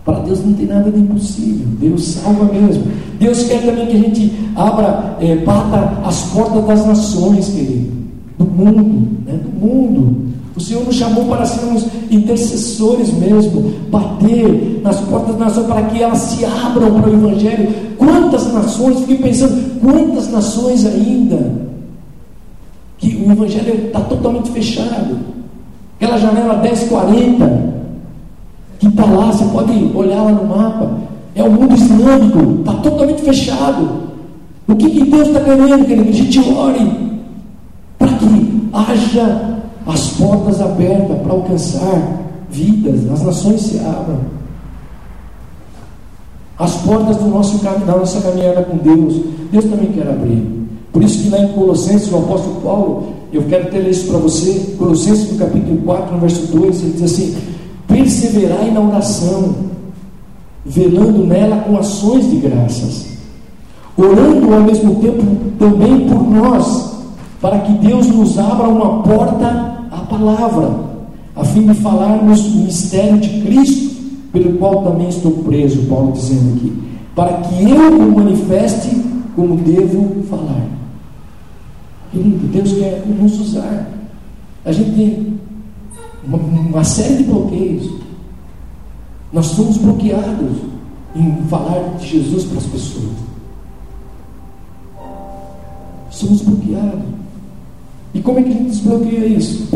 Para 0.03 0.19
Deus 0.19 0.43
não 0.43 0.53
tem 0.53 0.65
nada 0.65 0.89
de 0.91 0.99
impossível. 0.99 1.67
Deus 1.79 2.05
salva 2.05 2.45
mesmo. 2.45 2.83
Deus 3.19 3.43
quer 3.43 3.61
também 3.65 3.85
que 3.87 3.97
a 3.97 3.99
gente 3.99 4.33
abra, 4.55 5.17
é, 5.21 5.35
bata 5.37 5.99
as 6.03 6.23
portas 6.31 6.65
das 6.65 6.85
nações, 6.85 7.49
querido. 7.49 7.99
Do 8.37 8.45
mundo, 8.45 9.07
né? 9.25 9.33
do 9.33 9.65
mundo. 9.65 10.29
O 10.59 10.61
Senhor 10.61 10.85
nos 10.85 10.95
chamou 10.95 11.23
para 11.23 11.45
sermos 11.45 11.85
intercessores 12.11 13.13
mesmo, 13.13 13.73
bater 13.89 14.81
nas 14.83 14.99
portas 14.99 15.37
das 15.37 15.55
nações 15.55 15.67
para 15.67 15.83
que 15.83 16.03
elas 16.03 16.17
se 16.17 16.43
abram 16.43 16.99
para 16.99 17.09
o 17.09 17.13
Evangelho. 17.13 17.73
Quantas 17.97 18.53
nações, 18.53 18.99
fiquei 18.99 19.19
pensando, 19.19 19.79
quantas 19.79 20.29
nações 20.29 20.85
ainda 20.85 21.69
que 22.97 23.23
o 23.25 23.31
Evangelho 23.31 23.85
está 23.85 24.01
totalmente 24.01 24.51
fechado. 24.51 25.17
Aquela 25.95 26.17
janela 26.17 26.57
1040, 26.57 27.73
que 28.79 28.87
está 28.87 29.05
lá, 29.05 29.31
você 29.31 29.45
pode 29.45 29.91
olhar 29.95 30.23
lá 30.23 30.31
no 30.33 30.43
mapa, 30.43 30.91
é 31.35 31.43
o 31.43 31.49
mundo 31.49 31.73
islâmico, 31.73 32.59
está 32.59 32.73
totalmente 32.81 33.21
fechado. 33.21 33.89
O 34.67 34.75
que, 34.75 34.89
que 34.89 35.05
Deus 35.05 35.29
está 35.29 35.39
querendo, 35.39 35.85
querido? 35.85 36.03
Que 36.03 36.09
a 36.09 36.13
gente 36.13 36.39
ore 36.53 36.91
para 37.97 38.09
que 38.09 38.69
haja 38.73 39.58
as 39.85 40.09
portas 40.11 40.61
abertas 40.61 41.17
para 41.21 41.31
alcançar 41.31 42.19
vidas, 42.49 43.09
as 43.11 43.23
nações 43.23 43.61
se 43.61 43.79
abram. 43.79 44.19
As 46.57 46.75
portas 46.77 47.17
do 47.17 47.27
nosso, 47.29 47.57
da 47.63 47.97
nossa 47.97 48.19
caminhada 48.21 48.63
com 48.63 48.77
Deus, 48.77 49.21
Deus 49.51 49.65
também 49.65 49.91
quer 49.93 50.07
abrir. 50.09 50.45
Por 50.91 51.03
isso 51.03 51.23
que 51.23 51.29
lá 51.29 51.39
em 51.39 51.53
Colossenses, 51.53 52.11
o 52.11 52.17
apóstolo 52.17 52.61
Paulo, 52.61 53.13
eu 53.31 53.43
quero 53.43 53.69
ter 53.69 53.87
isso 53.87 54.07
para 54.07 54.17
você, 54.17 54.75
Colossenses 54.77 55.31
no 55.31 55.37
capítulo 55.37 55.77
4, 55.83 56.13
no 56.13 56.19
verso 56.19 56.47
2, 56.47 56.81
ele 56.81 56.93
diz 56.93 57.03
assim: 57.03 57.37
perseverai 57.87 58.71
na 58.71 58.81
oração, 58.81 59.55
velando 60.65 61.25
nela 61.25 61.57
com 61.57 61.77
ações 61.77 62.29
de 62.29 62.37
graças, 62.37 63.07
orando 63.95 64.53
ao 64.53 64.61
mesmo 64.61 64.95
tempo 64.95 65.23
também 65.57 66.07
por 66.07 66.29
nós, 66.29 66.97
para 67.39 67.59
que 67.59 67.71
Deus 67.73 68.07
nos 68.07 68.37
abra 68.37 68.67
uma 68.67 69.03
porta 69.03 69.68
a 69.91 69.97
palavra, 69.97 70.89
a 71.35 71.43
fim 71.43 71.67
de 71.67 71.73
falarmos 71.75 72.45
o 72.45 72.57
mistério 72.59 73.19
de 73.19 73.41
Cristo, 73.41 73.89
pelo 74.31 74.57
qual 74.57 74.83
também 74.83 75.09
estou 75.09 75.31
preso, 75.43 75.87
Paulo 75.87 76.11
dizendo 76.11 76.55
aqui, 76.55 76.73
para 77.15 77.33
que 77.41 77.69
eu 77.69 78.07
o 78.07 78.15
manifeste 78.15 78.89
como 79.35 79.57
devo 79.57 80.23
falar. 80.23 80.67
Querido, 82.11 82.47
Deus 82.47 82.73
quer 82.73 83.05
nos 83.07 83.39
usar. 83.39 83.87
A 84.65 84.71
gente 84.71 84.91
tem 84.91 85.39
uma, 86.25 86.37
uma 86.37 86.83
série 86.83 87.17
de 87.17 87.23
bloqueios. 87.23 87.89
Nós 89.31 89.47
somos 89.47 89.77
bloqueados 89.77 90.57
em 91.15 91.43
falar 91.47 91.97
de 91.99 92.07
Jesus 92.07 92.45
para 92.45 92.57
as 92.57 92.65
pessoas. 92.65 93.13
Somos 96.09 96.41
bloqueados. 96.41 97.18
E 98.13 98.21
como 98.21 98.39
é 98.39 98.43
que 98.43 98.49
a 98.49 98.53
gente 98.53 98.69
desbloqueia 98.69 99.25
isso? 99.25 99.67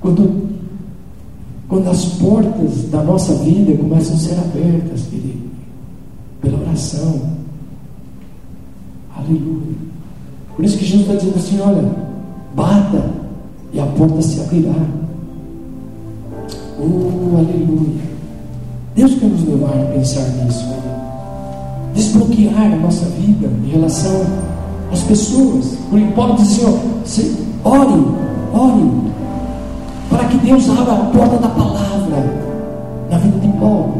Quando, 0.00 0.48
quando 1.68 1.88
as 1.90 2.04
portas 2.04 2.84
da 2.90 3.02
nossa 3.02 3.34
vida 3.34 3.76
começam 3.76 4.14
a 4.14 4.18
ser 4.18 4.38
abertas, 4.38 5.02
querido, 5.02 5.48
pela 6.40 6.60
oração. 6.60 7.20
Aleluia. 9.16 9.76
Por 10.56 10.64
isso 10.64 10.78
que 10.78 10.86
Jesus 10.86 11.02
está 11.02 11.14
dizendo 11.14 11.36
assim: 11.36 11.60
olha, 11.60 11.84
bata 12.54 13.10
e 13.72 13.80
a 13.80 13.86
porta 13.86 14.22
se 14.22 14.40
abrirá. 14.40 14.74
Oh, 16.80 17.36
aleluia. 17.36 18.08
Deus 18.94 19.14
quer 19.14 19.26
nos 19.26 19.44
levar 19.44 19.78
a 19.78 19.92
pensar 19.92 20.26
nisso, 20.44 20.64
desbloquear 21.94 22.72
a 22.72 22.76
nossa 22.76 23.04
vida 23.10 23.48
em 23.64 23.70
relação 23.70 24.47
às 24.92 25.02
pessoas. 25.02 25.76
Porque 25.90 26.06
Paulo 26.12 26.36
diz 26.36 26.64
assim: 27.04 27.46
ó, 27.64 27.70
ore, 27.70 28.04
ore, 28.54 29.12
para 30.10 30.24
que 30.28 30.38
Deus 30.38 30.68
abra 30.70 30.92
a 30.92 30.96
porta 31.06 31.36
da 31.38 31.48
palavra 31.48 32.48
na 33.10 33.18
vida 33.18 33.38
de 33.38 33.48
Paulo. 33.58 33.94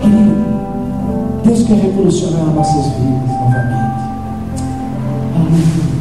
Querido, 0.00 0.36
Deus 1.44 1.62
quer 1.64 1.76
revolucionar 1.76 2.44
nossas 2.46 2.86
vidas 2.86 3.30
novamente. 3.40 3.98
Aleluia. 5.34 5.98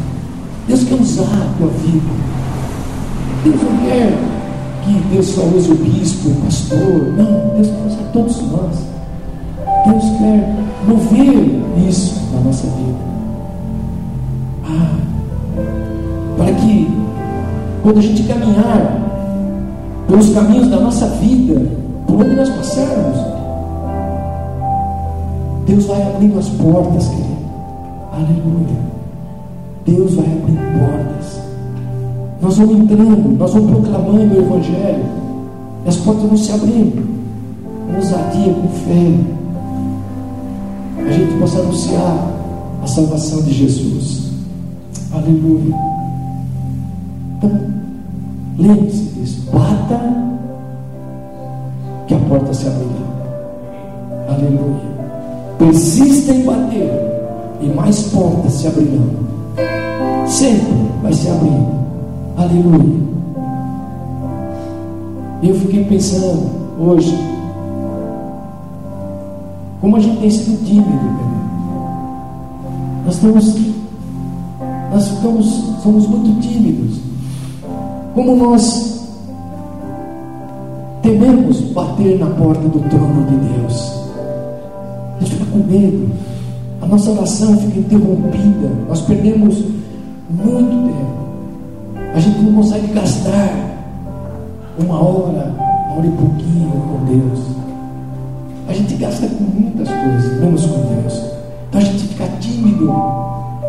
Deus 0.68 0.84
quer 0.84 0.96
usar 0.96 1.24
a 1.24 1.58
tua 1.58 1.68
vida 1.68 2.28
Deus 3.44 3.62
não 3.62 3.78
quer 3.78 4.14
que 4.84 4.94
Deus 5.14 5.28
só 5.28 5.42
use 5.44 5.72
o 5.72 5.76
bispo, 5.76 6.30
o 6.30 6.36
pastor. 6.36 7.14
Não, 7.16 7.56
Deus 7.56 7.68
quer 7.68 7.88
usar 7.88 8.12
todos 8.12 8.42
nós. 8.52 8.78
Deus 9.86 10.04
quer 10.18 10.67
mover 10.86 11.62
isso 11.88 12.22
na 12.34 12.42
nossa 12.42 12.68
vida. 12.68 12.98
Ah, 14.66 14.98
para 16.38 16.54
que 16.54 16.88
quando 17.84 18.00
a 18.00 18.02
gente 18.02 18.24
caminhar 18.24 19.08
pelos 20.08 20.30
caminhos 20.34 20.70
da 20.70 20.80
nossa 20.80 21.08
vida, 21.08 21.62
por 22.06 22.22
onde 22.22 22.36
nós 22.36 22.50
passarmos, 22.50 23.18
Deus 25.66 25.86
vai 25.86 26.02
abrindo 26.02 26.40
as 26.40 26.50
portas, 26.50 27.08
querido. 27.08 27.38
Aleluia. 28.14 28.88
Deus 29.86 30.16
vai 30.16 30.26
abrir 30.26 30.58
portas. 30.80 31.42
Nós 32.42 32.58
vamos 32.58 32.78
entrando, 32.78 33.38
nós 33.38 33.54
vamos 33.54 33.72
proclamando 33.72 34.36
o 34.36 34.38
Evangelho. 34.38 35.06
As 35.86 35.98
portas 35.98 36.24
vão 36.24 36.38
se 36.38 36.52
abrindo. 36.52 37.06
Ousadia, 37.96 38.54
com 38.54 38.68
fé. 38.70 39.37
A 41.08 41.12
gente 41.12 41.34
possa 41.40 41.60
anunciar 41.60 42.34
a 42.84 42.88
salvação 42.88 43.42
de 43.42 43.54
Jesus. 43.54 44.32
Aleluia. 45.14 45.76
Então, 47.38 47.52
lembre-se 48.60 49.04
disso. 49.04 49.50
Bata 49.52 50.00
que 52.08 52.14
a 52.14 52.20
porta 52.20 52.54
se 52.54 52.68
abrirá. 52.68 53.08
Aleluia. 54.30 54.98
Persista 55.58 56.34
em 56.34 56.44
bater 56.44 56.92
e 57.62 57.68
mais 57.68 58.02
portas 58.04 58.54
se 58.54 58.68
abrirão. 58.68 59.08
Sempre 60.28 60.74
vai 61.02 61.14
se 61.14 61.30
abrindo. 61.30 61.78
Aleluia. 62.36 63.08
Eu 65.42 65.56
fiquei 65.56 65.86
pensando 65.86 66.50
hoje, 66.80 67.16
como 69.82 69.96
a 69.96 70.00
gente 70.00 70.20
tem 70.20 70.30
sido 70.30 70.66
tímido, 70.66 70.90
né? 70.90 71.28
nós 73.06 73.16
estamos, 73.16 73.56
nós 74.92 75.08
ficamos, 75.08 75.64
somos 75.84 76.08
muito 76.08 76.42
tímidos. 76.42 77.00
Como 78.14 78.36
nós 78.36 79.08
tememos 81.02 81.62
bater 81.72 82.20
na 82.20 82.28
porta 82.28 82.68
do 82.68 82.80
trono 82.90 83.26
de 83.26 83.36
Deus. 83.36 83.94
A 85.16 85.20
gente 85.20 85.36
fica 85.36 85.46
com 85.52 85.60
medo 85.60 86.10
a 86.82 86.86
nossa 86.86 87.12
oração 87.12 87.58
fica 87.58 87.80
interrompida, 87.80 88.70
nós 88.88 89.02
perdemos 89.02 89.64
muito 90.30 90.88
tempo. 90.88 92.14
A 92.14 92.20
gente 92.20 92.40
não 92.40 92.54
consegue 92.54 92.88
gastar 92.94 93.50
uma 94.80 95.02
hora, 95.02 95.54
uma 95.88 95.98
hora 95.98 96.08
e 96.08 96.12
pouquinho 96.12 96.70
com 96.70 97.06
Deus. 97.06 97.57
Gasta 99.00 99.28
com 99.28 99.44
muitas 99.44 99.88
coisas, 99.88 100.40
menos 100.42 100.66
com 100.66 100.82
Deus. 100.82 101.22
Então 101.70 101.82
a 101.82 101.84
gente 101.84 102.04
fica 102.08 102.28
tímido 102.40 102.94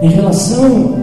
em 0.01 0.09
relação 0.09 0.95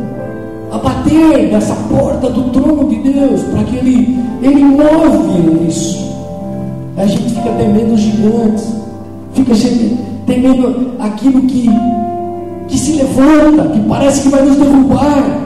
a 0.72 0.78
bater 0.78 1.52
nessa 1.52 1.76
porta 1.76 2.30
do 2.30 2.50
trono 2.50 2.90
de 2.90 3.12
Deus, 3.12 3.42
para 3.44 3.64
que 3.64 3.76
Ele, 3.78 4.20
Ele 4.42 4.64
move 4.64 5.68
isso. 5.68 6.06
A 6.98 7.06
gente 7.06 7.36
fica 7.36 7.50
temendo 7.52 7.94
os 7.94 8.00
gigantes, 8.00 8.74
fica 9.34 9.54
temendo 10.26 10.96
aquilo 11.00 11.42
que 11.44 11.70
que 12.68 12.80
se 12.80 12.94
levanta, 12.94 13.70
que 13.70 13.80
parece 13.88 14.24
que 14.24 14.30
vai 14.30 14.44
nos 14.44 14.58
derrubar. 14.58 15.42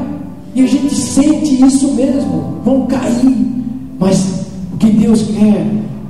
E 0.56 0.64
a 0.64 0.68
gente 0.68 0.94
sente 0.94 1.64
isso 1.64 1.94
mesmo, 1.94 2.56
vão 2.64 2.86
cair. 2.88 3.48
Mas 4.00 4.46
o 4.74 4.78
que 4.78 4.90
Deus 4.92 5.24
quer 5.24 5.66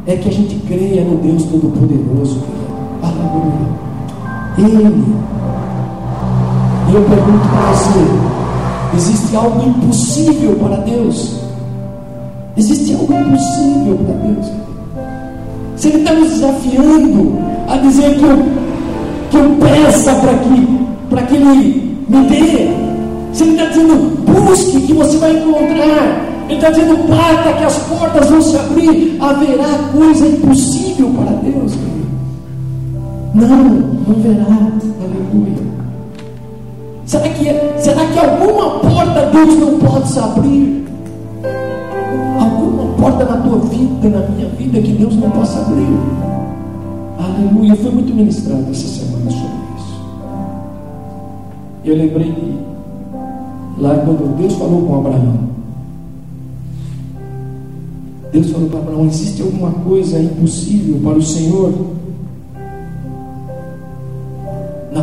é 0.07 0.15
que 0.15 0.29
a 0.29 0.31
gente 0.31 0.55
creia 0.67 1.03
no 1.03 1.17
Deus 1.17 1.43
Todo-Poderoso. 1.43 2.58
Aleluia. 3.01 3.69
Ele. 4.57 5.05
E 6.89 6.95
eu 6.95 7.01
pergunto 7.03 7.49
para 7.49 7.71
você: 7.73 8.97
existe 8.97 9.35
algo 9.35 9.69
impossível 9.69 10.55
para 10.55 10.77
Deus? 10.77 11.39
Existe 12.57 12.93
algo 12.93 13.13
impossível 13.13 13.97
para 14.05 14.15
Deus? 14.15 14.51
Se 15.75 15.87
Ele 15.87 15.97
está 15.99 16.13
nos 16.13 16.29
desafiando 16.29 17.39
a 17.69 17.77
dizer 17.77 18.17
que 18.17 18.23
eu, 18.23 18.37
que 19.31 19.37
eu 19.37 19.49
peça 19.59 20.13
para 20.15 20.33
que 20.39 20.49
que 21.29 21.35
Ele 21.35 22.05
me 22.09 22.25
dê. 22.25 22.69
Se 23.31 23.43
Ele 23.43 23.51
está 23.51 23.65
dizendo, 23.65 24.25
busque 24.25 24.81
que 24.81 24.93
você 24.93 25.17
vai 25.17 25.37
encontrar. 25.37 26.25
Ele 26.49 26.55
está 26.55 26.71
dizendo, 26.71 27.07
bata 27.07 27.53
que 27.53 27.63
as 27.63 27.77
portas 27.77 28.29
vão 28.29 28.41
se 28.41 28.57
abrir. 28.57 29.17
Haverá 29.21 29.89
coisa 29.93 30.27
impossível 30.27 31.11
para 31.15 31.31
Deus. 31.37 31.73
Não, 33.33 33.47
não 33.47 34.15
verá. 34.21 34.45
Aleluia. 34.45 35.69
Será 37.05 37.29
que, 37.29 37.81
será 37.81 38.05
que 38.05 38.19
alguma 38.19 38.79
porta 38.79 39.25
Deus 39.31 39.57
não 39.57 39.79
pode 39.79 40.09
se 40.09 40.19
abrir? 40.19 40.85
Alguma 42.39 42.93
porta 42.93 43.25
na 43.25 43.37
tua 43.41 43.59
vida, 43.59 44.09
na 44.09 44.27
minha 44.27 44.49
vida, 44.49 44.81
que 44.81 44.91
Deus 44.93 45.15
não 45.15 45.29
possa 45.31 45.59
abrir? 45.61 45.97
Aleluia. 47.17 47.75
Foi 47.75 47.91
muito 47.91 48.13
ministrado 48.13 48.65
essa 48.71 48.87
semana 48.87 49.31
sobre 49.31 49.59
eu 51.89 51.95
lembrei 51.95 52.31
de 52.31 53.81
lá 53.81 53.95
quando 53.95 54.37
Deus 54.37 54.53
falou 54.53 54.81
com 54.83 54.99
Abraão. 54.99 55.49
Deus 58.31 58.51
falou 58.51 58.69
para 58.69 58.79
Abraão: 58.79 59.05
existe 59.07 59.41
alguma 59.41 59.71
coisa 59.71 60.19
impossível 60.19 60.99
para 61.03 61.17
o 61.17 61.21
Senhor? 61.21 61.73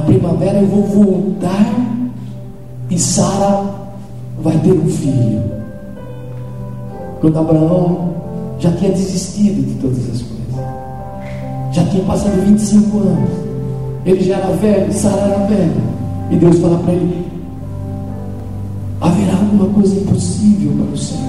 Primavera 0.06 0.58
eu 0.58 0.66
vou 0.66 0.82
voltar 0.84 1.74
e 2.88 2.98
Sara 2.98 3.64
vai 4.42 4.56
ter 4.58 4.72
um 4.72 4.86
filho. 4.86 5.42
Quando 7.20 7.38
Abraão 7.38 8.14
já 8.58 8.70
tinha 8.72 8.92
desistido 8.92 9.66
de 9.66 9.74
todas 9.80 9.98
as 9.98 10.22
coisas, 10.22 10.36
já 11.72 11.84
tinha 11.86 12.04
passado 12.04 12.40
25 12.42 12.98
anos, 12.98 13.30
ele 14.04 14.22
já 14.22 14.36
era 14.36 14.52
velho, 14.52 14.92
Sara 14.92 15.20
era 15.22 15.46
velha. 15.46 15.96
E 16.30 16.36
Deus 16.36 16.58
fala 16.58 16.78
para 16.78 16.92
ele: 16.92 17.26
haverá 19.00 19.36
alguma 19.38 19.72
coisa 19.74 19.94
impossível 19.96 20.72
para 20.72 20.94
o 20.94 20.98
Senhor? 20.98 21.26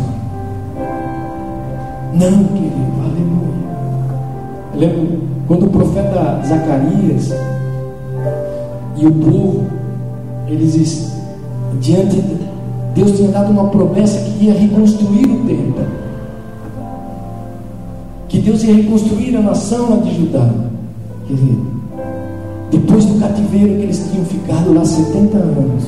Não, 2.13 2.43
querido, 2.45 2.75
aleluia. 3.03 3.57
Eu 4.73 4.79
lembro 4.79 5.21
quando 5.47 5.65
o 5.65 5.69
profeta 5.69 6.41
Zacarias 6.45 7.31
e 8.97 9.05
o 9.05 9.11
povo, 9.11 9.65
eles 10.47 11.11
diante 11.79 12.15
de 12.15 12.47
Deus 12.95 13.11
tinha 13.11 13.29
dado 13.29 13.51
uma 13.51 13.65
promessa 13.69 14.19
que 14.19 14.45
ia 14.45 14.53
reconstruir 14.53 15.25
o 15.25 15.45
templo. 15.45 15.85
Que 18.27 18.39
Deus 18.39 18.63
ia 18.63 18.73
reconstruir 18.73 19.35
a 19.35 19.41
nação 19.41 20.01
de 20.01 20.15
Judá. 20.15 20.49
Querido, 21.27 21.67
depois 22.71 23.05
do 23.05 23.19
cativeiro 23.19 23.75
que 23.75 23.83
eles 23.83 24.09
tinham 24.11 24.25
ficado 24.25 24.73
lá 24.73 24.83
70 24.83 25.37
anos. 25.37 25.83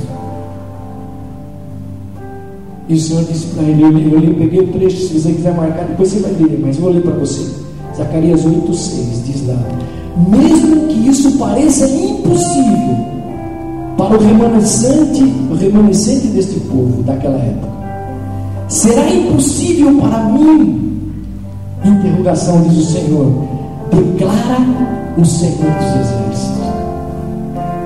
E 2.87 2.93
o 2.93 2.99
Senhor 2.99 3.23
disse 3.23 3.47
para 3.47 3.63
ele, 3.63 3.83
eu, 3.83 4.23
eu, 4.23 4.35
peguei 4.35 4.59
o 4.61 4.67
trecho, 4.67 4.97
se 4.97 5.19
você 5.19 5.31
quiser 5.31 5.55
marcar, 5.55 5.85
depois 5.85 6.09
você 6.09 6.19
vai 6.19 6.31
ler, 6.31 6.59
mas 6.61 6.75
eu 6.75 6.83
vou 6.83 6.91
ler 6.91 7.01
para 7.01 7.13
você. 7.13 7.59
Zacarias 7.95 8.45
8,6 8.45 9.23
diz 9.25 9.47
lá: 9.47 9.55
Mesmo 10.27 10.87
que 10.87 11.09
isso 11.09 11.37
pareça 11.37 11.87
impossível 11.87 12.97
para 13.97 14.15
o 14.15 14.19
remanescente, 14.19 15.23
o 15.51 15.55
remanescente 15.55 16.27
deste 16.27 16.59
povo 16.61 17.03
daquela 17.03 17.37
época, 17.37 17.69
será 18.67 19.09
impossível 19.09 19.97
para 19.99 20.23
mim? 20.25 20.79
Interrogação 21.85 22.61
diz 22.63 22.77
o 22.77 22.91
Senhor, 22.91 23.31
declara 23.91 24.57
o 25.17 25.25
Senhor 25.25 25.55
dos 25.55 25.85
Exércitos. 25.85 26.59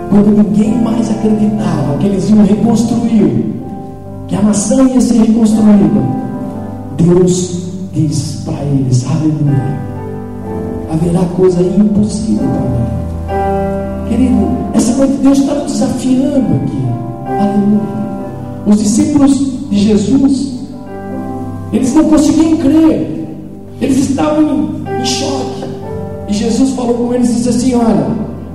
Quando 0.10 0.38
ninguém 0.38 0.82
mais 0.82 1.10
acreditava 1.10 1.98
que 2.00 2.08
eles 2.08 2.30
iam 2.30 2.46
reconstruir, 2.46 3.54
que 4.28 4.36
a 4.36 4.42
nação 4.42 4.88
ia 4.88 5.02
ser 5.02 5.20
reconstruída, 5.20 6.02
Deus 6.98 7.64
diz 7.94 8.42
para 8.46 8.64
eles: 8.64 9.06
Aleluia, 9.10 9.93
haverá 10.94 11.26
coisa 11.36 11.62
impossível 11.62 12.48
para 12.48 12.62
mim. 12.62 14.10
Querido, 14.10 14.48
essa 14.74 14.96
noite 14.96 15.14
Deus 15.22 15.40
está 15.40 15.56
nos 15.56 15.72
desafiando 15.72 16.56
aqui. 16.56 16.84
Aleluia. 17.26 18.04
Os 18.66 18.78
discípulos 18.78 19.70
de 19.70 19.80
Jesus, 19.80 20.54
eles 21.74 21.94
não 21.96 22.04
conseguiam 22.06 22.58
crer, 22.58 23.28
eles 23.82 24.10
estavam 24.10 24.70
em, 25.02 25.06
choque. 25.06 25.64
E 26.30 26.34
Jesus 26.34 26.70
falou 26.72 26.94
com 26.94 27.14
eles 27.14 27.30
e 27.30 27.34
disse 27.34 27.50
assim: 27.50 27.76
Olha, 27.76 28.08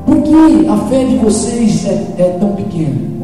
por 0.07 0.23
que 0.23 0.67
a 0.69 0.77
fé 0.89 1.05
de 1.05 1.17
vocês 1.17 1.85
é, 1.87 2.15
é 2.19 2.37
tão 2.41 2.53
pequena? 2.53 3.19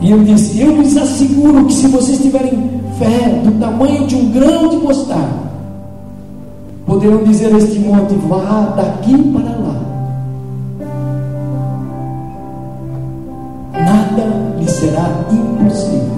E 0.00 0.10
eu 0.10 0.22
disse: 0.22 0.60
Eu 0.60 0.76
lhes 0.76 0.96
asseguro 0.96 1.64
que 1.64 1.72
se 1.72 1.88
vocês 1.88 2.20
tiverem 2.20 2.70
fé 2.98 3.40
do 3.44 3.58
tamanho 3.58 4.06
de 4.06 4.14
um 4.14 4.30
grão 4.30 4.68
de 4.68 4.76
mostarda, 4.76 5.45
poderão 6.96 7.22
dizer 7.24 7.54
a 7.54 7.58
este 7.58 7.78
monte: 7.80 8.14
vá 8.26 8.72
daqui 8.74 9.16
para 9.32 9.50
lá. 9.50 9.76
Nada 13.72 14.58
lhe 14.58 14.68
será 14.68 15.10
impossível. 15.30 16.16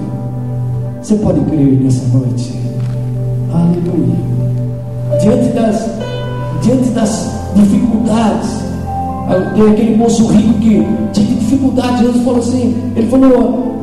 Você 1.01 1.15
pode 1.15 1.41
crer 1.41 1.81
nessa 1.81 2.17
noite? 2.17 2.53
Aleluia. 3.53 4.15
Diante 5.21 5.49
das, 5.49 5.85
diante 6.61 6.89
das 6.91 7.29
dificuldades, 7.55 8.49
tem 9.55 9.71
aquele 9.71 9.97
moço 9.97 10.27
rico 10.27 10.53
que 10.59 10.87
tinha 11.11 11.35
dificuldade. 11.39 12.05
Jesus 12.05 12.23
falou 12.23 12.39
assim: 12.39 12.75
Ele 12.95 13.07
falou, 13.07 13.75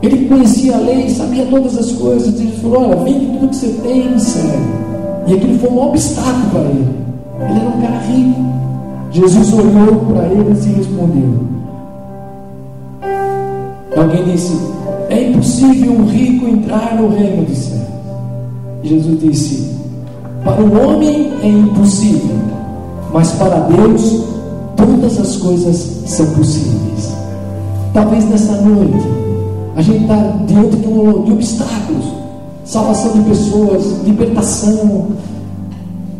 ele 0.00 0.28
conhecia 0.28 0.76
a 0.76 0.78
lei, 0.78 1.08
sabia 1.10 1.44
todas 1.46 1.76
as 1.76 1.90
coisas. 1.92 2.38
Jesus 2.38 2.60
falou: 2.60 2.90
Olha, 2.90 2.96
vende 2.98 3.26
tudo 3.26 3.48
que 3.48 3.56
você 3.56 3.68
tem, 3.82 4.16
serve. 4.16 4.89
E 5.26 5.34
aquilo 5.34 5.58
foi 5.58 5.70
um 5.70 5.88
obstáculo 5.88 6.50
para 6.50 6.60
ele. 6.60 6.88
Ele 7.40 7.60
era 7.60 7.68
um 7.68 7.80
cara 7.80 7.98
rico. 7.98 8.40
Jesus 9.10 9.52
olhou 9.52 9.96
para 10.12 10.26
eles 10.26 10.66
e 10.66 10.68
respondeu. 10.70 11.60
Alguém 13.96 14.24
disse: 14.24 14.56
É 15.08 15.28
impossível 15.30 15.92
um 15.92 16.06
rico 16.06 16.46
entrar 16.46 16.96
no 16.96 17.08
reino 17.08 17.44
dos 17.44 17.58
céus. 17.58 17.80
Jesus 18.82 19.20
disse: 19.20 19.76
Para 20.44 20.62
o 20.62 20.80
homem 20.80 21.32
é 21.42 21.48
impossível, 21.48 22.36
mas 23.12 23.32
para 23.32 23.60
Deus 23.60 24.24
todas 24.76 25.18
as 25.18 25.36
coisas 25.36 26.02
são 26.06 26.26
possíveis. 26.32 27.12
Talvez 27.92 28.24
nessa 28.28 28.60
noite 28.62 29.06
a 29.76 29.82
gente 29.82 30.02
está 30.02 30.16
diante 30.46 30.76
de, 30.76 30.88
um, 30.88 31.24
de 31.24 31.32
obstáculos, 31.32 32.04
salvação 32.70 33.10
de 33.12 33.22
pessoas, 33.28 33.84
libertação. 34.04 35.08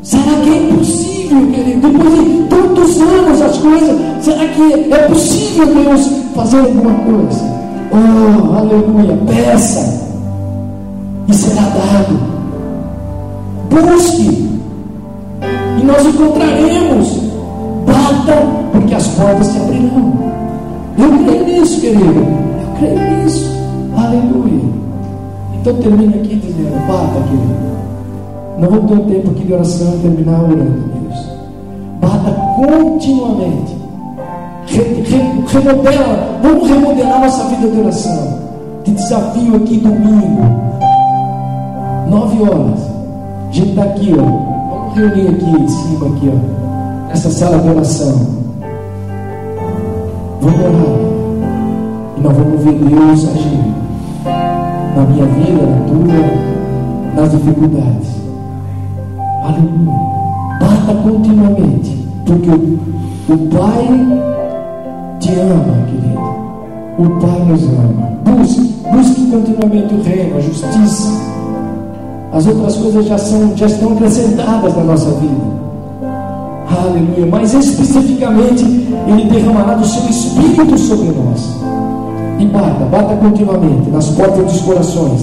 Será 0.02 0.34
que 0.42 0.50
é 0.50 0.56
impossível, 0.56 1.46
querido? 1.52 1.88
Depois 1.88 2.14
de 2.14 2.42
tantos 2.48 3.00
anos 3.00 3.40
as 3.40 3.58
coisas, 3.58 3.96
será 4.20 4.48
que 4.48 4.92
é 4.92 4.98
possível 5.08 5.66
Deus 5.66 6.10
fazer 6.34 6.58
alguma 6.58 6.94
coisa? 6.94 7.60
Oh, 7.92 8.58
aleluia, 8.58 9.16
peça 9.28 10.10
e 11.28 11.34
será 11.34 11.62
dado. 11.62 12.18
Busque 13.70 14.48
e 15.80 15.84
nós 15.84 16.04
encontraremos. 16.04 17.30
Bata, 17.86 18.46
porque 18.72 18.94
as 18.94 19.06
portas 19.06 19.46
se 19.46 19.58
abrirão. 19.58 20.12
Eu 20.98 21.24
creio 21.24 21.60
nisso, 21.60 21.80
querido. 21.80 22.02
Eu 22.02 22.76
creio 22.76 23.22
nisso. 23.22 23.50
Aleluia. 23.96 24.79
Então 25.60 25.74
termine 25.74 26.14
aqui 26.14 26.36
dizendo, 26.36 26.86
bata, 26.86 27.20
querido. 27.28 27.70
Não 28.58 28.96
um 28.96 29.04
tempo 29.06 29.30
aqui 29.30 29.44
de 29.44 29.52
oração 29.52 29.98
terminar 30.00 30.42
orando, 30.42 30.84
Deus. 30.94 31.26
Bata 32.00 32.30
continuamente. 32.56 33.76
Re, 34.66 34.82
re, 34.82 35.44
remodela, 35.46 36.38
vamos 36.42 36.68
remodelar 36.68 37.20
nossa 37.20 37.44
vida 37.48 37.68
de 37.68 37.80
oração. 37.80 38.40
Te 38.84 38.90
desafio 38.92 39.56
aqui 39.56 39.78
domingo, 39.78 40.42
nove 42.08 42.42
horas. 42.42 42.80
A 43.48 43.52
gente 43.52 43.70
está 43.70 43.82
aqui, 43.82 44.14
ó 44.18 44.50
reunir 44.94 45.28
aqui 45.28 45.44
em 45.44 45.68
cima, 45.68 46.06
aqui, 46.06 46.30
ó, 46.32 47.08
nessa 47.08 47.30
sala 47.30 47.58
de 47.58 47.68
oração. 47.68 48.26
Vamos 50.40 50.60
orar. 50.60 51.00
E 52.16 52.20
nós 52.20 52.36
vamos 52.36 52.64
ver 52.64 52.72
Deus 52.74 53.28
agir 53.28 54.59
na 54.96 55.02
minha 55.06 55.26
vida, 55.26 55.66
na 55.66 55.80
tua, 55.86 57.22
nas 57.22 57.30
dificuldades. 57.30 58.08
Aleluia. 59.44 60.10
Bata 60.60 60.94
continuamente, 61.02 62.08
porque 62.26 62.50
o, 62.50 63.38
Pai 63.48 63.88
te 65.20 65.32
ama, 65.40 65.86
querido. 65.86 66.20
O 66.98 67.20
Pai 67.20 67.44
nos 67.46 67.64
ama. 67.64 68.10
Busque, 68.24 68.74
busque 68.92 69.30
continuamente 69.30 69.94
o 69.94 70.02
reino, 70.02 70.36
a 70.36 70.40
justiça 70.40 71.30
as 72.32 72.46
outras 72.46 72.76
coisas 72.76 73.06
já, 73.06 73.18
são, 73.18 73.56
já 73.56 73.66
estão 73.66 73.92
acrescentadas 73.92 74.76
na 74.76 74.84
nossa 74.84 75.10
vida. 75.12 75.60
Aleluia. 76.70 77.26
Mas 77.30 77.52
especificamente, 77.54 78.64
Ele 78.64 79.24
derramará 79.30 79.74
do 79.74 79.84
seu 79.84 80.08
Espírito 80.08 80.78
sobre 80.78 81.08
nós. 81.08 81.59
E 82.40 82.46
bata, 82.46 82.86
bata 82.86 83.16
continuamente 83.16 83.90
nas 83.90 84.08
portas 84.12 84.50
dos 84.50 84.62
corações. 84.62 85.20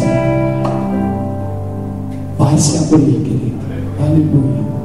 Vai 2.37 2.55
se 2.59 2.93
abrir, 2.93 3.23
querido. 3.23 3.57
Aleluia. 3.99 4.76